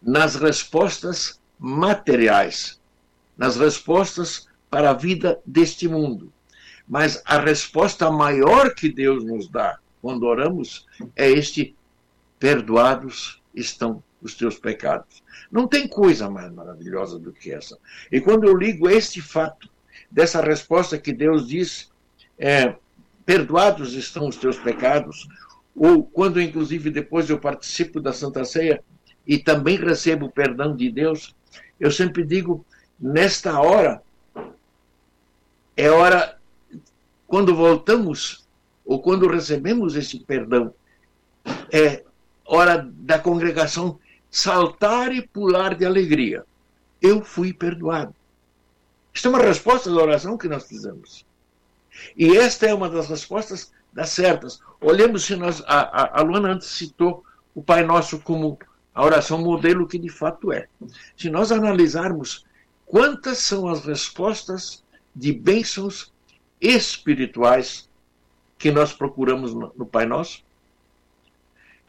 nas 0.00 0.36
respostas 0.36 1.40
materiais, 1.58 2.80
nas 3.36 3.56
respostas 3.56 4.46
para 4.70 4.90
a 4.90 4.94
vida 4.94 5.40
deste 5.44 5.88
mundo. 5.88 6.32
Mas 6.86 7.20
a 7.24 7.40
resposta 7.40 8.08
maior 8.12 8.72
que 8.72 8.88
Deus 8.88 9.24
nos 9.24 9.48
dá 9.48 9.80
quando 10.00 10.26
oramos 10.26 10.86
é 11.16 11.28
este: 11.28 11.74
perdoados 12.38 13.42
estão 13.52 14.00
os 14.22 14.36
teus 14.36 14.56
pecados. 14.56 15.20
Não 15.50 15.66
tem 15.66 15.88
coisa 15.88 16.30
mais 16.30 16.52
maravilhosa 16.52 17.18
do 17.18 17.32
que 17.32 17.52
essa. 17.52 17.76
E 18.12 18.20
quando 18.20 18.44
eu 18.44 18.56
ligo 18.56 18.88
este 18.88 19.20
fato 19.20 19.68
dessa 20.10 20.40
resposta 20.40 20.98
que 20.98 21.12
Deus 21.12 21.46
diz, 21.48 21.90
é, 22.38 22.74
perdoados 23.24 23.94
estão 23.94 24.28
os 24.28 24.36
teus 24.36 24.58
pecados, 24.58 25.28
ou 25.74 26.02
quando 26.02 26.40
inclusive 26.40 26.90
depois 26.90 27.30
eu 27.30 27.38
participo 27.38 28.00
da 28.00 28.12
Santa 28.12 28.44
Ceia 28.44 28.82
e 29.26 29.38
também 29.38 29.76
recebo 29.76 30.26
o 30.26 30.32
perdão 30.32 30.74
de 30.74 30.90
Deus, 30.90 31.34
eu 31.78 31.90
sempre 31.90 32.24
digo, 32.24 32.64
nesta 32.98 33.60
hora, 33.60 34.02
é 35.76 35.90
hora, 35.90 36.36
quando 37.26 37.54
voltamos, 37.54 38.46
ou 38.84 39.00
quando 39.00 39.28
recebemos 39.28 39.94
esse 39.94 40.18
perdão, 40.20 40.74
é 41.72 42.02
hora 42.44 42.86
da 42.92 43.18
congregação 43.18 43.98
saltar 44.30 45.12
e 45.12 45.26
pular 45.26 45.74
de 45.74 45.86
alegria. 45.86 46.44
Eu 47.00 47.24
fui 47.24 47.52
perdoado. 47.52 48.14
Isto 49.20 49.26
é 49.26 49.30
uma 49.32 49.42
resposta 49.42 49.90
da 49.90 50.00
oração 50.00 50.38
que 50.38 50.48
nós 50.48 50.64
fizemos. 50.64 51.26
E 52.16 52.38
esta 52.38 52.64
é 52.64 52.72
uma 52.72 52.88
das 52.88 53.06
respostas 53.06 53.70
das 53.92 54.08
certas. 54.08 54.62
Olhemos 54.80 55.26
se 55.26 55.36
nós. 55.36 55.62
A, 55.66 55.80
a, 55.80 56.20
a 56.20 56.22
Luana 56.22 56.52
antes 56.52 56.68
citou 56.68 57.22
o 57.54 57.62
Pai 57.62 57.84
Nosso 57.84 58.18
como 58.20 58.58
a 58.94 59.04
oração 59.04 59.36
modelo 59.36 59.86
que 59.86 59.98
de 59.98 60.08
fato 60.08 60.50
é. 60.50 60.68
Se 61.18 61.28
nós 61.28 61.52
analisarmos 61.52 62.46
quantas 62.86 63.36
são 63.36 63.68
as 63.68 63.84
respostas 63.84 64.82
de 65.14 65.34
bênçãos 65.34 66.10
espirituais 66.58 67.90
que 68.56 68.70
nós 68.70 68.94
procuramos 68.94 69.52
no, 69.52 69.70
no 69.76 69.84
Pai 69.84 70.06
Nosso, 70.06 70.42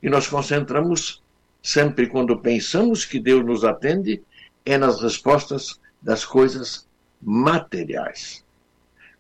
e 0.04 0.10
nós 0.10 0.28
concentramos 0.28 1.24
sempre 1.64 2.08
quando 2.08 2.38
pensamos 2.40 3.06
que 3.06 3.22
Deus 3.22 3.46
nos 3.46 3.64
atende, 3.64 4.22
é 4.66 4.78
nas 4.78 5.02
respostas 5.02 5.80
das 6.02 6.26
coisas 6.26 6.91
materiais. 7.22 8.43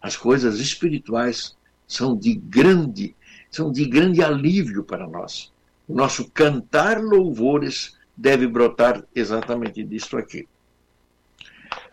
As 0.01 0.17
coisas 0.17 0.59
espirituais 0.59 1.55
são 1.87 2.15
de 2.15 2.33
grande, 2.33 3.15
são 3.49 3.71
de 3.71 3.85
grande 3.85 4.23
alívio 4.23 4.83
para 4.83 5.07
nós. 5.07 5.51
O 5.87 5.93
nosso 5.93 6.29
cantar 6.31 6.99
louvores 7.01 7.97
deve 8.15 8.47
brotar 8.47 9.03
exatamente 9.13 9.83
disso 9.83 10.17
aqui. 10.17 10.47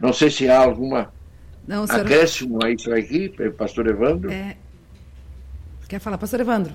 Não 0.01 0.13
sei 0.13 0.31
se 0.31 0.49
há 0.49 0.59
alguma 0.59 1.13
Não, 1.67 1.87
senhor... 1.87 2.03
acréscimo 2.03 2.65
a 2.65 2.71
isso 2.71 2.93
aqui, 2.93 3.29
pastor 3.57 3.87
Evandro. 3.89 4.31
É... 4.31 4.57
Quer 5.89 6.01
falar, 6.01 6.19
pastor 6.19 6.41
Evandro? 6.41 6.75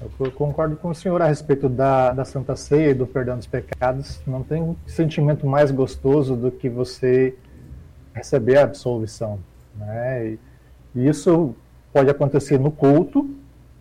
Eu 0.00 0.32
concordo 0.32 0.76
com 0.76 0.88
o 0.88 0.94
senhor 0.94 1.20
a 1.20 1.26
respeito 1.26 1.68
da, 1.68 2.12
da 2.12 2.24
Santa 2.24 2.56
Ceia 2.56 2.90
e 2.90 2.94
do 2.94 3.06
perdão 3.06 3.36
dos 3.36 3.46
pecados. 3.46 4.18
Não 4.26 4.42
tem 4.42 4.62
um 4.62 4.74
sentimento 4.86 5.46
mais 5.46 5.70
gostoso 5.70 6.34
do 6.34 6.50
que 6.50 6.70
você 6.70 7.36
receber 8.14 8.56
a 8.56 8.64
absolvição. 8.64 9.38
Né? 9.76 10.38
E 10.94 11.06
isso 11.06 11.54
pode 11.92 12.08
acontecer 12.08 12.58
no 12.58 12.70
culto, 12.70 13.28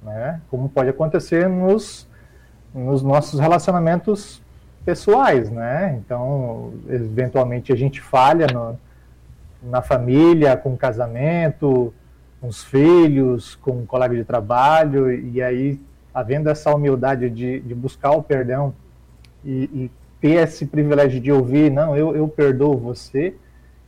né? 0.03 0.41
como 0.49 0.67
pode 0.67 0.89
acontecer 0.89 1.47
nos, 1.47 2.05
nos 2.73 3.01
nossos 3.01 3.39
relacionamentos 3.39 4.41
pessoais. 4.83 5.49
Né? 5.49 6.01
Então, 6.03 6.73
eventualmente, 6.89 7.71
a 7.71 7.77
gente 7.77 8.01
falha 8.01 8.45
no, 8.47 8.77
na 9.63 9.81
família, 9.81 10.57
com 10.57 10.73
o 10.73 10.77
casamento, 10.77 11.93
com 12.41 12.47
os 12.49 12.61
filhos, 12.61 13.55
com 13.55 13.71
um 13.71 13.85
colega 13.85 14.13
de 14.13 14.25
trabalho, 14.25 15.09
e 15.09 15.41
aí 15.41 15.79
havendo 16.13 16.49
essa 16.49 16.73
humildade 16.73 17.29
de, 17.29 17.59
de 17.59 17.75
buscar 17.75 18.11
o 18.11 18.23
perdão 18.23 18.73
e, 19.43 19.69
e, 19.73 19.91
ter 20.19 20.35
esse 20.43 20.65
privilégio 20.65 21.21
de 21.21 21.31
ouvir, 21.31 21.71
não, 21.71 21.95
eu, 21.95 22.13
eu 22.13 22.27
perdoo 22.27 22.77
você, 22.77 23.33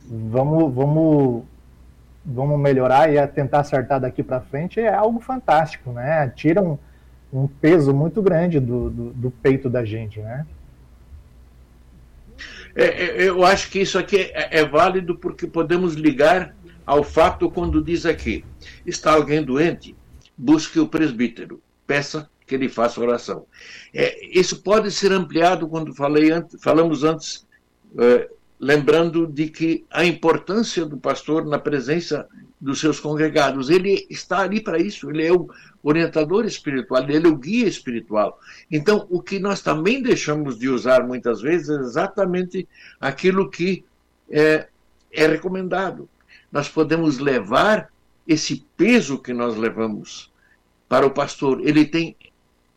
vamos, 0.08 0.72
vamos, 0.72 1.44
vamos 2.24 2.58
melhorar 2.58 3.12
e 3.12 3.26
tentar 3.26 3.60
acertar 3.60 4.00
daqui 4.00 4.22
para 4.22 4.40
frente, 4.40 4.80
é 4.80 4.94
algo 4.94 5.20
fantástico, 5.20 5.92
né? 5.92 6.32
Tira 6.34 6.62
um, 6.62 6.78
um 7.30 7.46
peso 7.46 7.92
muito 7.92 8.22
grande 8.22 8.58
do, 8.58 8.88
do, 8.88 9.10
do 9.10 9.30
peito 9.30 9.68
da 9.68 9.84
gente, 9.84 10.20
né? 10.20 10.46
É, 12.74 12.84
é, 12.84 13.28
eu 13.28 13.44
acho 13.44 13.70
que 13.70 13.80
isso 13.80 13.98
aqui 13.98 14.30
é, 14.32 14.60
é 14.60 14.64
válido 14.64 15.14
porque 15.14 15.46
podemos 15.46 15.92
ligar 15.92 16.54
ao 16.86 17.04
fato 17.04 17.50
quando 17.50 17.84
diz 17.84 18.06
aqui: 18.06 18.42
está 18.86 19.12
alguém 19.12 19.44
doente, 19.44 19.94
busque 20.34 20.80
o 20.80 20.88
presbítero 20.88 21.60
peça 21.92 22.30
que 22.46 22.54
ele 22.54 22.70
faça 22.70 23.02
oração. 23.02 23.44
É, 23.92 24.26
isso 24.26 24.62
pode 24.62 24.90
ser 24.90 25.12
ampliado 25.12 25.68
quando 25.68 25.94
falei 25.94 26.30
antes, 26.30 26.56
falamos 26.62 27.04
antes, 27.04 27.46
é, 27.98 28.30
lembrando 28.58 29.26
de 29.26 29.48
que 29.50 29.84
a 29.90 30.02
importância 30.02 30.86
do 30.86 30.96
pastor 30.96 31.44
na 31.44 31.58
presença 31.58 32.26
dos 32.58 32.80
seus 32.80 32.98
congregados. 32.98 33.68
Ele 33.68 34.06
está 34.08 34.38
ali 34.38 34.58
para 34.58 34.78
isso, 34.78 35.10
ele 35.10 35.26
é 35.26 35.32
o 35.32 35.48
orientador 35.82 36.46
espiritual, 36.46 37.02
ele 37.02 37.26
é 37.26 37.30
o 37.30 37.36
guia 37.36 37.68
espiritual. 37.68 38.40
Então, 38.70 39.06
o 39.10 39.20
que 39.20 39.38
nós 39.38 39.60
também 39.60 40.02
deixamos 40.02 40.58
de 40.58 40.70
usar 40.70 41.06
muitas 41.06 41.42
vezes 41.42 41.68
é 41.68 41.80
exatamente 41.80 42.66
aquilo 42.98 43.50
que 43.50 43.84
é, 44.30 44.66
é 45.12 45.26
recomendado. 45.26 46.08
Nós 46.50 46.70
podemos 46.70 47.18
levar 47.18 47.90
esse 48.26 48.64
peso 48.78 49.18
que 49.18 49.34
nós 49.34 49.56
levamos 49.56 50.31
para 50.92 51.06
o 51.06 51.10
pastor, 51.10 51.66
ele 51.66 51.86
tem 51.86 52.14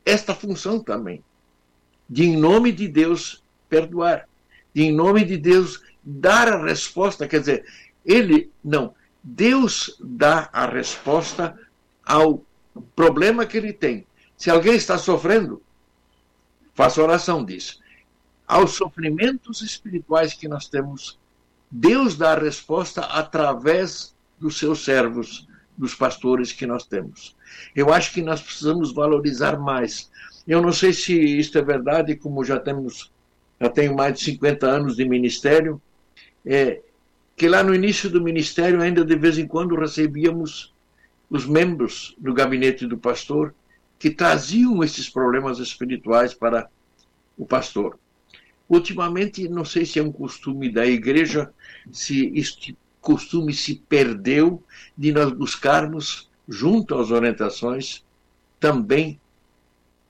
esta 0.05 0.34
função 0.34 0.80
também, 0.80 1.22
de 2.09 2.24
em 2.24 2.38
nome 2.38 2.72
de 2.72 2.88
Deus 2.88 3.43
perdoar, 3.68 4.26
de 4.74 4.84
em 4.84 4.93
nome 4.93 5.26
de 5.26 5.36
Deus 5.36 5.84
dar 6.01 6.47
a 6.47 6.63
resposta, 6.63 7.28
quer 7.28 7.41
dizer, 7.41 7.66
ele 8.05 8.49
não, 8.63 8.95
Deus 9.22 9.97
dá 9.99 10.49
a 10.53 10.66
resposta 10.66 11.59
ao 12.05 12.41
problema 12.95 13.45
que 13.45 13.57
ele 13.57 13.74
tem. 13.74 14.07
Se 14.38 14.49
alguém 14.49 14.76
está 14.76 14.97
sofrendo, 14.97 15.61
faça 16.74 17.03
oração 17.03 17.43
disso. 17.43 17.82
Aos 18.47 18.76
sofrimentos 18.76 19.61
espirituais 19.61 20.34
que 20.34 20.47
nós 20.47 20.70
temos, 20.70 21.20
Deus 21.70 22.16
dá 22.16 22.32
a 22.32 22.39
resposta 22.39 23.01
através 23.01 24.16
dos 24.39 24.57
seus 24.57 24.86
servos, 24.86 25.44
dos 25.78 25.93
pastores 25.93 26.51
que 26.51 26.65
nós 26.65 26.86
temos. 26.86 27.36
Eu 27.76 27.93
acho 27.93 28.13
que 28.13 28.21
nós 28.21 28.41
precisamos 28.41 28.93
valorizar 28.93 29.59
mais. 29.59 30.09
Eu 30.47 30.61
não 30.61 30.71
sei 30.71 30.93
se 30.93 31.13
isto 31.13 31.57
é 31.57 31.61
verdade, 31.61 32.15
como 32.15 32.43
já 32.43 32.59
temos 32.59 33.11
já 33.59 33.69
tenho 33.69 33.95
mais 33.95 34.17
de 34.17 34.26
50 34.26 34.67
anos 34.67 34.95
de 34.95 35.07
ministério, 35.07 35.82
é, 36.45 36.82
que 37.36 37.47
lá 37.47 37.63
no 37.63 37.73
início 37.73 38.09
do 38.09 38.21
ministério, 38.21 38.82
ainda 38.82 39.03
de 39.03 39.15
vez 39.15 39.38
em 39.38 39.47
quando, 39.47 39.76
recebíamos 39.76 40.73
os 41.30 41.45
membros 41.45 42.15
do 42.17 42.34
gabinete 42.34 42.86
do 42.86 42.97
pastor 42.97 43.53
que 43.97 44.09
traziam 44.09 44.84
esses 44.84 45.09
problemas 45.09 45.59
espirituais 45.59 46.34
para 46.34 46.69
o 47.38 47.45
pastor. 47.45 47.97
Ultimamente, 48.67 49.47
não 49.47 49.63
sei 49.63 49.86
se 49.86 49.99
é 49.99 50.03
um 50.03 50.11
costume 50.11 50.69
da 50.69 50.86
igreja, 50.86 51.51
se 51.91 52.32
este 52.36 52.78
costume 53.05 53.53
se 53.53 53.75
perdeu 53.87 54.63
de 54.97 55.11
nós 55.11 55.31
buscarmos, 55.31 56.27
junto 56.49 56.95
às 56.95 57.11
orientações, 57.11 58.03
também 58.59 59.19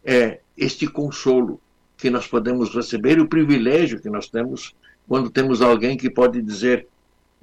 é, 0.04 0.40
este 0.58 0.88
consolo 0.88 1.60
que 1.98 2.10
nós 2.10 2.26
podemos 2.26 2.74
receber, 2.74 3.20
o 3.20 3.28
privilégio 3.28 4.00
que 4.00 4.10
nós 4.10 4.30
temos 4.30 4.74
quando 5.08 5.30
temos 5.30 5.62
alguém 5.62 5.98
que 5.98 6.10
pode 6.10 6.42
dizer: 6.42 6.88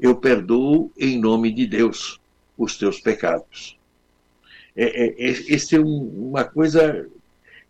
Eu 0.00 0.16
perdoo 0.16 0.90
em 0.96 1.20
nome 1.20 1.52
de 1.52 1.66
Deus 1.66 2.18
os 2.56 2.78
teus 2.78 2.98
pecados. 2.98 3.78
É, 4.74 5.04
é, 5.04 5.14
esse 5.18 5.76
é 5.76 5.80
um, 5.80 6.30
uma 6.30 6.44
coisa 6.44 7.06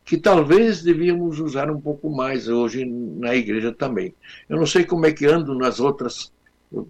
que 0.05 0.17
talvez 0.17 0.83
devíamos 0.83 1.41
usar 1.41 1.69
um 1.69 1.81
pouco 1.81 2.09
mais 2.11 2.47
hoje 2.47 2.85
na 2.85 3.35
igreja 3.35 3.73
também. 3.73 4.15
Eu 4.49 4.57
não 4.57 4.67
sei 4.67 4.85
como 4.85 5.05
é 5.07 5.13
que 5.13 5.27
andam 5.27 5.57
nas 5.57 5.81
outras 5.81 6.33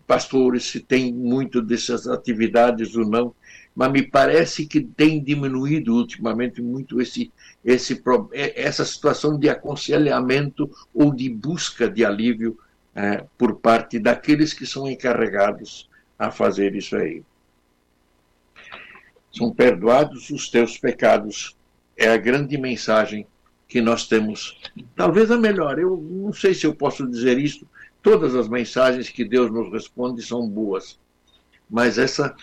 pastores, 0.07 0.65
se 0.65 0.81
tem 0.81 1.13
muito 1.13 1.61
dessas 1.61 2.07
atividades 2.07 2.95
ou 2.97 3.07
não, 3.07 3.35
mas 3.75 3.91
me 3.91 4.03
parece 4.03 4.67
que 4.67 4.81
tem 4.81 5.23
diminuído 5.23 5.95
ultimamente 5.95 6.61
muito 6.61 7.01
esse, 7.01 7.33
esse, 7.65 8.03
essa 8.55 8.85
situação 8.85 9.39
de 9.39 9.49
aconselhamento 9.49 10.71
ou 10.93 11.15
de 11.15 11.29
busca 11.29 11.89
de 11.89 12.05
alívio 12.05 12.59
é, 12.95 13.25
por 13.39 13.57
parte 13.57 13.99
daqueles 13.99 14.53
que 14.53 14.67
são 14.67 14.89
encarregados 14.89 15.89
a 16.19 16.31
fazer 16.31 16.75
isso 16.77 16.95
aí. 16.97 17.23
São 19.33 19.53
perdoados 19.53 20.29
os 20.29 20.51
teus 20.51 20.77
pecados 20.77 21.57
é 21.97 22.09
a 22.09 22.17
grande 22.17 22.59
mensagem 22.59 23.27
que 23.67 23.81
nós 23.81 24.07
temos. 24.07 24.61
Talvez 24.95 25.31
a 25.31 25.39
melhor, 25.39 25.79
eu 25.79 25.97
não 25.97 26.33
sei 26.33 26.53
se 26.53 26.67
eu 26.67 26.75
posso 26.75 27.09
dizer 27.09 27.39
isso, 27.39 27.67
todas 28.03 28.35
as 28.35 28.49
mensagens 28.49 29.09
que 29.09 29.25
Deus 29.25 29.51
nos 29.51 29.73
responde 29.73 30.23
são 30.23 30.49
boas, 30.49 30.99
mas 31.71 31.99
essa 31.99 32.35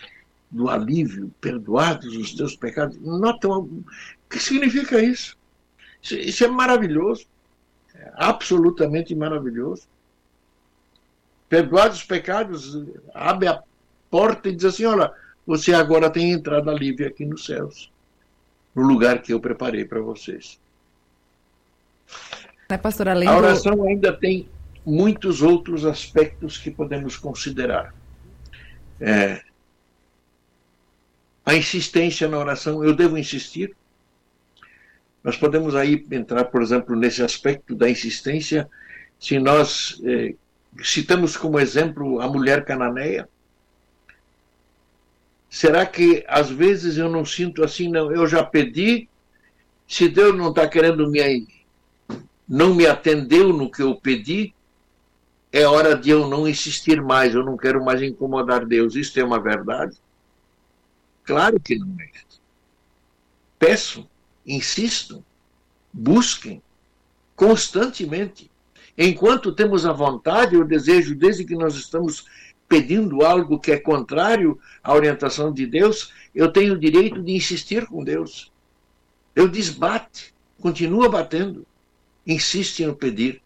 do 0.50 0.68
alívio, 0.68 1.32
perdoados 1.40 2.16
os 2.16 2.34
teus 2.34 2.56
pecados, 2.56 2.98
notam 3.00 3.60
o 3.60 3.84
que 4.28 4.38
significa 4.38 5.00
isso? 5.00 5.36
Isso 6.02 6.44
é 6.44 6.48
maravilhoso, 6.48 7.26
é 7.94 8.10
absolutamente 8.16 9.14
maravilhoso. 9.14 9.86
Perdoados 11.48 11.98
os 11.98 12.04
pecados, 12.04 12.82
abre 13.14 13.48
a 13.48 13.62
porta 14.10 14.48
e 14.48 14.56
diz 14.56 14.64
assim: 14.64 14.86
olha, 14.86 15.12
você 15.46 15.74
agora 15.74 16.10
tem 16.10 16.32
entrada 16.32 16.72
livre 16.72 17.06
aqui 17.06 17.24
nos 17.24 17.44
céus 17.44 17.90
no 18.74 18.82
lugar 18.82 19.20
que 19.20 19.32
eu 19.32 19.40
preparei 19.40 19.84
para 19.84 20.00
vocês. 20.00 20.60
Além 23.10 23.28
a 23.28 23.36
oração 23.36 23.84
ainda 23.84 24.12
tem 24.12 24.48
muitos 24.84 25.42
outros 25.42 25.84
aspectos 25.84 26.58
que 26.58 26.70
podemos 26.70 27.16
considerar. 27.16 27.94
É, 29.00 29.42
a 31.44 31.54
insistência 31.54 32.28
na 32.28 32.38
oração, 32.38 32.84
eu 32.84 32.94
devo 32.94 33.18
insistir? 33.18 33.74
Nós 35.22 35.36
podemos 35.36 35.74
aí 35.74 36.06
entrar, 36.10 36.44
por 36.44 36.62
exemplo, 36.62 36.96
nesse 36.96 37.22
aspecto 37.22 37.74
da 37.74 37.88
insistência, 37.88 38.68
se 39.18 39.38
nós 39.38 40.00
é, 40.04 40.34
citamos 40.82 41.36
como 41.36 41.60
exemplo 41.60 42.20
a 42.20 42.28
mulher 42.28 42.64
cananeia, 42.64 43.28
Será 45.50 45.84
que 45.84 46.24
às 46.28 46.48
vezes 46.48 46.96
eu 46.96 47.08
não 47.08 47.24
sinto 47.24 47.64
assim, 47.64 47.88
não? 47.88 48.12
Eu 48.12 48.24
já 48.24 48.44
pedi, 48.44 49.08
se 49.86 50.08
Deus 50.08 50.36
não 50.36 50.50
está 50.50 50.68
querendo 50.68 51.10
me. 51.10 51.48
não 52.48 52.72
me 52.72 52.86
atendeu 52.86 53.52
no 53.52 53.68
que 53.68 53.82
eu 53.82 53.96
pedi, 53.96 54.54
é 55.52 55.66
hora 55.66 55.96
de 55.96 56.10
eu 56.10 56.28
não 56.28 56.46
insistir 56.46 57.02
mais, 57.02 57.34
eu 57.34 57.44
não 57.44 57.56
quero 57.56 57.84
mais 57.84 58.00
incomodar 58.02 58.64
Deus. 58.64 58.94
Isso 58.94 59.18
é 59.18 59.24
uma 59.24 59.40
verdade? 59.40 59.96
Claro 61.24 61.58
que 61.60 61.78
não 61.78 61.96
é. 62.00 62.10
Peço, 63.58 64.08
insisto, 64.46 65.24
busquem 65.92 66.62
constantemente. 67.36 68.50
Enquanto 68.96 69.52
temos 69.52 69.84
a 69.86 69.92
vontade, 69.92 70.56
o 70.56 70.64
desejo, 70.64 71.14
desde 71.14 71.44
que 71.44 71.54
nós 71.54 71.74
estamos 71.74 72.26
pedindo 72.68 73.24
algo 73.24 73.58
que 73.58 73.72
é 73.72 73.78
contrário 73.78 74.58
à 74.82 74.94
orientação 74.94 75.52
de 75.52 75.66
Deus, 75.66 76.12
eu 76.34 76.52
tenho 76.52 76.74
o 76.74 76.78
direito 76.78 77.22
de 77.22 77.32
insistir 77.32 77.86
com 77.86 78.04
Deus. 78.04 78.52
Eu 79.34 79.48
desbate, 79.48 80.32
continua 80.60 81.08
batendo, 81.08 81.66
insiste 82.26 82.84
no 82.86 82.94
pedir. 82.94 83.42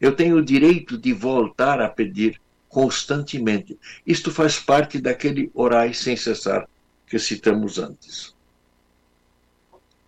Eu 0.00 0.14
tenho 0.14 0.36
o 0.36 0.44
direito 0.44 0.98
de 0.98 1.12
voltar 1.12 1.80
a 1.80 1.88
pedir 1.88 2.40
constantemente. 2.68 3.78
Isto 4.06 4.30
faz 4.30 4.58
parte 4.58 5.00
daquele 5.00 5.50
orai 5.54 5.94
sem 5.94 6.16
cessar 6.16 6.68
que 7.06 7.18
citamos 7.18 7.78
antes 7.78 8.35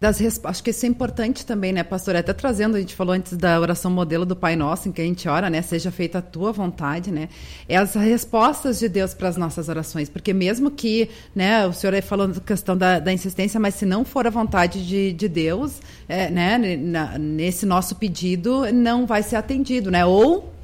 das 0.01 0.21
acho 0.45 0.63
que 0.63 0.71
isso 0.71 0.87
é 0.87 0.89
importante 0.89 1.45
também, 1.45 1.73
né, 1.73 1.83
pastor? 1.83 2.15
Até 2.15 2.33
trazendo, 2.33 2.77
a 2.77 2.81
gente 2.81 2.95
falou 2.95 3.15
antes 3.15 3.37
da 3.37 3.59
oração 3.59 3.91
modelo 3.91 4.25
do 4.25 4.37
Pai 4.37 4.55
Nosso, 4.55 4.89
em 4.89 4.93
que 4.93 5.01
a 5.01 5.05
gente 5.05 5.29
ora, 5.29 5.51
né, 5.51 5.61
seja 5.61 5.91
feita 5.91 6.19
a 6.19 6.23
tua 6.23 6.53
vontade, 6.53 7.11
né? 7.11 7.29
É 7.69 7.77
as 7.77 7.97
respostas 7.97 8.79
de 8.79 8.89
Deus 8.89 9.13
para 9.13 9.29
as 9.29 9.37
nossas 9.37 9.69
orações, 9.69 10.09
porque 10.09 10.33
mesmo 10.33 10.71
que, 10.71 11.11
né, 11.35 11.67
o 11.67 11.73
senhor 11.73 11.95
aí 11.95 12.03
falou 12.03 12.29
da 12.29 12.41
questão 12.41 12.77
da, 12.77 13.01
da 13.01 13.13
insistência, 13.13 13.59
mas 13.59 13.75
se 13.75 13.85
não 13.85 14.05
for 14.05 14.25
a 14.25 14.31
vontade 14.31 14.87
de, 14.87 15.13
de 15.13 15.29
Deus, 15.29 15.81
é, 16.09 16.31
né, 16.31 16.77
na, 16.77 17.19
nesse 17.19 17.67
nosso 17.67 17.97
pedido, 17.97 18.73
não 18.73 19.05
vai 19.05 19.25
ser 19.25 19.35
atendido, 19.35 19.91
né? 19.91 20.07
Ou 20.07 20.55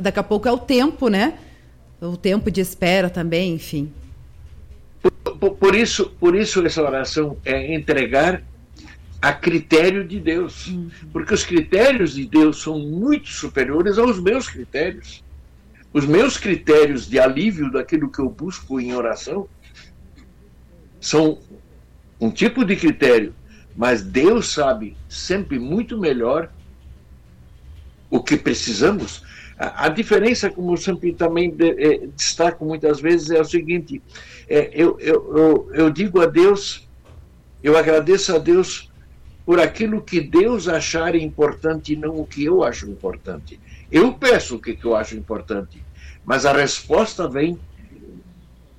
daqui 0.00 0.20
a 0.20 0.22
pouco 0.22 0.46
é 0.46 0.52
o 0.52 0.58
tempo, 0.58 1.08
né? 1.08 1.34
O 2.00 2.16
tempo 2.16 2.48
de 2.48 2.60
espera 2.60 3.10
também, 3.10 3.54
enfim. 3.54 3.92
Por, 5.02 5.50
por 5.56 5.74
isso, 5.74 6.10
por 6.20 6.36
isso 6.36 6.64
essa 6.64 6.80
oração 6.80 7.36
é 7.44 7.74
entregar 7.74 8.40
a 9.24 9.32
critério 9.32 10.06
de 10.06 10.20
Deus. 10.20 10.66
Uhum. 10.66 10.90
Porque 11.10 11.32
os 11.32 11.44
critérios 11.44 12.12
de 12.14 12.26
Deus 12.26 12.60
são 12.60 12.78
muito 12.78 13.30
superiores 13.30 13.96
aos 13.96 14.20
meus 14.20 14.48
critérios. 14.48 15.24
Os 15.94 16.04
meus 16.04 16.36
critérios 16.36 17.08
de 17.08 17.18
alívio 17.18 17.72
daquilo 17.72 18.10
que 18.10 18.18
eu 18.18 18.28
busco 18.28 18.78
em 18.78 18.94
oração 18.94 19.48
são 21.00 21.38
um 22.20 22.30
tipo 22.30 22.66
de 22.66 22.76
critério, 22.76 23.34
mas 23.74 24.02
Deus 24.02 24.52
sabe 24.52 24.94
sempre 25.08 25.58
muito 25.58 25.98
melhor 25.98 26.50
o 28.10 28.22
que 28.22 28.36
precisamos. 28.36 29.22
A, 29.58 29.86
a 29.86 29.88
diferença, 29.88 30.50
como 30.50 30.74
eu 30.74 30.76
sempre 30.76 31.14
também 31.14 31.50
de, 31.50 31.70
é, 31.70 32.06
destaco 32.08 32.62
muitas 32.66 33.00
vezes, 33.00 33.30
é 33.30 33.40
o 33.40 33.44
seguinte: 33.44 34.02
é, 34.48 34.70
eu, 34.74 34.98
eu, 35.00 35.36
eu, 35.36 35.70
eu 35.72 35.90
digo 35.90 36.20
a 36.20 36.26
Deus, 36.26 36.86
eu 37.62 37.78
agradeço 37.78 38.34
a 38.34 38.38
Deus 38.38 38.92
por 39.44 39.60
aquilo 39.60 40.00
que 40.00 40.20
Deus 40.20 40.68
achar 40.68 41.14
importante 41.14 41.92
e 41.92 41.96
não 41.96 42.18
o 42.18 42.26
que 42.26 42.44
eu 42.44 42.64
acho 42.64 42.88
importante. 42.88 43.60
Eu 43.90 44.14
peço 44.14 44.56
o 44.56 44.58
que 44.58 44.78
eu 44.82 44.96
acho 44.96 45.16
importante, 45.16 45.82
mas 46.24 46.46
a 46.46 46.52
resposta 46.52 47.28
vem 47.28 47.58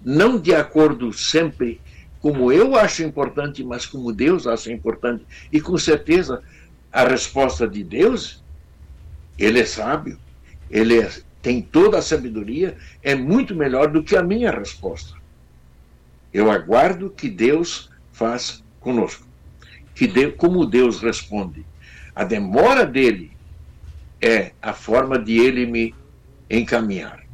não 0.03 0.39
de 0.39 0.53
acordo 0.53 1.13
sempre 1.13 1.80
como 2.20 2.51
eu 2.51 2.76
acho 2.76 3.03
importante, 3.03 3.63
mas 3.63 3.86
como 3.86 4.11
Deus 4.11 4.47
acha 4.47 4.72
importante. 4.72 5.24
E 5.51 5.61
com 5.61 5.78
certeza 5.78 6.41
a 6.91 7.07
resposta 7.07 7.68
de 7.68 7.84
Deus, 7.84 8.43
ele 9.38 9.59
é 9.59 9.66
sábio, 9.66 10.18
ele 10.70 10.99
é, 10.99 11.11
tem 11.41 11.61
toda 11.61 11.99
a 11.99 12.01
sabedoria, 12.01 12.76
é 13.03 13.13
muito 13.13 13.55
melhor 13.55 13.91
do 13.91 14.01
que 14.01 14.16
a 14.16 14.24
minha 14.24 14.49
resposta. 14.49 15.13
Eu 16.34 16.49
aguardo 16.49 17.11
que 17.11 17.30
Deus 17.30 17.91
faz 18.11 18.63
conosco 18.80 19.26
que 19.96 20.06
de, 20.06 20.32
como 20.32 20.66
Deus 20.66 21.02
responde. 21.02 21.66
A 22.14 22.24
demora 22.24 22.86
dele 22.86 23.32
é 24.22 24.52
a 24.62 24.74
forma 24.74 25.18
de 25.18 25.38
ele 25.38 25.66
me 25.66 25.96
encaminhar. 26.50 27.26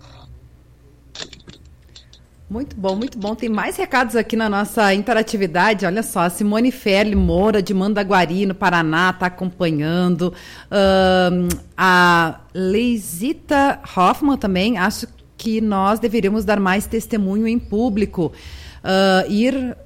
Muito 2.49 2.75
bom, 2.75 2.97
muito 2.97 3.17
bom. 3.17 3.33
Tem 3.33 3.47
mais 3.47 3.77
recados 3.77 4.13
aqui 4.13 4.35
na 4.35 4.49
nossa 4.49 4.93
interatividade. 4.93 5.85
Olha 5.85 6.03
só, 6.03 6.21
a 6.21 6.29
Simone 6.29 6.69
Ferli 6.69 7.15
Moura, 7.15 7.61
de 7.61 7.73
Mandaguari, 7.73 8.45
no 8.45 8.53
Paraná, 8.53 9.11
está 9.11 9.27
acompanhando. 9.27 10.33
A 11.77 12.41
Leisita 12.53 13.79
Hoffman 13.95 14.37
também, 14.37 14.77
acho 14.77 15.07
que 15.37 15.61
nós 15.61 15.97
deveríamos 15.97 16.43
dar 16.43 16.59
mais 16.59 16.85
testemunho 16.85 17.47
em 17.47 17.57
público. 17.57 18.33
Uh, 18.83 19.31
ir 19.31 19.77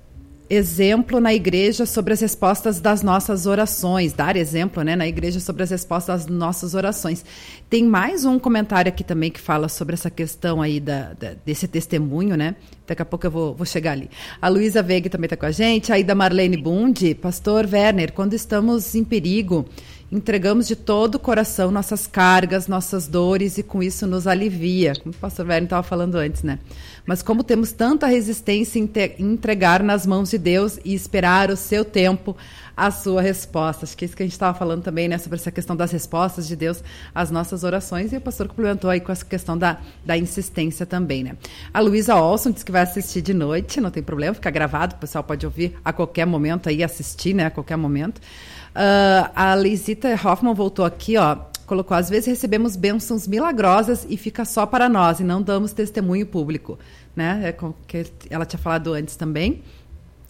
exemplo 0.49 1.19
na 1.19 1.33
igreja 1.33 1.85
sobre 1.85 2.13
as 2.13 2.21
respostas 2.21 2.79
das 2.79 3.01
nossas 3.01 3.45
orações, 3.45 4.13
dar 4.13 4.35
exemplo 4.35 4.83
né, 4.83 4.95
na 4.95 5.07
igreja 5.07 5.39
sobre 5.39 5.63
as 5.63 5.71
respostas 5.71 6.25
das 6.25 6.35
nossas 6.35 6.73
orações. 6.73 7.25
Tem 7.69 7.83
mais 7.83 8.25
um 8.25 8.37
comentário 8.37 8.89
aqui 8.89 9.03
também 9.03 9.31
que 9.31 9.39
fala 9.39 9.67
sobre 9.67 9.95
essa 9.95 10.09
questão 10.09 10.61
aí 10.61 10.79
da, 10.79 11.13
da 11.13 11.33
desse 11.45 11.67
testemunho, 11.67 12.35
né? 12.35 12.55
Daqui 12.87 13.01
a 13.01 13.05
pouco 13.05 13.25
eu 13.25 13.31
vou, 13.31 13.55
vou 13.55 13.65
chegar 13.65 13.93
ali. 13.93 14.09
A 14.39 14.47
Luísa 14.47 14.83
Veiga 14.83 15.09
também 15.09 15.25
está 15.25 15.35
com 15.35 15.47
a 15.47 15.51
gente, 15.51 15.91
aí 15.91 16.03
da 16.03 16.13
Marlene 16.13 16.57
Bundi, 16.57 17.15
Pastor 17.15 17.67
Werner, 17.71 18.13
quando 18.13 18.33
estamos 18.35 18.93
em 18.93 19.03
perigo, 19.03 19.65
entregamos 20.11 20.67
de 20.67 20.75
todo 20.75 21.15
o 21.15 21.19
coração 21.19 21.71
nossas 21.71 22.05
cargas, 22.05 22.67
nossas 22.67 23.07
dores 23.07 23.57
e 23.57 23.63
com 23.63 23.81
isso 23.81 24.05
nos 24.05 24.27
alivia, 24.27 24.93
como 24.95 25.13
o 25.13 25.17
pastor 25.17 25.45
Werner 25.47 25.63
estava 25.63 25.83
falando 25.83 26.15
antes, 26.15 26.43
né? 26.43 26.59
Mas 27.05 27.21
como 27.21 27.43
temos 27.43 27.71
tanta 27.71 28.07
resistência 28.07 28.79
em, 28.79 28.89
entregar 29.19 29.83
nas 29.83 30.05
mãos 30.05 30.31
de 30.31 30.37
Deus 30.37 30.79
e 30.83 30.93
esperar 30.93 31.51
o 31.51 31.55
seu 31.55 31.85
tempo, 31.85 32.35
a 32.75 32.91
sua 32.91 33.21
resposta. 33.21 33.85
Acho 33.85 33.95
que 33.95 34.03
é 34.03 34.07
isso 34.07 34.15
que 34.15 34.23
a 34.23 34.25
gente 34.25 34.33
estava 34.33 34.57
falando 34.57 34.83
também, 34.83 35.07
né? 35.07 35.17
Sobre 35.17 35.37
essa 35.37 35.51
questão 35.51 35.75
das 35.75 35.91
respostas 35.91 36.47
de 36.47 36.55
Deus 36.55 36.83
às 37.13 37.31
nossas 37.31 37.63
orações. 37.63 38.11
E 38.11 38.17
o 38.17 38.21
pastor 38.21 38.47
complementou 38.47 38.89
aí 38.89 38.99
com 38.99 39.11
essa 39.11 39.23
questão 39.23 39.57
da, 39.57 39.77
da 40.03 40.17
insistência 40.17 40.85
também, 40.85 41.23
né? 41.23 41.37
A 41.73 41.79
Luísa 41.79 42.15
Olson 42.15 42.51
disse 42.51 42.65
que 42.65 42.71
vai 42.71 42.81
assistir 42.81 43.21
de 43.21 43.33
noite, 43.33 43.79
não 43.79 43.91
tem 43.91 44.03
problema, 44.03 44.33
fica 44.33 44.49
gravado, 44.49 44.95
o 44.95 44.99
pessoal 44.99 45.23
pode 45.23 45.45
ouvir 45.45 45.77
a 45.85 45.93
qualquer 45.93 46.25
momento 46.25 46.67
aí, 46.67 46.83
assistir, 46.83 47.33
né? 47.33 47.45
A 47.45 47.51
qualquer 47.51 47.77
momento. 47.77 48.19
Uh, 48.19 49.31
a 49.33 49.53
Leisita 49.53 50.09
Hoffman 50.21 50.53
voltou 50.53 50.83
aqui, 50.83 51.17
ó. 51.17 51.37
Colocou, 51.65 51.97
às 51.97 52.09
vezes 52.09 52.27
recebemos 52.27 52.75
bênçãos 52.75 53.27
milagrosas 53.27 54.05
e 54.09 54.17
fica 54.17 54.45
só 54.45 54.65
para 54.65 54.87
nós 54.87 55.19
e 55.19 55.23
não 55.23 55.41
damos 55.41 55.73
testemunho 55.73 56.25
público. 56.25 56.77
Né? 57.15 57.41
É 57.45 57.51
com 57.51 57.73
que 57.87 58.05
ela 58.29 58.45
tinha 58.45 58.59
falado 58.59 58.93
antes 58.93 59.15
também. 59.15 59.63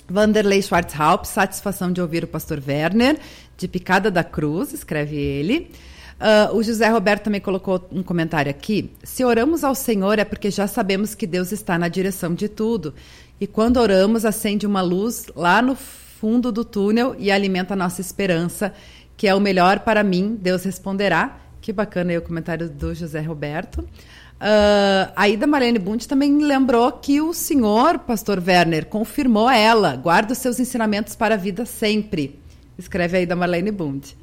Vanderlei 0.07 0.61
Schwarzhaupt, 0.61 1.27
satisfação 1.27 1.91
de 1.91 1.99
ouvir 1.99 2.23
o 2.23 2.27
pastor 2.27 2.61
Werner, 2.65 3.19
de 3.57 3.67
Picada 3.67 4.11
da 4.11 4.23
Cruz, 4.23 4.71
escreve 4.71 5.15
ele. 5.15 5.71
Uh, 6.15 6.55
o 6.55 6.63
José 6.63 6.87
Roberto 6.87 7.23
também 7.23 7.41
colocou 7.41 7.85
um 7.91 8.01
comentário 8.01 8.49
aqui. 8.49 8.91
Se 9.03 9.25
oramos 9.25 9.63
ao 9.63 9.75
Senhor 9.75 10.17
é 10.19 10.23
porque 10.23 10.49
já 10.49 10.67
sabemos 10.67 11.13
que 11.13 11.27
Deus 11.27 11.51
está 11.51 11.77
na 11.77 11.89
direção 11.89 12.33
de 12.33 12.47
tudo. 12.47 12.93
E 13.41 13.45
quando 13.45 13.77
oramos, 13.77 14.23
acende 14.23 14.65
uma 14.65 14.81
luz 14.81 15.25
lá 15.35 15.61
no 15.61 15.75
fundo 15.75 16.51
do 16.51 16.63
túnel 16.63 17.15
e 17.19 17.29
alimenta 17.29 17.73
a 17.73 17.77
nossa 17.77 17.99
esperança, 17.99 18.73
que 19.17 19.27
é 19.27 19.35
o 19.35 19.39
melhor 19.39 19.79
para 19.79 20.03
mim, 20.03 20.37
Deus 20.39 20.63
responderá. 20.63 21.37
Que 21.61 21.73
bacana 21.73 22.11
aí 22.11 22.17
o 22.17 22.21
comentário 22.21 22.69
do 22.69 22.93
José 22.93 23.21
Roberto. 23.21 23.79
Uh, 24.35 25.09
a 25.15 25.29
Ida 25.29 25.47
Marlene 25.47 25.79
Bund 25.79 26.07
também 26.07 26.37
lembrou 26.37 26.91
que 26.91 27.21
o 27.21 27.33
senhor, 27.33 27.99
pastor 27.99 28.43
Werner, 28.45 28.85
confirmou 28.85 29.47
a 29.47 29.55
ela, 29.55 29.95
guarda 29.95 30.33
os 30.33 30.37
seus 30.37 30.59
ensinamentos 30.59 31.15
para 31.15 31.35
a 31.35 31.37
vida 31.37 31.65
sempre. 31.65 32.39
Escreve 32.77 33.17
a 33.17 33.21
Ida 33.21 33.35
Marlene 33.35 33.71
Bund. 33.71 34.15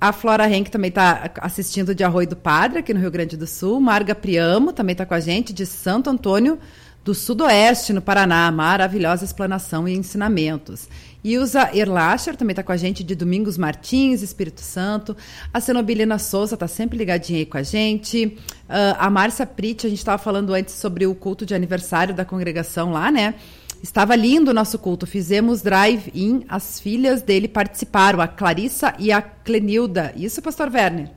A 0.00 0.12
Flora 0.12 0.48
Henk 0.48 0.70
também 0.70 0.88
está 0.88 1.30
assistindo 1.40 1.94
de 1.94 2.02
Arroio 2.02 2.28
do 2.28 2.36
Padre, 2.36 2.78
aqui 2.78 2.94
no 2.94 3.00
Rio 3.00 3.10
Grande 3.10 3.36
do 3.36 3.46
Sul. 3.46 3.78
Marga 3.80 4.14
Priamo 4.14 4.72
também 4.72 4.92
está 4.92 5.04
com 5.04 5.12
a 5.12 5.20
gente, 5.20 5.52
de 5.52 5.66
Santo 5.66 6.08
Antônio 6.08 6.58
do 7.04 7.14
Sudoeste, 7.14 7.92
no 7.92 8.00
Paraná. 8.00 8.50
Maravilhosa 8.50 9.26
explanação 9.26 9.86
e 9.86 9.94
ensinamentos. 9.94 10.88
Ilza 11.22 11.70
Erlacher 11.74 12.36
também 12.36 12.52
está 12.52 12.62
com 12.62 12.72
a 12.72 12.76
gente 12.76 13.04
de 13.04 13.14
Domingos 13.14 13.58
Martins, 13.58 14.22
Espírito 14.22 14.60
Santo. 14.60 15.16
A 15.52 15.60
Cenobilina 15.60 16.18
Souza 16.18 16.54
está 16.54 16.66
sempre 16.66 16.96
ligadinha 16.96 17.40
aí 17.40 17.46
com 17.46 17.58
a 17.58 17.62
gente. 17.62 18.38
Uh, 18.68 18.96
a 18.98 19.10
Márcia 19.10 19.46
Prit, 19.46 19.86
a 19.86 19.90
gente 19.90 19.98
estava 19.98 20.22
falando 20.22 20.54
antes 20.54 20.74
sobre 20.74 21.06
o 21.06 21.14
culto 21.14 21.44
de 21.44 21.54
aniversário 21.54 22.14
da 22.14 22.24
congregação 22.24 22.92
lá, 22.92 23.10
né? 23.10 23.34
Estava 23.82 24.14
lindo 24.14 24.50
o 24.50 24.54
nosso 24.54 24.78
culto. 24.78 25.06
Fizemos 25.06 25.62
drive-in, 25.62 26.44
as 26.48 26.80
filhas 26.80 27.22
dele 27.22 27.48
participaram, 27.48 28.20
a 28.20 28.28
Clarissa 28.28 28.94
e 28.98 29.12
a 29.12 29.20
Clenilda. 29.20 30.12
Isso, 30.16 30.40
pastor 30.40 30.70
Werner? 30.72 31.10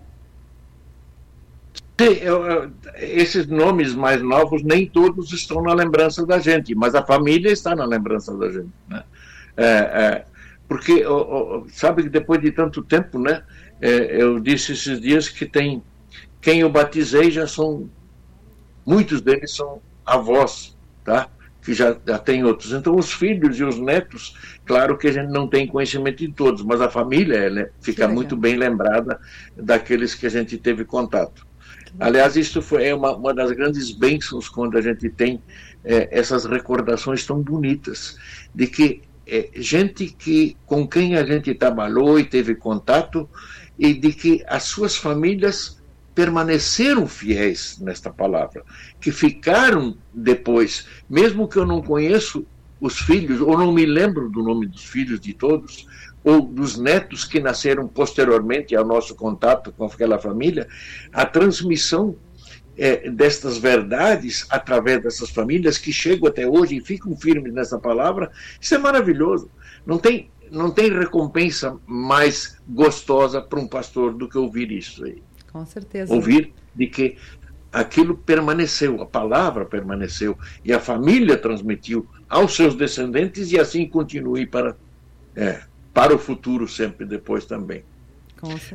Sim, 1.99 2.13
eu, 2.21 2.71
esses 2.95 3.47
nomes 3.47 3.93
mais 3.93 4.21
novos 4.21 4.63
nem 4.63 4.85
todos 4.85 5.31
estão 5.31 5.61
na 5.61 5.73
lembrança 5.73 6.25
da 6.25 6.39
gente, 6.39 6.73
mas 6.73 6.95
a 6.95 7.03
família 7.03 7.51
está 7.51 7.75
na 7.75 7.85
lembrança 7.85 8.35
da 8.35 8.49
gente. 8.49 8.71
Né? 8.89 9.03
É, 9.55 9.65
é, 9.65 10.25
porque, 10.67 11.03
sabe 11.69 12.03
que 12.03 12.09
depois 12.09 12.41
de 12.41 12.51
tanto 12.51 12.81
tempo, 12.83 13.19
né? 13.19 13.43
É, 13.81 14.21
eu 14.21 14.39
disse 14.39 14.71
esses 14.71 14.99
dias 14.99 15.27
que 15.27 15.45
tem 15.45 15.83
quem 16.43 16.59
eu 16.59 16.69
batizei 16.69 17.31
já 17.31 17.47
são 17.47 17.89
muitos 18.85 19.21
deles 19.21 19.55
são 19.55 19.81
avós, 20.05 20.77
tá? 21.03 21.29
Que 21.61 21.73
já, 21.73 21.95
já 22.05 22.19
tem 22.19 22.43
outros. 22.43 22.73
Então, 22.73 22.95
os 22.97 23.13
filhos 23.13 23.57
e 23.57 23.63
os 23.63 23.79
netos, 23.79 24.37
claro 24.65 24.97
que 24.97 25.07
a 25.07 25.11
gente 25.11 25.31
não 25.31 25.47
tem 25.47 25.65
conhecimento 25.65 26.17
de 26.17 26.33
todos, 26.33 26.61
mas 26.61 26.81
a 26.81 26.89
família 26.89 27.37
ela 27.37 27.69
fica 27.81 28.07
muito 28.09 28.35
bem 28.35 28.57
lembrada 28.57 29.19
daqueles 29.55 30.13
que 30.13 30.25
a 30.25 30.29
gente 30.29 30.57
teve 30.57 30.83
contato. 30.83 31.47
Aliás, 31.97 32.35
isso 32.35 32.61
foi 32.61 32.87
é 32.87 32.93
uma, 32.93 33.15
uma 33.15 33.33
das 33.33 33.51
grandes 33.51 33.91
bênçãos 33.91 34.49
quando 34.49 34.77
a 34.77 34.81
gente 34.81 35.09
tem 35.09 35.41
é, 35.85 36.09
essas 36.11 36.43
recordações 36.43 37.25
tão 37.25 37.41
bonitas 37.41 38.17
de 38.53 38.67
que 38.67 39.01
é, 39.25 39.49
gente 39.55 40.07
que 40.07 40.57
com 40.65 40.87
quem 40.87 41.15
a 41.15 41.23
gente 41.23 41.53
trabalhou 41.53 42.19
e 42.19 42.25
teve 42.25 42.55
contato 42.55 43.29
e 43.77 43.93
de 43.93 44.13
que 44.13 44.43
as 44.47 44.63
suas 44.63 44.95
famílias 44.95 45.81
permaneceram 46.13 47.07
fiéis 47.07 47.79
nesta 47.79 48.11
palavra, 48.11 48.63
que 49.01 49.11
ficaram 49.11 49.97
depois, 50.13 50.87
mesmo 51.09 51.47
que 51.47 51.57
eu 51.57 51.65
não 51.65 51.81
conheço 51.81 52.45
os 52.79 52.99
filhos, 52.99 53.41
ou 53.41 53.57
não 53.57 53.71
me 53.71 53.85
lembro 53.85 54.29
do 54.29 54.43
nome 54.43 54.67
dos 54.67 54.83
filhos 54.83 55.19
de 55.19 55.33
todos, 55.33 55.87
ou 56.23 56.41
dos 56.41 56.77
netos 56.77 57.25
que 57.25 57.39
nasceram 57.39 57.87
posteriormente 57.87 58.75
ao 58.75 58.85
nosso 58.85 59.15
contato 59.15 59.71
com 59.71 59.85
aquela 59.85 60.19
família, 60.19 60.67
a 61.11 61.25
transmissão 61.25 62.15
é, 62.77 63.09
destas 63.09 63.57
verdades 63.57 64.45
através 64.49 65.01
dessas 65.01 65.29
famílias 65.29 65.77
que 65.77 65.91
chegam 65.91 66.27
até 66.27 66.47
hoje 66.47 66.77
e 66.77 66.81
ficam 66.81 67.15
firmes 67.15 67.53
nessa 67.53 67.77
palavra, 67.77 68.31
isso 68.59 68.73
é 68.75 68.77
maravilhoso. 68.77 69.49
Não 69.85 69.97
tem, 69.97 70.29
não 70.51 70.71
tem 70.71 70.91
recompensa 70.91 71.77
mais 71.85 72.57
gostosa 72.67 73.41
para 73.41 73.59
um 73.59 73.67
pastor 73.67 74.13
do 74.13 74.27
que 74.27 74.37
ouvir 74.37 74.71
isso 74.71 75.03
aí. 75.05 75.21
Com 75.51 75.65
certeza. 75.65 76.13
Ouvir 76.13 76.53
de 76.75 76.87
que 76.87 77.17
aquilo 77.71 78.15
permaneceu, 78.15 79.01
a 79.01 79.05
palavra 79.05 79.65
permaneceu 79.65 80.37
e 80.63 80.71
a 80.71 80.79
família 80.79 81.37
transmitiu 81.37 82.07
aos 82.29 82.55
seus 82.55 82.75
descendentes 82.75 83.51
e 83.51 83.59
assim 83.59 83.87
continue 83.87 84.45
para, 84.45 84.75
é, 85.35 85.61
para 85.93 86.15
o 86.15 86.19
futuro 86.19 86.67
sempre 86.67 87.05
depois 87.05 87.45
também. 87.45 87.83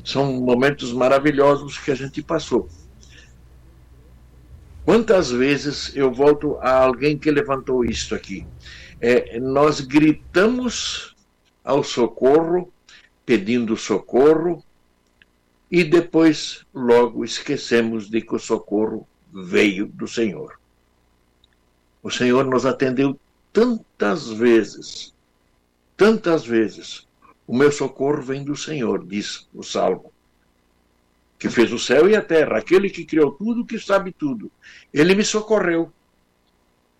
São 0.05 0.33
momentos 0.41 0.93
maravilhosos 0.93 1.79
que 1.79 1.91
a 1.91 1.95
gente 1.95 2.23
passou. 2.23 2.69
Quantas 4.89 5.30
vezes 5.30 5.95
eu 5.95 6.11
volto 6.11 6.57
a 6.62 6.84
alguém 6.84 7.18
que 7.18 7.30
levantou 7.30 7.84
isto 7.84 8.14
aqui? 8.14 8.47
É, 8.99 9.39
nós 9.39 9.82
gritamos 9.82 11.14
ao 11.62 11.84
socorro, 11.84 12.72
pedindo 13.26 13.76
socorro, 13.76 14.64
e 15.70 15.84
depois 15.84 16.64
logo 16.72 17.22
esquecemos 17.22 18.09
de 18.09 18.22
que 18.22 18.34
o 18.34 18.39
socorro 18.39 19.07
veio 19.30 19.89
do 19.89 20.09
Senhor. 20.09 20.59
O 22.03 22.11
Senhor 22.11 22.47
nos 22.47 22.64
atendeu 22.64 23.20
tantas 23.53 24.30
vezes, 24.30 25.12
tantas 25.99 26.47
vezes. 26.47 27.07
O 27.47 27.55
meu 27.55 27.70
socorro 27.70 28.22
vem 28.22 28.43
do 28.43 28.57
Senhor, 28.57 29.05
diz 29.07 29.47
o 29.53 29.62
Salmo 29.62 30.11
que 31.39 31.49
fez 31.49 31.72
o 31.72 31.78
céu 31.78 32.09
e 32.11 32.16
a 32.16 32.22
terra, 32.22 32.59
aquele 32.59 32.91
que 32.91 33.05
criou 33.05 33.30
tudo, 33.30 33.64
que 33.64 33.78
sabe 33.78 34.12
tudo. 34.12 34.51
Ele 34.93 35.14
me 35.14 35.24
socorreu. 35.24 35.93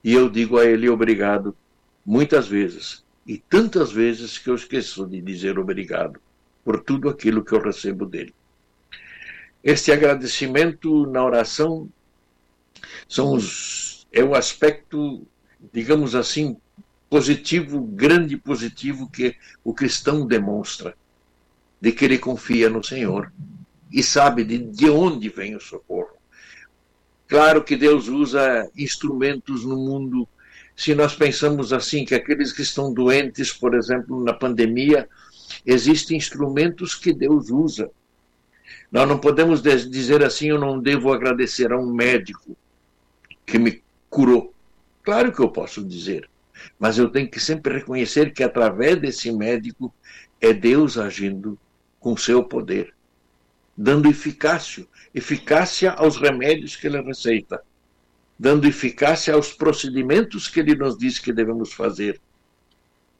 E 0.05 0.14
eu 0.14 0.28
digo 0.28 0.59
a 0.59 0.64
ele 0.64 0.89
obrigado 0.89 1.57
muitas 2.07 2.47
vezes, 2.47 3.05
e 3.26 3.36
tantas 3.36 3.91
vezes 3.91 4.39
que 4.39 4.49
eu 4.49 4.55
esqueço 4.55 5.07
de 5.07 5.20
dizer 5.20 5.59
obrigado 5.59 6.20
por 6.64 6.80
tudo 6.82 7.09
aquilo 7.09 7.45
que 7.45 7.53
eu 7.53 7.61
recebo 7.61 8.07
dele. 8.07 8.32
Este 9.62 9.91
agradecimento 9.91 11.05
na 11.07 11.22
oração 11.24 11.91
são 13.09 13.32
os, 13.32 14.07
é 14.12 14.22
o 14.22 14.34
aspecto, 14.34 15.26
digamos 15.72 16.14
assim, 16.14 16.57
positivo, 17.11 17.82
grande 17.82 18.36
positivo 18.36 19.11
que 19.11 19.34
o 19.64 19.74
cristão 19.74 20.26
demonstra, 20.26 20.97
de 21.80 21.93
que 21.93 22.05
ele 22.05 22.18
confia 22.18 22.70
no 22.70 22.82
Senhor 22.82 23.32
e 23.91 24.03
sabe 24.03 24.45
de, 24.45 24.59
de 24.59 24.89
onde 24.91 25.28
vem 25.28 25.57
o 25.57 25.61
socorro. 25.61 26.16
Claro 27.26 27.62
que 27.62 27.76
Deus 27.76 28.09
usa 28.09 28.70
instrumentos 28.76 29.64
no 29.64 29.76
mundo. 29.76 30.26
Se 30.74 30.95
nós 30.95 31.14
pensamos 31.14 31.72
assim, 31.72 32.05
que 32.05 32.14
aqueles 32.14 32.53
que 32.53 32.62
estão 32.62 32.93
doentes, 32.93 33.53
por 33.53 33.74
exemplo, 33.74 34.22
na 34.22 34.32
pandemia, 34.32 35.09
existem 35.66 36.16
instrumentos 36.16 36.95
que 36.95 37.12
Deus 37.12 37.51
usa. 37.51 37.91
Nós 38.91 39.07
não 39.07 39.18
podemos 39.18 39.61
dizer 39.62 40.24
assim, 40.24 40.49
eu 40.49 40.59
não 40.59 40.80
devo 40.80 41.12
agradecer 41.12 41.72
a 41.72 41.78
um 41.78 41.93
médico 41.93 42.57
que 43.45 43.59
me 43.59 43.82
curou. 44.09 44.55
Claro 45.03 45.32
que 45.32 45.41
eu 45.41 45.51
posso 45.51 45.84
dizer. 45.84 46.28
Mas 46.78 46.99
eu 46.99 47.09
tenho 47.09 47.30
que 47.30 47.41
sempre 47.41 47.74
reconhecer 47.74 48.32
que 48.32 48.43
através 48.43 49.01
desse 49.01 49.30
médico 49.30 49.93
é 50.41 50.53
Deus 50.53 50.99
agindo 50.99 51.59
com 52.01 52.16
seu 52.16 52.45
poder, 52.45 52.95
dando 53.81 54.11
eficácia, 54.11 54.85
eficácia 55.14 55.93
aos 55.93 56.16
remédios 56.16 56.74
que 56.74 56.89
ele 56.89 57.01
receita, 57.01 57.62
dando 58.37 58.66
eficácia 58.66 59.33
aos 59.33 59.53
procedimentos 59.53 60.49
que 60.49 60.59
ele 60.59 60.74
nos 60.74 60.99
diz 60.99 61.20
que 61.20 61.33
devemos 61.33 61.72
fazer. 61.72 62.20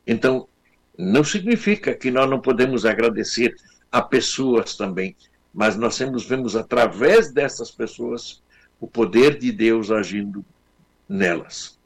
Então, 0.05 0.49
não 0.99 1.23
significa 1.23 1.95
que 1.95 2.11
nós 2.11 2.29
não 2.29 2.41
podemos 2.41 2.85
agradecer 2.85 3.55
a 3.91 4.03
pessoas 4.03 4.77
também, 4.77 5.15
mas 5.55 5.77
nós 5.77 5.97
temos, 5.97 6.27
vemos 6.27 6.57
através 6.57 7.31
dessas 7.31 7.71
pessoas 7.71 8.43
o 8.81 8.89
poder 8.89 9.39
de 9.39 9.53
Deus 9.53 9.93
agindo 9.93 10.45
nelas. 11.09 11.79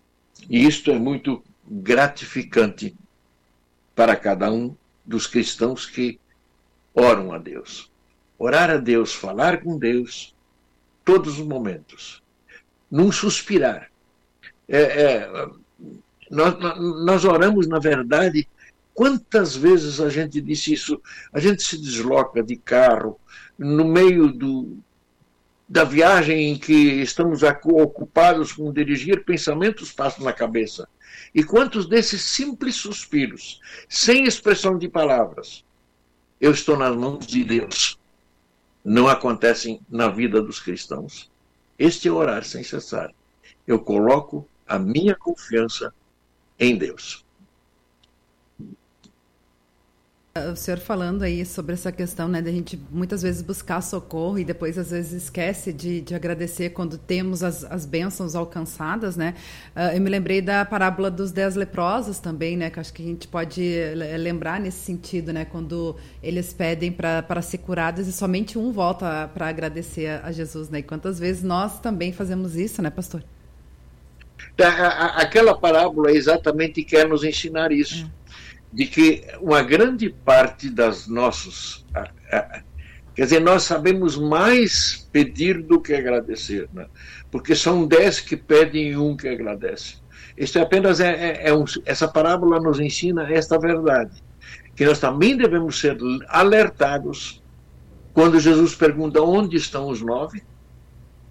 E 0.48 0.66
isto 0.66 0.90
é 0.90 0.98
muito 0.98 1.44
gratificante 1.68 2.96
para 3.94 4.16
cada 4.16 4.50
um 4.50 4.74
dos 5.04 5.26
cristãos 5.26 5.84
que 5.84 6.18
oram 6.94 7.32
a 7.32 7.38
Deus. 7.38 7.91
Orar 8.44 8.70
a 8.70 8.76
Deus, 8.76 9.14
falar 9.14 9.62
com 9.62 9.78
Deus, 9.78 10.34
todos 11.04 11.38
os 11.38 11.46
momentos. 11.46 12.20
Num 12.90 13.12
suspirar. 13.12 13.88
É, 14.66 14.80
é, 14.80 15.50
nós, 16.28 16.56
nós 17.04 17.24
oramos, 17.24 17.68
na 17.68 17.78
verdade, 17.78 18.48
quantas 18.92 19.54
vezes 19.54 20.00
a 20.00 20.08
gente 20.08 20.40
disse 20.40 20.72
isso? 20.72 21.00
A 21.32 21.38
gente 21.38 21.62
se 21.62 21.78
desloca 21.78 22.42
de 22.42 22.56
carro 22.56 23.16
no 23.56 23.84
meio 23.84 24.32
do, 24.32 24.76
da 25.68 25.84
viagem 25.84 26.50
em 26.50 26.58
que 26.58 27.00
estamos 27.00 27.44
ocupados 27.44 28.52
com 28.54 28.72
dirigir, 28.72 29.24
pensamentos 29.24 29.92
passam 29.92 30.24
na 30.24 30.32
cabeça. 30.32 30.88
E 31.32 31.44
quantos 31.44 31.86
desses 31.86 32.22
simples 32.22 32.74
suspiros, 32.74 33.60
sem 33.88 34.24
expressão 34.24 34.76
de 34.76 34.88
palavras, 34.88 35.64
eu 36.40 36.50
estou 36.50 36.76
nas 36.76 36.96
mãos 36.96 37.24
de 37.24 37.44
Deus, 37.44 38.01
não 38.84 39.08
acontecem 39.08 39.80
na 39.88 40.08
vida 40.08 40.42
dos 40.42 40.60
cristãos? 40.60 41.30
Este 41.78 42.08
é 42.08 42.12
orar 42.12 42.44
sem 42.44 42.62
cessar. 42.62 43.12
Eu 43.66 43.78
coloco 43.78 44.46
a 44.66 44.78
minha 44.78 45.14
confiança 45.14 45.92
em 46.58 46.76
Deus. 46.76 47.21
O 50.34 50.56
senhor 50.56 50.78
falando 50.78 51.24
aí 51.24 51.44
sobre 51.44 51.74
essa 51.74 51.92
questão, 51.92 52.26
né, 52.26 52.40
da 52.40 52.50
gente 52.50 52.80
muitas 52.90 53.20
vezes 53.20 53.42
buscar 53.42 53.82
socorro 53.82 54.38
e 54.38 54.44
depois 54.44 54.78
às 54.78 54.90
vezes 54.90 55.24
esquece 55.24 55.74
de, 55.74 56.00
de 56.00 56.14
agradecer 56.14 56.70
quando 56.70 56.96
temos 56.96 57.42
as, 57.42 57.64
as 57.64 57.84
bênçãos 57.84 58.34
alcançadas, 58.34 59.14
né? 59.14 59.34
Uh, 59.76 59.94
eu 59.94 60.00
me 60.00 60.08
lembrei 60.08 60.40
da 60.40 60.64
parábola 60.64 61.10
dos 61.10 61.32
dez 61.32 61.54
leprosos 61.54 62.18
também, 62.18 62.56
né? 62.56 62.70
Que 62.70 62.80
acho 62.80 62.94
que 62.94 63.02
a 63.02 63.04
gente 63.04 63.28
pode 63.28 63.62
lembrar 64.18 64.58
nesse 64.58 64.78
sentido, 64.78 65.34
né? 65.34 65.44
Quando 65.44 65.96
eles 66.22 66.50
pedem 66.50 66.90
para 66.90 67.42
ser 67.42 67.58
curados 67.58 68.08
e 68.08 68.12
somente 68.12 68.58
um 68.58 68.72
volta 68.72 69.28
para 69.34 69.48
agradecer 69.48 70.18
a 70.24 70.32
Jesus, 70.32 70.70
né? 70.70 70.78
E 70.78 70.82
quantas 70.82 71.18
vezes 71.18 71.42
nós 71.42 71.78
também 71.78 72.10
fazemos 72.10 72.56
isso, 72.56 72.80
né, 72.80 72.88
pastor? 72.88 73.22
Aquela 75.14 75.54
parábola 75.54 76.10
exatamente 76.10 76.82
quer 76.82 77.06
nos 77.06 77.22
ensinar 77.22 77.70
isso. 77.70 78.06
É 78.06 78.21
de 78.72 78.86
que 78.86 79.24
uma 79.40 79.62
grande 79.62 80.08
parte 80.08 80.70
das 80.70 81.06
nossas. 81.06 81.84
Quer 83.14 83.24
dizer, 83.24 83.40
nós 83.40 83.64
sabemos 83.64 84.16
mais 84.16 85.06
pedir 85.12 85.62
do 85.62 85.78
que 85.78 85.92
agradecer, 85.92 86.66
né? 86.72 86.86
porque 87.30 87.54
são 87.54 87.86
dez 87.86 88.20
que 88.20 88.36
pedem 88.36 88.92
e 88.92 88.96
um 88.96 89.14
que 89.14 89.28
agradece. 89.28 89.96
Isso 90.36 90.58
é 90.58 90.62
apenas 90.62 90.98
é, 90.98 91.10
é, 91.10 91.48
é 91.48 91.54
um, 91.54 91.64
essa 91.84 92.08
parábola 92.08 92.58
nos 92.58 92.80
ensina 92.80 93.30
esta 93.30 93.58
verdade, 93.58 94.22
que 94.74 94.86
nós 94.86 94.98
também 94.98 95.36
devemos 95.36 95.78
ser 95.78 95.98
alertados 96.26 97.42
quando 98.14 98.40
Jesus 98.40 98.74
pergunta 98.74 99.20
onde 99.20 99.58
estão 99.58 99.88
os 99.88 100.00
nove. 100.00 100.42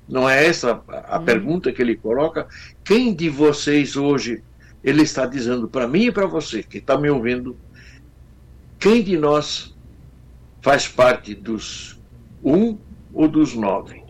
Não 0.07 0.29
é 0.29 0.45
essa 0.45 0.83
a, 0.87 1.15
a 1.15 1.19
hum. 1.19 1.25
pergunta 1.25 1.71
que 1.71 1.81
ele 1.81 1.95
coloca? 1.95 2.47
Quem 2.83 3.11
de 3.11 3.27
vocês 3.27 3.95
hoje 3.95 4.43
ele 4.84 5.03
está 5.03 5.25
dizendo 5.25 5.67
para 5.67 5.88
mim 5.88 6.05
e 6.05 6.11
para 6.11 6.25
você 6.25 6.63
que 6.63 6.77
está 6.77 6.97
me 6.97 7.09
ouvindo, 7.09 7.57
quem 8.79 9.03
de 9.03 9.17
nós 9.17 9.75
faz 10.61 10.88
parte 10.88 11.36
dos 11.36 11.99
um 12.43 12.77
ou 13.13 13.27
dos 13.27 13.53
nove? 13.53 14.01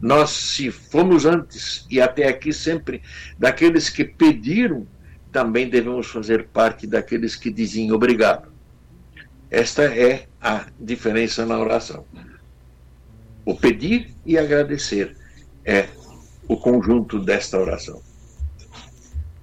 Nós, 0.00 0.30
se 0.30 0.70
fomos 0.70 1.24
antes 1.24 1.86
e 1.88 2.00
até 2.00 2.26
aqui 2.26 2.52
sempre 2.52 3.00
daqueles 3.38 3.88
que 3.88 4.04
pediram, 4.04 4.84
também 5.30 5.68
devemos 5.68 6.08
fazer 6.08 6.48
parte 6.48 6.86
daqueles 6.86 7.36
que 7.36 7.50
dizem 7.52 7.92
obrigado. 7.92 8.52
Esta 9.48 9.84
é 9.84 10.26
a 10.40 10.66
diferença 10.80 11.46
na 11.46 11.58
oração. 11.58 12.04
O 13.44 13.54
pedir 13.54 14.12
e 14.26 14.36
agradecer 14.36 15.16
é 15.64 15.88
o 16.48 16.56
conjunto 16.56 17.20
desta 17.20 17.58
oração. 17.58 18.02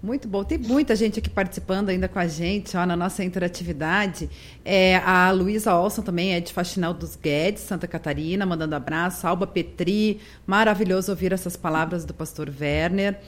Muito 0.02 0.30
bom. 0.30 0.46
Tem 0.46 0.58
muita 0.58 0.96
gente 0.96 1.20
aqui 1.20 1.30
participando 1.30 1.90
ainda 1.90 2.08
com 2.08 2.20
a 2.20 2.28
gente, 2.28 2.78
ó, 2.78 2.86
na 2.86 2.96
nossa 2.96 3.22
interatividade. 3.22 4.30
É, 4.64 4.96
a 4.98 5.30
Luísa 5.32 5.76
Olson 5.76 6.02
também 6.02 6.34
é 6.34 6.40
de 6.40 6.54
Faxinal 6.54 6.94
dos 6.94 7.18
Guedes, 7.18 7.64
Santa 7.64 7.86
Catarina, 7.86 8.46
mandando 8.46 8.76
abraço. 8.76 9.28
Alba 9.28 9.46
Petri, 9.46 10.22
maravilhoso 10.48 11.12
ouvir 11.12 11.34
essas 11.34 11.58
palavras 11.58 12.06
do 12.06 12.14
pastor 12.14 12.50
Werner. 12.50 13.20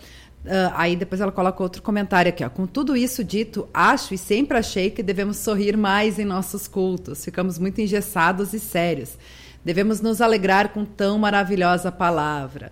Uh, 0.46 0.74
aí 0.74 0.96
depois 0.96 1.22
ela 1.22 1.32
coloca 1.32 1.62
outro 1.62 1.82
comentário 1.82 2.30
aqui. 2.30 2.44
Ó. 2.44 2.50
Com 2.50 2.66
tudo 2.66 2.96
isso 2.96 3.22
dito, 3.22 3.68
acho 3.74 4.14
e 4.14 4.18
sempre 4.18 4.58
achei 4.58 4.90
que 4.90 5.04
devemos 5.04 5.38
sorrir 5.38 5.76
mais 5.76 6.18
em 6.18 6.26
nossos 6.26 6.70
cultos. 6.70 7.24
Ficamos 7.24 7.60
muito 7.60 7.82
engessados 7.82 8.54
e 8.54 8.60
sérios. 8.60 9.18
Devemos 9.64 10.02
nos 10.02 10.22
alegrar 10.22 10.70
com 10.70 10.84
tão 10.84 11.20
maravilhosa 11.20 11.92
palavra. 11.92 12.72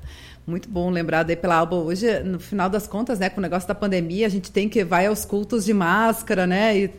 Muito 0.50 0.68
bom 0.68 0.90
lembrado 0.90 1.30
aí 1.30 1.36
pela 1.36 1.56
Alba. 1.56 1.76
Hoje, 1.76 2.24
no 2.24 2.40
final 2.40 2.68
das 2.68 2.88
contas, 2.88 3.20
né, 3.20 3.30
com 3.30 3.40
o 3.40 3.42
negócio 3.42 3.68
da 3.68 3.76
pandemia, 3.76 4.26
a 4.26 4.30
gente 4.30 4.52
tem 4.52 4.68
que 4.68 4.84
vai 4.84 5.06
aos 5.06 5.24
cultos 5.24 5.64
de 5.64 5.74
máscara, 5.76 6.48
né? 6.48 6.76
E 6.76 6.92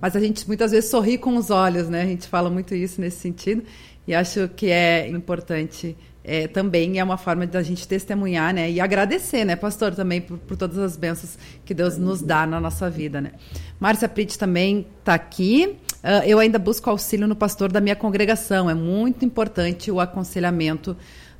mas 0.00 0.14
a 0.14 0.20
gente 0.20 0.46
muitas 0.46 0.70
vezes 0.70 0.90
sorri 0.90 1.16
com 1.16 1.34
os 1.36 1.48
olhos, 1.48 1.88
né? 1.88 2.02
A 2.02 2.06
gente 2.06 2.28
fala 2.28 2.50
muito 2.50 2.74
isso 2.74 3.00
nesse 3.00 3.18
sentido. 3.18 3.62
E 4.06 4.14
acho 4.14 4.48
que 4.54 4.66
é 4.70 5.08
importante 5.08 5.96
é, 6.22 6.46
também 6.46 6.98
é 6.98 7.04
uma 7.04 7.16
forma 7.16 7.46
da 7.46 7.62
gente 7.62 7.88
testemunhar, 7.88 8.52
né? 8.52 8.70
E 8.70 8.80
agradecer, 8.80 9.44
né, 9.44 9.56
pastor, 9.56 9.94
também 9.94 10.20
por, 10.20 10.36
por 10.38 10.56
todas 10.56 10.78
as 10.78 10.96
bênçãos 10.96 11.38
que 11.64 11.72
Deus 11.72 11.96
nos 11.96 12.20
dá 12.20 12.46
na 12.46 12.60
nossa 12.60 12.90
vida, 12.90 13.20
né? 13.20 13.32
Márcia 13.80 14.08
Prit 14.08 14.38
também 14.38 14.86
está 14.98 15.14
aqui. 15.14 15.76
Uh, 16.02 16.26
eu 16.26 16.38
ainda 16.38 16.58
busco 16.58 16.88
auxílio 16.90 17.26
no 17.26 17.34
pastor 17.34 17.72
da 17.72 17.80
minha 17.80 17.96
congregação. 17.96 18.68
É 18.68 18.74
muito 18.74 19.24
importante 19.24 19.90
o 19.90 20.00
aconselhamento 20.00 20.94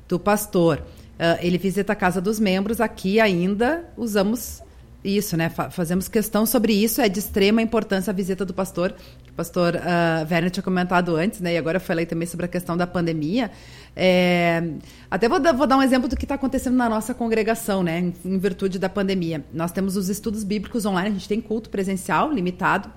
do 0.07 0.19
pastor. 0.19 0.83
Uh, 1.15 1.39
ele 1.41 1.57
visita 1.57 1.93
a 1.93 1.95
casa 1.95 2.19
dos 2.19 2.39
membros, 2.39 2.81
aqui 2.81 3.19
ainda 3.19 3.85
usamos 3.95 4.61
isso, 5.05 5.37
né? 5.37 5.49
fazemos 5.69 6.07
questão 6.07 6.45
sobre 6.45 6.73
isso, 6.73 6.99
é 6.99 7.07
de 7.07 7.19
extrema 7.19 7.61
importância 7.61 8.09
a 8.09 8.13
visita 8.13 8.43
do 8.43 8.53
pastor. 8.53 8.93
O 9.29 9.33
pastor 9.33 9.75
uh, 9.75 10.31
Werner 10.31 10.49
tinha 10.49 10.63
comentado 10.63 11.15
antes, 11.15 11.39
né? 11.41 11.53
E 11.53 11.57
agora 11.57 11.77
eu 11.77 11.81
falei 11.81 12.05
também 12.05 12.27
sobre 12.27 12.45
a 12.45 12.49
questão 12.49 12.75
da 12.75 12.87
pandemia. 12.87 13.51
É, 13.95 14.63
até 15.11 15.29
vou 15.29 15.39
vou 15.53 15.67
dar, 15.67 15.77
um 15.77 15.83
exemplo 15.83 16.09
do 16.09 16.15
que 16.15 16.25
está 16.25 16.35
acontecendo 16.35 16.75
na 16.75 16.89
nossa 16.89 17.13
congregação, 17.13 17.83
né? 17.83 17.99
Em, 17.99 18.13
em 18.25 18.37
virtude 18.39 18.79
da 18.79 18.89
pandemia. 18.89 19.43
Nós 19.53 19.71
temos 19.71 19.95
os 19.95 20.09
estudos 20.09 20.43
bíblicos 20.43 20.85
online, 20.85 21.09
a 21.09 21.13
gente 21.13 21.27
tem 21.27 21.39
culto 21.39 21.69
presencial 21.69 22.31
limitado 22.31 22.89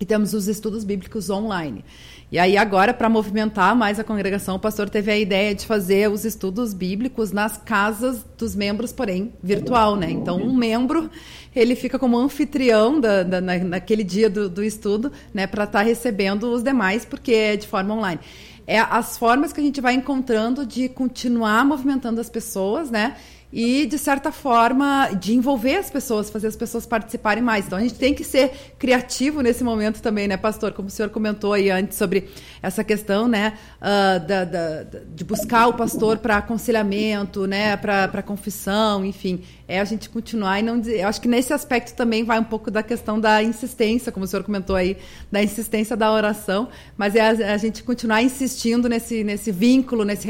e 0.00 0.04
temos 0.04 0.32
os 0.34 0.48
estudos 0.48 0.84
bíblicos 0.84 1.28
online. 1.30 1.84
E 2.30 2.38
aí, 2.38 2.58
agora, 2.58 2.92
para 2.92 3.08
movimentar 3.08 3.74
mais 3.74 3.98
a 3.98 4.04
congregação, 4.04 4.56
o 4.56 4.58
pastor 4.58 4.90
teve 4.90 5.10
a 5.10 5.16
ideia 5.16 5.54
de 5.54 5.64
fazer 5.64 6.10
os 6.10 6.26
estudos 6.26 6.74
bíblicos 6.74 7.32
nas 7.32 7.56
casas 7.56 8.22
dos 8.36 8.54
membros, 8.54 8.92
porém, 8.92 9.32
virtual, 9.42 9.96
né? 9.96 10.10
Então, 10.10 10.36
um 10.36 10.54
membro, 10.54 11.10
ele 11.56 11.74
fica 11.74 11.98
como 11.98 12.18
anfitrião 12.18 13.00
da, 13.00 13.22
da 13.22 13.40
naquele 13.40 14.04
dia 14.04 14.28
do, 14.28 14.46
do 14.46 14.62
estudo, 14.62 15.10
né? 15.32 15.46
Para 15.46 15.64
estar 15.64 15.78
tá 15.78 15.84
recebendo 15.84 16.52
os 16.52 16.62
demais, 16.62 17.06
porque 17.06 17.32
é 17.32 17.56
de 17.56 17.66
forma 17.66 17.94
online. 17.94 18.20
É 18.66 18.78
as 18.78 19.16
formas 19.16 19.50
que 19.50 19.60
a 19.62 19.64
gente 19.64 19.80
vai 19.80 19.94
encontrando 19.94 20.66
de 20.66 20.90
continuar 20.90 21.64
movimentando 21.64 22.20
as 22.20 22.28
pessoas, 22.28 22.90
né? 22.90 23.16
E, 23.52 23.86
de 23.86 23.96
certa 23.96 24.30
forma, 24.30 25.10
de 25.18 25.34
envolver 25.34 25.76
as 25.76 25.90
pessoas, 25.90 26.28
fazer 26.28 26.48
as 26.48 26.56
pessoas 26.56 26.84
participarem 26.84 27.42
mais. 27.42 27.66
Então, 27.66 27.78
a 27.78 27.80
gente 27.80 27.94
tem 27.94 28.12
que 28.12 28.22
ser 28.22 28.74
criativo 28.78 29.40
nesse 29.40 29.64
momento 29.64 30.02
também, 30.02 30.28
né, 30.28 30.36
pastor? 30.36 30.72
Como 30.72 30.88
o 30.88 30.90
senhor 30.90 31.08
comentou 31.08 31.54
aí 31.54 31.70
antes 31.70 31.96
sobre 31.96 32.28
essa 32.62 32.84
questão, 32.84 33.26
né, 33.26 33.54
uh, 33.80 34.26
da, 34.26 34.44
da, 34.44 34.84
de 35.14 35.24
buscar 35.24 35.66
o 35.68 35.74
pastor 35.74 36.18
para 36.18 36.36
aconselhamento, 36.36 37.46
né, 37.46 37.76
para 37.76 38.22
confissão, 38.22 39.04
enfim. 39.04 39.42
É 39.66 39.80
a 39.80 39.84
gente 39.84 40.10
continuar 40.10 40.58
e 40.60 40.62
não 40.62 40.78
dizer. 40.78 41.00
Eu 41.00 41.08
acho 41.08 41.20
que 41.20 41.28
nesse 41.28 41.52
aspecto 41.52 41.94
também 41.94 42.24
vai 42.24 42.38
um 42.38 42.44
pouco 42.44 42.70
da 42.70 42.82
questão 42.82 43.18
da 43.18 43.42
insistência, 43.42 44.12
como 44.12 44.24
o 44.24 44.28
senhor 44.28 44.42
comentou 44.42 44.76
aí, 44.76 44.96
da 45.32 45.42
insistência 45.42 45.96
da 45.96 46.12
oração, 46.12 46.68
mas 46.96 47.14
é 47.14 47.20
a, 47.20 47.54
a 47.54 47.56
gente 47.56 47.82
continuar 47.82 48.22
insistindo 48.22 48.88
nesse, 48.88 49.24
nesse 49.24 49.50
vínculo, 49.50 50.04
nesse, 50.04 50.28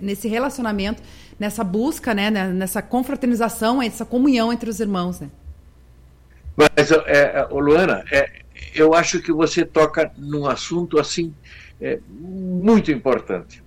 nesse 0.00 0.28
relacionamento 0.28 1.02
nessa 1.38 1.62
busca, 1.62 2.14
né, 2.14 2.30
nessa 2.30 2.80
confraternização, 2.80 3.82
essa 3.82 4.04
comunhão 4.04 4.52
entre 4.52 4.70
os 4.70 4.80
irmãos, 4.80 5.20
né? 5.20 5.30
Mas, 6.56 6.90
é, 6.90 7.38
é 7.38 7.46
Luana, 7.50 8.02
é, 8.10 8.40
eu 8.74 8.94
acho 8.94 9.20
que 9.20 9.30
você 9.30 9.64
toca 9.64 10.10
num 10.16 10.46
assunto 10.46 10.98
assim 10.98 11.34
é, 11.80 12.00
muito 12.08 12.90
importante 12.90 13.62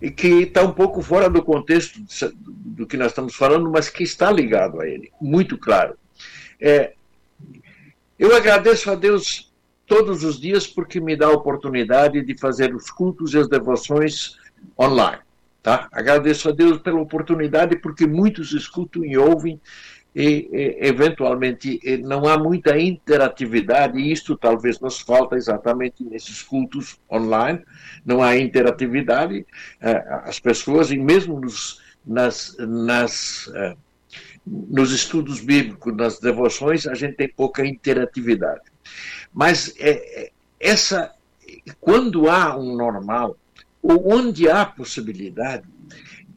e 0.00 0.10
que 0.10 0.28
está 0.42 0.62
um 0.62 0.72
pouco 0.72 1.02
fora 1.02 1.28
do 1.28 1.42
contexto 1.42 2.00
do 2.38 2.86
que 2.86 2.96
nós 2.96 3.08
estamos 3.08 3.34
falando, 3.34 3.70
mas 3.70 3.88
que 3.88 4.04
está 4.04 4.30
ligado 4.30 4.80
a 4.80 4.86
ele, 4.86 5.10
muito 5.20 5.58
claro. 5.58 5.96
É, 6.60 6.92
eu 8.18 8.34
agradeço 8.36 8.90
a 8.90 8.94
Deus 8.94 9.52
todos 9.86 10.22
os 10.22 10.38
dias 10.40 10.66
porque 10.66 11.00
me 11.00 11.16
dá 11.16 11.26
a 11.26 11.32
oportunidade 11.32 12.22
de 12.22 12.38
fazer 12.38 12.74
os 12.74 12.90
cultos 12.90 13.34
e 13.34 13.38
as 13.38 13.48
devoções 13.48 14.36
online. 14.78 15.22
Tá? 15.68 15.86
Agradeço 15.92 16.48
a 16.48 16.52
Deus 16.52 16.78
pela 16.78 16.98
oportunidade 16.98 17.76
porque 17.76 18.06
muitos 18.06 18.54
escutam 18.54 19.04
e 19.04 19.18
ouvem 19.18 19.60
e, 20.16 20.48
e, 20.50 20.78
eventualmente 20.80 21.78
não 22.04 22.26
há 22.26 22.38
muita 22.38 22.78
interatividade 22.78 23.98
e 23.98 24.10
isto 24.10 24.34
talvez 24.34 24.80
nos 24.80 24.98
falta 24.98 25.36
exatamente 25.36 26.02
nesses 26.02 26.42
cultos 26.42 26.98
online 27.12 27.62
não 28.02 28.22
há 28.22 28.34
interatividade 28.34 29.44
eh, 29.82 30.04
as 30.24 30.40
pessoas 30.40 30.90
e 30.90 30.96
mesmo 30.96 31.38
nos, 31.38 31.82
nas, 32.02 32.56
nas 32.58 33.52
eh, 33.54 33.76
nos 34.46 34.90
estudos 34.90 35.38
bíblicos 35.38 35.94
nas 35.94 36.18
devoções 36.18 36.86
a 36.86 36.94
gente 36.94 37.16
tem 37.16 37.28
pouca 37.28 37.66
interatividade 37.66 38.62
mas 39.34 39.74
é, 39.78 40.30
essa 40.58 41.12
quando 41.78 42.30
há 42.30 42.56
um 42.56 42.74
normal 42.74 43.36
onde 43.82 44.48
há 44.48 44.64
possibilidade 44.64 45.64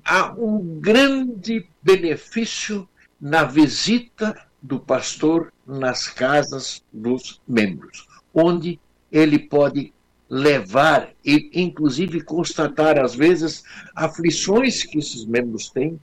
há 0.04 0.34
um 0.34 0.80
grande 0.80 1.68
benefício 1.82 2.88
na 3.20 3.44
visita 3.44 4.38
do 4.62 4.80
pastor 4.80 5.54
nas 5.66 6.08
casas 6.08 6.84
dos 6.92 7.42
membros, 7.48 8.08
onde 8.34 8.80
ele 9.12 9.40
pode 9.40 9.94
levar 10.30 11.14
e, 11.26 11.50
inclusive, 11.54 12.22
constatar, 12.22 12.98
às 12.98 13.14
vezes, 13.14 13.64
aflições 13.96 14.84
que 14.84 14.98
esses 14.98 15.26
membros 15.26 15.70
têm, 15.70 16.00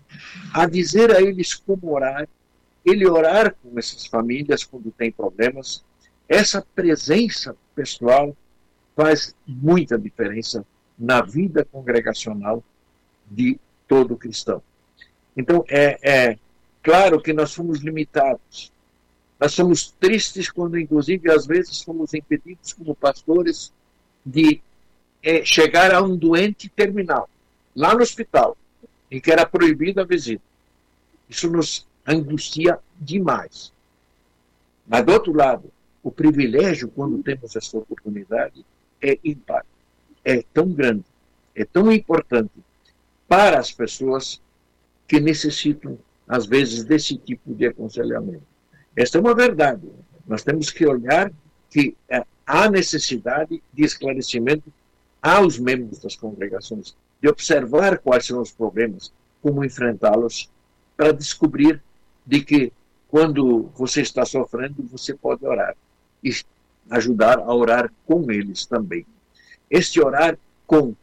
a 0.53 0.67
dizer 0.67 1.15
a 1.15 1.21
eles 1.21 1.55
como 1.55 1.93
orar, 1.93 2.29
ele 2.85 3.09
orar 3.09 3.55
com 3.63 3.79
essas 3.79 4.07
famílias 4.07 4.65
quando 4.65 4.91
tem 4.91 5.11
problemas. 5.11 5.85
Essa 6.29 6.65
presença 6.75 7.57
pessoal 7.75 8.37
faz 8.95 9.35
muita 9.47 9.99
diferença 9.99 10.65
na 10.99 11.23
vida 11.23 11.65
congregacional 11.65 12.63
de 13.31 13.59
todo 13.87 14.17
cristão. 14.17 14.63
Então, 15.37 15.65
é, 15.69 15.99
é 16.03 16.39
Claro 16.89 17.21
que 17.21 17.35
nós 17.35 17.51
somos 17.51 17.81
limitados. 17.81 18.73
Nós 19.39 19.53
somos 19.53 19.91
tristes 20.01 20.51
quando, 20.51 20.79
inclusive, 20.79 21.31
às 21.31 21.47
vezes 21.47 21.77
somos 21.77 22.15
impedidos 22.15 22.73
como 22.73 22.95
pastores 22.95 23.73
de 24.25 24.63
é, 25.23 25.45
chegar 25.45 25.93
a 25.95 26.03
um 26.03 26.17
doente 26.17 26.69
terminal, 26.69 27.29
lá 27.77 27.95
no 27.95 28.01
hospital, 28.01 28.57
em 29.11 29.21
que 29.21 29.31
era 29.31 29.45
proibida 29.45 30.01
a 30.01 30.07
visita. 30.07 30.43
Isso 31.29 31.51
nos 31.51 31.87
angustia 32.07 32.79
demais. 32.99 33.71
Mas, 34.87 35.05
do 35.05 35.13
outro 35.13 35.37
lado, 35.37 35.71
o 36.03 36.11
privilégio, 36.11 36.89
quando 36.89 37.23
temos 37.23 37.55
essa 37.55 37.77
oportunidade, 37.77 38.65
é 39.03 39.19
ímpar. 39.23 39.67
É 40.31 40.45
tão 40.53 40.69
grande, 40.69 41.05
é 41.55 41.65
tão 41.65 41.91
importante 41.91 42.53
para 43.27 43.59
as 43.59 43.73
pessoas 43.73 44.41
que 45.07 45.21
necessitam 45.21 45.99
às 46.29 46.45
vezes, 46.47 46.85
desse 46.85 47.17
tipo 47.17 47.55
de 47.55 47.67
aconselhamento. 47.67 48.43
Esta 48.95 49.17
é 49.17 49.21
uma 49.21 49.35
verdade. 49.35 49.89
Nós 50.27 50.43
temos 50.43 50.71
que 50.71 50.87
olhar 50.87 51.33
que 51.71 51.97
é, 52.09 52.25
há 52.47 52.71
necessidade 52.71 53.63
de 53.73 53.85
esclarecimento 53.85 54.71
aos 55.23 55.59
membros 55.59 55.99
das 55.99 56.15
congregações, 56.15 56.95
de 57.21 57.29
observar 57.29 57.99
quais 57.99 58.27
são 58.27 58.43
os 58.43 58.53
problemas, 58.53 59.13
como 59.43 59.65
enfrentá-los, 59.65 60.51
para 60.97 61.13
descobrir 61.13 61.83
de 62.27 62.43
que 62.43 62.73
quando 63.09 63.71
você 63.75 64.03
está 64.03 64.27
sofrendo, 64.27 64.83
você 64.83 65.15
pode 65.15 65.47
orar 65.47 65.75
e 66.23 66.31
ajudar 66.91 67.39
a 67.39 67.55
orar 67.55 67.91
com 68.05 68.31
eles 68.31 68.67
também. 68.67 69.07
Este 69.71 70.01
orar 70.01 70.39
com 70.67 70.95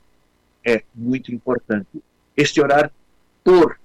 é 0.65 0.83
muito 0.93 1.33
importante. 1.33 2.03
Este 2.35 2.61
orar 2.61 2.91
por 3.43 3.79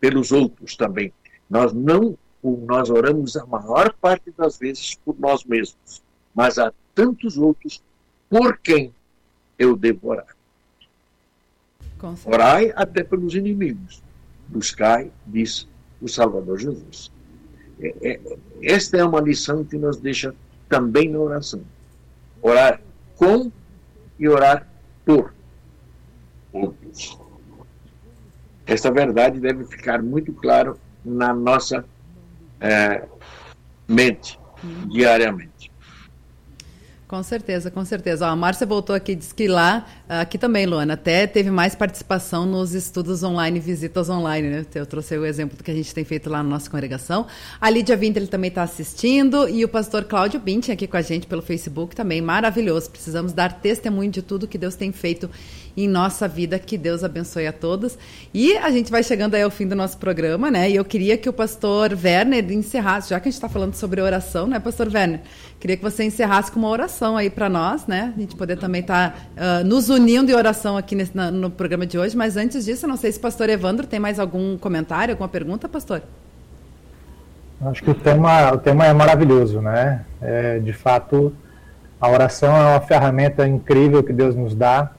pelos 0.00 0.32
outros 0.32 0.76
também. 0.76 1.12
Nós 1.48 1.72
não 1.72 2.16
nós 2.42 2.90
oramos 2.90 3.36
a 3.36 3.44
maior 3.44 3.92
parte 3.94 4.32
das 4.38 4.56
vezes 4.56 4.94
por 5.04 5.18
nós 5.18 5.44
mesmos, 5.44 6.00
mas 6.32 6.58
há 6.58 6.72
tantos 6.94 7.36
outros 7.36 7.82
por 8.30 8.58
quem 8.58 8.94
eu 9.58 9.76
devo 9.76 10.10
orar. 10.10 10.36
Orai 12.24 12.72
até 12.76 13.02
pelos 13.02 13.34
inimigos. 13.34 14.02
Buscai, 14.48 15.10
diz 15.26 15.66
o 16.00 16.08
Salvador 16.08 16.58
Jesus. 16.58 17.10
É, 17.80 17.94
é, 18.02 18.20
esta 18.62 18.96
é 18.96 19.04
uma 19.04 19.20
lição 19.20 19.64
que 19.64 19.76
nos 19.76 19.96
deixa 19.96 20.34
também 20.68 21.08
na 21.08 21.18
oração. 21.18 21.62
Orar 22.40 22.80
com 23.16 23.50
e 24.18 24.28
orar 24.28 24.66
por 25.04 25.32
outros. 26.52 27.18
Essa 28.66 28.90
verdade 28.90 29.38
deve 29.38 29.64
ficar 29.64 30.02
muito 30.02 30.32
claro 30.32 30.78
na 31.04 31.32
nossa 31.32 31.84
é, 32.60 33.04
mente 33.88 34.38
diariamente. 34.90 35.55
Com 37.08 37.22
certeza, 37.22 37.70
com 37.70 37.84
certeza. 37.84 38.26
Ó, 38.26 38.30
a 38.30 38.34
Márcia 38.34 38.66
voltou 38.66 38.94
aqui, 38.94 39.14
disse 39.14 39.32
que 39.32 39.46
lá, 39.46 39.86
aqui 40.08 40.36
também, 40.36 40.66
Luana, 40.66 40.94
até 40.94 41.24
teve 41.24 41.52
mais 41.52 41.72
participação 41.72 42.44
nos 42.44 42.74
estudos 42.74 43.22
online, 43.22 43.60
visitas 43.60 44.10
online, 44.10 44.48
né? 44.48 44.66
Eu 44.74 44.84
trouxe 44.84 45.16
o 45.16 45.24
exemplo 45.24 45.56
do 45.56 45.62
que 45.62 45.70
a 45.70 45.74
gente 45.74 45.94
tem 45.94 46.04
feito 46.04 46.28
lá 46.28 46.42
na 46.42 46.48
nossa 46.48 46.68
congregação. 46.68 47.28
A 47.60 47.70
Lídia 47.70 47.96
Vinter 47.96 48.26
também 48.26 48.48
está 48.48 48.64
assistindo 48.64 49.48
e 49.48 49.64
o 49.64 49.68
pastor 49.68 50.02
Cláudio 50.02 50.40
Bintin 50.40 50.72
aqui 50.72 50.88
com 50.88 50.96
a 50.96 51.02
gente 51.02 51.28
pelo 51.28 51.42
Facebook 51.42 51.94
também, 51.94 52.20
maravilhoso. 52.20 52.90
Precisamos 52.90 53.32
dar 53.32 53.52
testemunho 53.60 54.10
de 54.10 54.20
tudo 54.20 54.48
que 54.48 54.58
Deus 54.58 54.74
tem 54.74 54.90
feito 54.90 55.30
em 55.76 55.86
nossa 55.86 56.26
vida. 56.26 56.58
Que 56.58 56.76
Deus 56.76 57.04
abençoe 57.04 57.46
a 57.46 57.52
todos. 57.52 57.96
E 58.34 58.56
a 58.56 58.70
gente 58.72 58.90
vai 58.90 59.04
chegando 59.04 59.36
aí 59.36 59.42
ao 59.42 59.50
fim 59.50 59.68
do 59.68 59.76
nosso 59.76 59.96
programa, 59.98 60.50
né? 60.50 60.68
E 60.68 60.74
eu 60.74 60.84
queria 60.84 61.16
que 61.16 61.28
o 61.28 61.32
pastor 61.32 61.92
Werner 61.92 62.50
encerrasse, 62.50 63.10
já 63.10 63.20
que 63.20 63.28
a 63.28 63.30
gente 63.30 63.38
está 63.38 63.48
falando 63.48 63.74
sobre 63.74 64.00
oração, 64.00 64.48
né, 64.48 64.58
pastor 64.58 64.88
Werner? 64.92 65.20
Queria 65.58 65.76
que 65.76 65.82
você 65.82 66.04
encerrasse 66.04 66.52
com 66.52 66.58
uma 66.58 66.68
oração 66.68 67.16
aí 67.16 67.30
para 67.30 67.48
nós, 67.48 67.86
né? 67.86 68.12
A 68.16 68.20
gente 68.20 68.36
poder 68.36 68.56
também 68.56 68.82
estar 68.82 69.10
tá, 69.10 69.60
uh, 69.60 69.64
nos 69.64 69.88
unindo 69.88 70.30
em 70.30 70.34
oração 70.34 70.76
aqui 70.76 70.94
nesse, 70.94 71.16
na, 71.16 71.30
no 71.30 71.50
programa 71.50 71.86
de 71.86 71.98
hoje. 71.98 72.16
Mas 72.16 72.36
antes 72.36 72.64
disso, 72.64 72.84
eu 72.84 72.88
não 72.88 72.96
sei 72.96 73.10
se 73.10 73.18
o 73.18 73.22
pastor 73.22 73.48
Evandro 73.48 73.86
tem 73.86 73.98
mais 73.98 74.18
algum 74.18 74.58
comentário, 74.58 75.12
alguma 75.12 75.28
pergunta, 75.28 75.68
pastor? 75.68 76.02
Acho 77.62 77.82
que 77.82 77.90
o 77.90 77.94
tema, 77.94 78.52
o 78.52 78.58
tema 78.58 78.86
é 78.86 78.92
maravilhoso, 78.92 79.62
né? 79.62 80.04
É, 80.20 80.58
de 80.58 80.74
fato, 80.74 81.32
a 81.98 82.10
oração 82.10 82.54
é 82.54 82.60
uma 82.60 82.80
ferramenta 82.80 83.48
incrível 83.48 84.04
que 84.04 84.12
Deus 84.12 84.36
nos 84.36 84.54
dá 84.54 84.92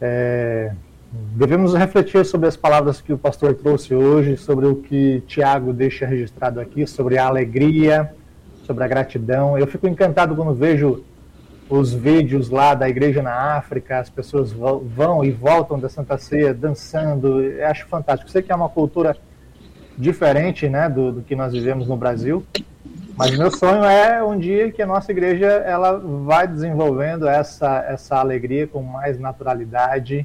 é, 0.00 0.72
devemos 1.12 1.74
refletir 1.74 2.24
sobre 2.24 2.48
as 2.48 2.56
palavras 2.56 3.00
que 3.00 3.12
o 3.12 3.18
pastor 3.18 3.54
trouxe 3.54 3.94
hoje, 3.94 4.36
sobre 4.36 4.66
o 4.66 4.76
que 4.76 5.22
Tiago 5.26 5.72
deixa 5.72 6.06
registrado 6.06 6.60
aqui, 6.60 6.86
sobre 6.86 7.18
a 7.18 7.26
alegria, 7.26 8.12
sobre 8.70 8.84
a 8.84 8.88
gratidão. 8.88 9.58
Eu 9.58 9.66
fico 9.66 9.88
encantado 9.88 10.36
quando 10.36 10.54
vejo 10.54 11.02
os 11.68 11.92
vídeos 11.92 12.50
lá 12.50 12.72
da 12.72 12.88
igreja 12.88 13.20
na 13.20 13.56
África, 13.56 13.98
as 13.98 14.08
pessoas 14.08 14.52
vão 14.52 15.24
e 15.24 15.30
voltam 15.32 15.76
da 15.76 15.88
Santa 15.88 16.16
Ceia 16.18 16.54
dançando. 16.54 17.42
Eu 17.42 17.66
acho 17.66 17.88
fantástico. 17.88 18.30
Sei 18.30 18.42
que 18.42 18.52
é 18.52 18.54
uma 18.54 18.68
cultura 18.68 19.16
diferente 19.98 20.68
né, 20.68 20.88
do, 20.88 21.10
do 21.10 21.22
que 21.22 21.34
nós 21.34 21.52
vivemos 21.52 21.88
no 21.88 21.96
Brasil, 21.96 22.44
mas 23.16 23.36
meu 23.36 23.50
sonho 23.50 23.84
é 23.84 24.22
um 24.22 24.38
dia 24.38 24.70
que 24.70 24.80
a 24.80 24.86
nossa 24.86 25.10
igreja 25.10 25.46
ela 25.46 25.98
vai 25.98 26.46
desenvolvendo 26.46 27.26
essa, 27.26 27.84
essa 27.88 28.16
alegria 28.18 28.68
com 28.68 28.82
mais 28.82 29.18
naturalidade 29.18 30.24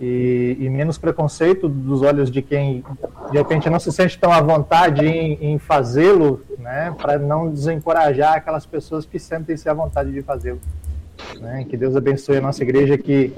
e, 0.00 0.56
e 0.58 0.68
menos 0.68 0.98
preconceito 0.98 1.68
dos 1.68 2.02
olhos 2.02 2.30
de 2.30 2.42
quem 2.42 2.84
de 3.30 3.38
repente 3.38 3.70
não 3.70 3.78
se 3.78 3.92
sente 3.92 4.18
tão 4.18 4.32
à 4.32 4.40
vontade 4.40 5.06
em, 5.06 5.52
em 5.52 5.58
fazê-lo, 5.58 6.42
né, 6.58 6.94
para 7.00 7.18
não 7.18 7.50
desencorajar 7.50 8.34
aquelas 8.34 8.66
pessoas 8.66 9.06
que 9.06 9.18
sentem-se 9.18 9.68
à 9.68 9.74
vontade 9.74 10.10
de 10.10 10.22
fazê-lo. 10.22 10.60
Né? 11.40 11.64
Que 11.68 11.76
Deus 11.76 11.96
abençoe 11.96 12.38
a 12.38 12.40
nossa 12.40 12.62
igreja, 12.62 12.98
que 12.98 13.32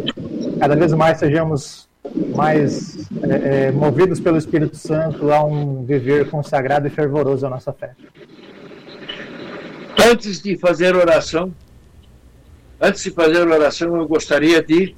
cada 0.58 0.74
vez 0.74 0.92
mais 0.92 1.18
sejamos 1.18 1.86
mais 2.34 3.10
é, 3.22 3.66
é, 3.66 3.72
movidos 3.72 4.20
pelo 4.20 4.36
Espírito 4.36 4.76
Santo 4.76 5.32
a 5.32 5.44
um 5.44 5.84
viver 5.84 6.30
consagrado 6.30 6.86
e 6.86 6.90
fervoroso 6.90 7.46
à 7.46 7.50
nossa 7.50 7.72
fé. 7.72 7.92
Antes 10.08 10.40
de 10.40 10.56
fazer 10.56 10.94
oração, 10.94 11.52
antes 12.80 13.02
de 13.02 13.10
fazer 13.10 13.46
oração, 13.46 13.96
eu 13.96 14.06
gostaria 14.06 14.62
de 14.62 14.94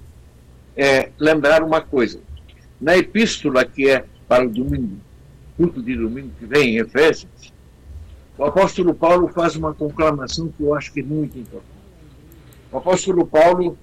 é, 0.79 1.11
lembrar 1.18 1.64
uma 1.64 1.81
coisa. 1.81 2.20
Na 2.81 2.97
epístola 2.97 3.64
que 3.64 3.91
é 3.91 4.05
para 4.29 4.47
o 4.47 4.49
domingo, 4.49 4.97
culto 5.57 5.83
de 5.83 5.97
domingo 5.97 6.31
que 6.39 6.47
vem 6.47 6.76
em 6.76 6.79
Efésios, 6.79 7.53
o 8.39 8.45
apóstolo 8.45 8.95
Paulo 8.95 9.26
faz 9.26 9.57
uma 9.57 9.74
conclamação 9.74 10.47
que 10.57 10.62
eu 10.62 10.72
acho 10.72 10.93
que 10.93 11.01
é 11.01 11.03
muito 11.03 11.37
importante. 11.37 11.66
O 12.70 12.79
apóstolo 12.79 13.26
Paulo, 13.26 13.76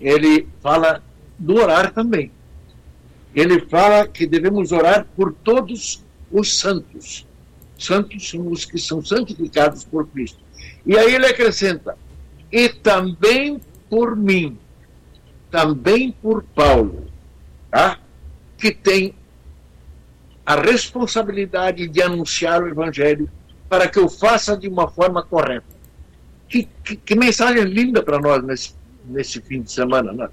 ele 0.00 0.48
fala 0.62 1.02
do 1.38 1.56
orar 1.56 1.92
também. 1.92 2.32
Ele 3.34 3.60
fala 3.66 4.08
que 4.08 4.26
devemos 4.26 4.72
orar 4.72 5.06
por 5.14 5.34
todos 5.44 6.02
os 6.32 6.58
santos. 6.58 7.26
Santos 7.78 8.30
são 8.30 8.48
os 8.48 8.64
que 8.64 8.78
são 8.78 9.04
santificados 9.04 9.84
por 9.84 10.06
Cristo. 10.08 10.38
E 10.86 10.96
aí 10.96 11.14
ele 11.14 11.26
acrescenta: 11.26 11.96
e 12.50 12.68
também 12.68 13.60
por 13.90 14.16
mim, 14.16 14.58
também 15.50 16.12
por 16.12 16.42
Paulo, 16.42 17.06
tá? 17.70 17.98
que 18.56 18.70
tem 18.72 19.14
a 20.44 20.54
responsabilidade 20.56 21.88
de 21.88 22.02
anunciar 22.02 22.62
o 22.62 22.68
Evangelho 22.68 23.30
para 23.68 23.88
que 23.88 23.98
eu 23.98 24.08
faça 24.08 24.56
de 24.56 24.68
uma 24.68 24.88
forma 24.88 25.22
correta. 25.22 25.66
Que, 26.48 26.68
que, 26.84 26.96
que 26.96 27.14
mensagem 27.14 27.64
linda 27.64 28.02
para 28.02 28.18
nós 28.18 28.42
nesse, 28.42 28.74
nesse 29.04 29.40
fim 29.40 29.62
de 29.62 29.70
semana. 29.70 30.12
Né? 30.12 30.28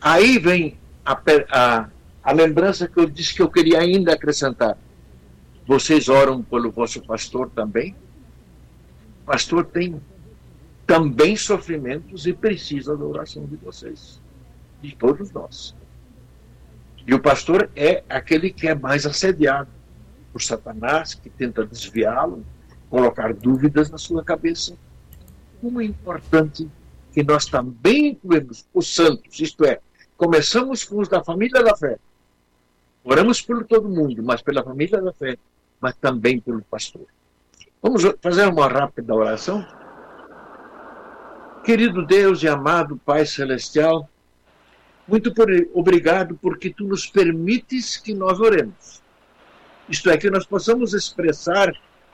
Aí 0.00 0.38
vem 0.38 0.76
a, 1.04 1.18
a, 1.50 1.88
a 2.22 2.32
lembrança 2.32 2.86
que 2.86 3.00
eu 3.00 3.06
disse 3.06 3.34
que 3.34 3.42
eu 3.42 3.50
queria 3.50 3.80
ainda 3.80 4.12
acrescentar. 4.12 4.76
Vocês 5.66 6.08
oram 6.08 6.42
pelo 6.42 6.70
vosso 6.70 7.00
pastor 7.00 7.50
também? 7.54 7.96
O 9.22 9.26
pastor 9.26 9.64
tem 9.64 9.98
também 10.86 11.36
sofrimentos 11.36 12.26
e 12.26 12.32
precisa 12.32 12.96
da 12.96 13.04
oração 13.04 13.46
de 13.46 13.56
vocês, 13.56 14.20
de 14.82 14.94
todos 14.94 15.30
nós. 15.30 15.74
E 17.06 17.14
o 17.14 17.20
pastor 17.20 17.70
é 17.76 18.02
aquele 18.08 18.50
que 18.50 18.68
é 18.68 18.74
mais 18.74 19.06
assediado 19.06 19.70
por 20.32 20.42
Satanás, 20.42 21.14
que 21.14 21.30
tenta 21.30 21.64
desviá-lo, 21.64 22.44
colocar 22.90 23.32
dúvidas 23.34 23.90
na 23.90 23.98
sua 23.98 24.24
cabeça. 24.24 24.76
Como 25.60 25.80
é 25.80 25.84
importante 25.84 26.68
que 27.12 27.22
nós 27.22 27.46
também 27.46 28.08
incluímos 28.08 28.66
os 28.74 28.94
santos, 28.94 29.38
isto 29.38 29.64
é, 29.64 29.80
começamos 30.16 30.84
com 30.84 31.00
os 31.00 31.08
da 31.08 31.22
família 31.22 31.62
da 31.62 31.76
fé. 31.76 31.98
Oramos 33.04 33.40
por 33.40 33.64
todo 33.64 33.88
mundo, 33.88 34.22
mas 34.22 34.42
pela 34.42 34.64
família 34.64 35.00
da 35.00 35.12
fé, 35.12 35.38
mas 35.80 35.94
também 35.96 36.40
pelo 36.40 36.62
pastor. 36.62 37.06
Vamos 37.82 38.02
fazer 38.20 38.48
uma 38.48 38.66
rápida 38.66 39.14
oração? 39.14 39.64
Querido 41.64 42.04
Deus 42.04 42.42
e 42.42 42.48
amado 42.48 43.00
Pai 43.06 43.24
Celestial, 43.24 44.08
muito 45.08 45.32
por, 45.32 45.48
obrigado 45.72 46.38
porque 46.40 46.68
tu 46.68 46.84
nos 46.84 47.06
permites 47.06 47.96
que 47.96 48.12
nós 48.12 48.38
oremos. 48.38 49.02
Isto 49.88 50.10
é, 50.10 50.16
que 50.18 50.30
nós 50.30 50.46
possamos 50.46 50.92
expressar 50.92 51.72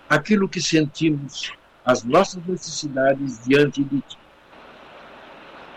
aquilo 0.08 0.48
que 0.48 0.62
sentimos, 0.62 1.52
as 1.84 2.04
nossas 2.04 2.44
necessidades 2.46 3.44
diante 3.44 3.82
de 3.82 4.00
ti. 4.00 4.18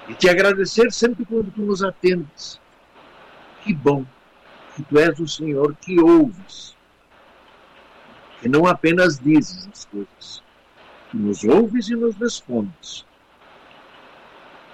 E 0.09 0.13
te 0.13 0.29
agradecer 0.29 0.91
sempre 0.91 1.25
quando 1.25 1.51
tu 1.51 1.61
nos 1.61 1.83
atendes. 1.83 2.59
Que 3.63 3.73
bom 3.73 4.05
que 4.75 4.83
tu 4.83 4.99
és 4.99 5.19
o 5.19 5.27
Senhor 5.27 5.75
que 5.77 5.99
ouves 5.99 6.75
que 8.43 8.49
não 8.49 8.67
apenas 8.67 9.17
dizes 9.17 9.69
as 9.71 9.85
coisas, 9.85 10.43
que 11.09 11.15
nos 11.15 11.45
ouves 11.45 11.87
e 11.87 11.95
nos 11.95 12.13
respondes. 12.17 13.05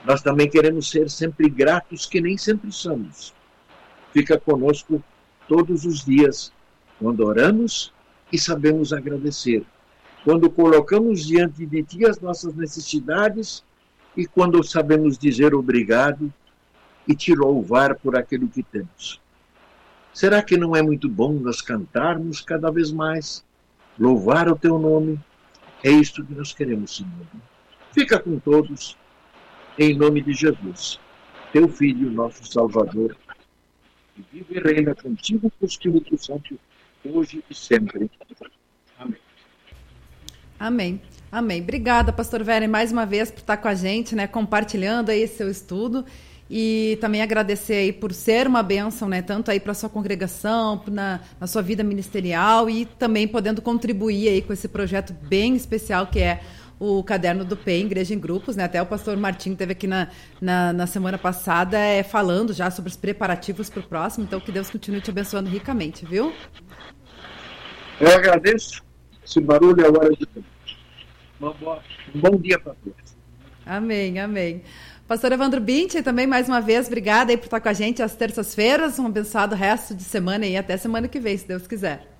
Nós 0.05 0.21
também 0.21 0.49
queremos 0.49 0.89
ser 0.89 1.09
sempre 1.09 1.49
gratos, 1.49 2.05
que 2.05 2.21
nem 2.21 2.37
sempre 2.37 2.71
somos. 2.71 3.33
Fica 4.13 4.39
conosco 4.39 5.03
todos 5.47 5.85
os 5.85 6.03
dias, 6.03 6.51
quando 6.97 7.25
oramos 7.25 7.93
e 8.31 8.39
sabemos 8.39 8.93
agradecer, 8.93 9.63
quando 10.23 10.49
colocamos 10.49 11.25
diante 11.25 11.65
de 11.65 11.83
Ti 11.83 12.05
as 12.05 12.19
nossas 12.19 12.53
necessidades 12.53 13.63
e 14.15 14.25
quando 14.25 14.63
sabemos 14.63 15.17
dizer 15.17 15.53
obrigado 15.53 16.31
e 17.07 17.15
te 17.15 17.33
louvar 17.33 17.95
por 17.95 18.17
aquilo 18.17 18.47
que 18.47 18.63
temos. 18.63 19.19
Será 20.13 20.41
que 20.41 20.57
não 20.57 20.75
é 20.75 20.81
muito 20.81 21.07
bom 21.07 21.33
nós 21.33 21.61
cantarmos 21.61 22.41
cada 22.41 22.69
vez 22.71 22.91
mais 22.91 23.43
louvar 23.99 24.47
o 24.47 24.55
teu 24.55 24.79
nome. 24.79 25.19
É 25.83 25.91
isto 25.91 26.25
que 26.25 26.33
nós 26.33 26.53
queremos, 26.53 26.95
Senhor. 26.95 27.11
Fica 27.91 28.17
com 28.17 28.39
todos, 28.39 28.97
em 29.79 29.95
nome 29.95 30.21
de 30.21 30.33
Jesus, 30.33 30.99
teu 31.53 31.69
Filho, 31.69 32.11
nosso 32.11 32.45
Salvador, 32.51 33.15
que 34.13 34.25
vive 34.33 34.59
e 34.59 34.59
reina 34.59 34.93
contigo 34.93 35.49
com 35.49 35.65
o 35.65 35.65
Espírito 35.65 36.17
Santo, 36.17 36.59
hoje 37.05 37.41
e 37.49 37.55
sempre. 37.55 38.11
Amém. 38.99 39.17
Amém. 40.59 41.01
Amém. 41.31 41.61
Obrigada, 41.61 42.11
pastor 42.11 42.43
Vera, 42.43 42.67
mais 42.67 42.91
uma 42.91 43.05
vez 43.05 43.31
por 43.31 43.39
estar 43.39 43.55
com 43.55 43.69
a 43.69 43.73
gente, 43.73 44.15
né, 44.15 44.27
compartilhando 44.27 45.11
aí 45.11 45.25
seu 45.27 45.49
estudo. 45.49 46.03
E 46.51 46.97
também 46.99 47.21
agradecer 47.21 47.75
aí 47.75 47.93
por 47.93 48.11
ser 48.11 48.47
uma 48.47 48.63
bênção, 48.63 49.07
né? 49.07 49.21
Tanto 49.21 49.51
aí 49.51 49.59
para 49.59 49.71
sua 49.75 49.87
congregação, 49.87 50.81
na, 50.87 51.19
na 51.39 51.45
sua 51.45 51.61
vida 51.61 51.83
ministerial 51.83 52.67
e 52.67 52.85
também 52.85 53.27
podendo 53.27 53.61
contribuir 53.61 54.27
aí 54.29 54.41
com 54.41 54.51
esse 54.51 54.67
projeto 54.67 55.13
bem 55.13 55.55
especial 55.55 56.07
que 56.07 56.17
é 56.17 56.41
o 56.79 57.03
Caderno 57.03 57.43
do 57.43 57.57
PEN, 57.57 57.85
Igreja 57.85 58.13
em 58.13 58.19
Grupos, 58.19 58.55
né? 58.55 58.63
Até 58.63 58.81
o 58.81 58.85
pastor 58.85 59.17
Martim 59.17 59.53
teve 59.53 59.73
aqui 59.73 59.85
na, 59.85 60.07
na, 60.39 60.71
na 60.71 60.87
semana 60.87 61.17
passada 61.17 61.77
é, 61.77 62.01
falando 62.03 62.53
já 62.53 62.71
sobre 62.71 62.89
os 62.89 62.95
preparativos 62.95 63.69
para 63.69 63.81
o 63.81 63.83
próximo. 63.83 64.23
Então, 64.23 64.39
que 64.39 64.51
Deus 64.51 64.69
continue 64.69 65.01
te 65.01 65.09
abençoando 65.09 65.49
ricamente, 65.49 66.05
viu? 66.05 66.33
Eu 67.99 68.13
agradeço. 68.13 68.81
Esse 69.25 69.41
barulho 69.41 69.85
é 69.85 69.89
hora 69.89 70.09
de 70.15 70.27
Um 71.41 72.19
bom 72.19 72.37
dia 72.37 72.57
para 72.57 72.73
todos. 72.75 73.17
Amém, 73.65 74.17
amém. 74.17 74.63
Pastor 75.05 75.31
Evandro 75.31 75.59
Binti, 75.59 76.01
também 76.01 76.25
mais 76.25 76.47
uma 76.47 76.61
vez, 76.61 76.87
obrigada 76.87 77.31
aí 77.31 77.37
por 77.37 77.45
estar 77.45 77.59
com 77.59 77.69
a 77.69 77.73
gente 77.73 78.01
às 78.01 78.15
terças-feiras. 78.15 78.97
Um 78.99 79.07
abençoado 79.07 79.53
resto 79.55 79.93
de 79.93 80.03
semana 80.03 80.45
e 80.45 80.55
até 80.55 80.77
semana 80.77 81.07
que 81.07 81.19
vem, 81.19 81.35
se 81.35 81.47
Deus 81.47 81.67
quiser. 81.67 82.18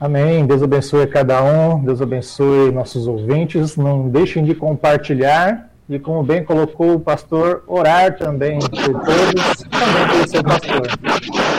Amém. 0.00 0.46
Deus 0.46 0.62
abençoe 0.62 1.02
a 1.02 1.06
cada 1.06 1.42
um, 1.44 1.84
Deus 1.84 2.00
abençoe 2.00 2.72
nossos 2.72 3.06
ouvintes. 3.06 3.76
Não 3.76 4.08
deixem 4.08 4.42
de 4.42 4.54
compartilhar 4.54 5.68
e, 5.90 5.98
como 5.98 6.22
bem 6.22 6.42
colocou 6.42 6.94
o 6.94 7.00
pastor, 7.00 7.62
orar 7.66 8.16
também 8.16 8.58
por 8.60 9.04
todos, 9.04 9.56
também 9.70 10.08
pelo 10.08 10.28
seu 10.28 10.42
pastor. 10.42 11.49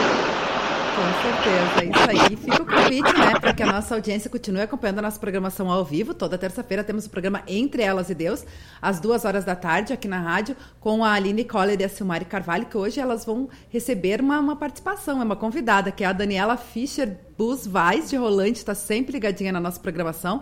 Certeza, 1.22 1.82
é 1.82 1.86
isso 1.86 2.10
aí. 2.10 2.36
Fica 2.36 2.64
o 2.64 2.66
convite, 2.66 3.20
né, 3.20 3.40
para 3.40 3.54
que 3.54 3.62
a 3.62 3.68
nossa 3.68 3.94
audiência 3.94 4.30
continue 4.30 4.62
acompanhando 4.62 5.00
a 5.00 5.02
nossa 5.04 5.20
programação 5.20 5.70
ao 5.70 5.86
vivo. 5.86 6.16
Toda 6.16 6.36
terça-feira 6.38 6.84
temos 6.84 7.06
o 7.06 7.10
programa 7.12 7.44
Entre 7.48 7.84
Elas 7.84 8.10
e 8.10 8.16
Deus, 8.16 8.44
às 8.82 9.00
duas 9.00 9.24
horas 9.24 9.46
da 9.46 9.56
tarde, 9.56 9.94
aqui 9.94 10.08
na 10.08 10.20
rádio, 10.20 10.56
com 10.80 11.04
a 11.04 11.14
Aline 11.14 11.44
Coller 11.44 11.80
e 11.80 11.84
a 11.84 11.90
Silmari 11.90 12.26
Carvalho, 12.26 12.66
que 12.66 12.76
hoje 12.76 13.00
elas 13.00 13.24
vão 13.24 13.50
receber 13.70 14.20
uma, 14.20 14.40
uma 14.40 14.56
participação, 14.56 15.22
é 15.22 15.24
uma 15.24 15.36
convidada, 15.36 15.92
que 15.92 16.04
é 16.04 16.08
a 16.08 16.14
Daniela 16.14 16.58
Fischer 16.58 17.18
Bus 17.38 17.68
de 18.10 18.16
Rolante, 18.16 18.60
está 18.60 18.74
sempre 18.74 19.14
ligadinha 19.14 19.52
na 19.52 19.60
nossa 19.60 19.80
programação 19.80 20.42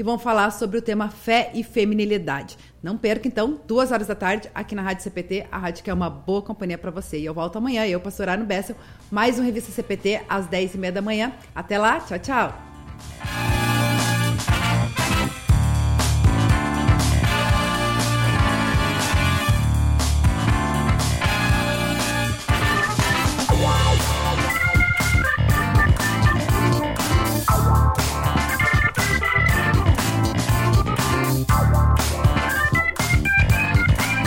e 0.00 0.02
vão 0.02 0.18
falar 0.18 0.50
sobre 0.50 0.78
o 0.78 0.82
tema 0.82 1.10
fé 1.10 1.50
e 1.52 1.62
feminilidade. 1.62 2.56
Não 2.82 2.96
perca, 2.96 3.28
então, 3.28 3.60
duas 3.66 3.92
horas 3.92 4.06
da 4.06 4.14
tarde, 4.14 4.50
aqui 4.54 4.74
na 4.74 4.80
Rádio 4.80 5.04
CPT, 5.04 5.46
a 5.52 5.58
rádio 5.58 5.84
que 5.84 5.90
é 5.90 5.94
uma 5.94 6.08
boa 6.08 6.40
companhia 6.40 6.78
para 6.78 6.90
você. 6.90 7.18
E 7.18 7.26
eu 7.26 7.34
volto 7.34 7.58
amanhã, 7.58 7.86
eu, 7.86 8.00
pastor 8.00 8.30
Arno 8.30 8.46
Bessel, 8.46 8.76
mais 9.10 9.38
um 9.38 9.44
Revista 9.44 9.70
CPT, 9.70 10.22
às 10.26 10.46
10h30 10.46 10.90
da 10.90 11.02
manhã. 11.02 11.34
Até 11.54 11.76
lá, 11.76 12.00
tchau, 12.00 12.18
tchau! 12.18 13.59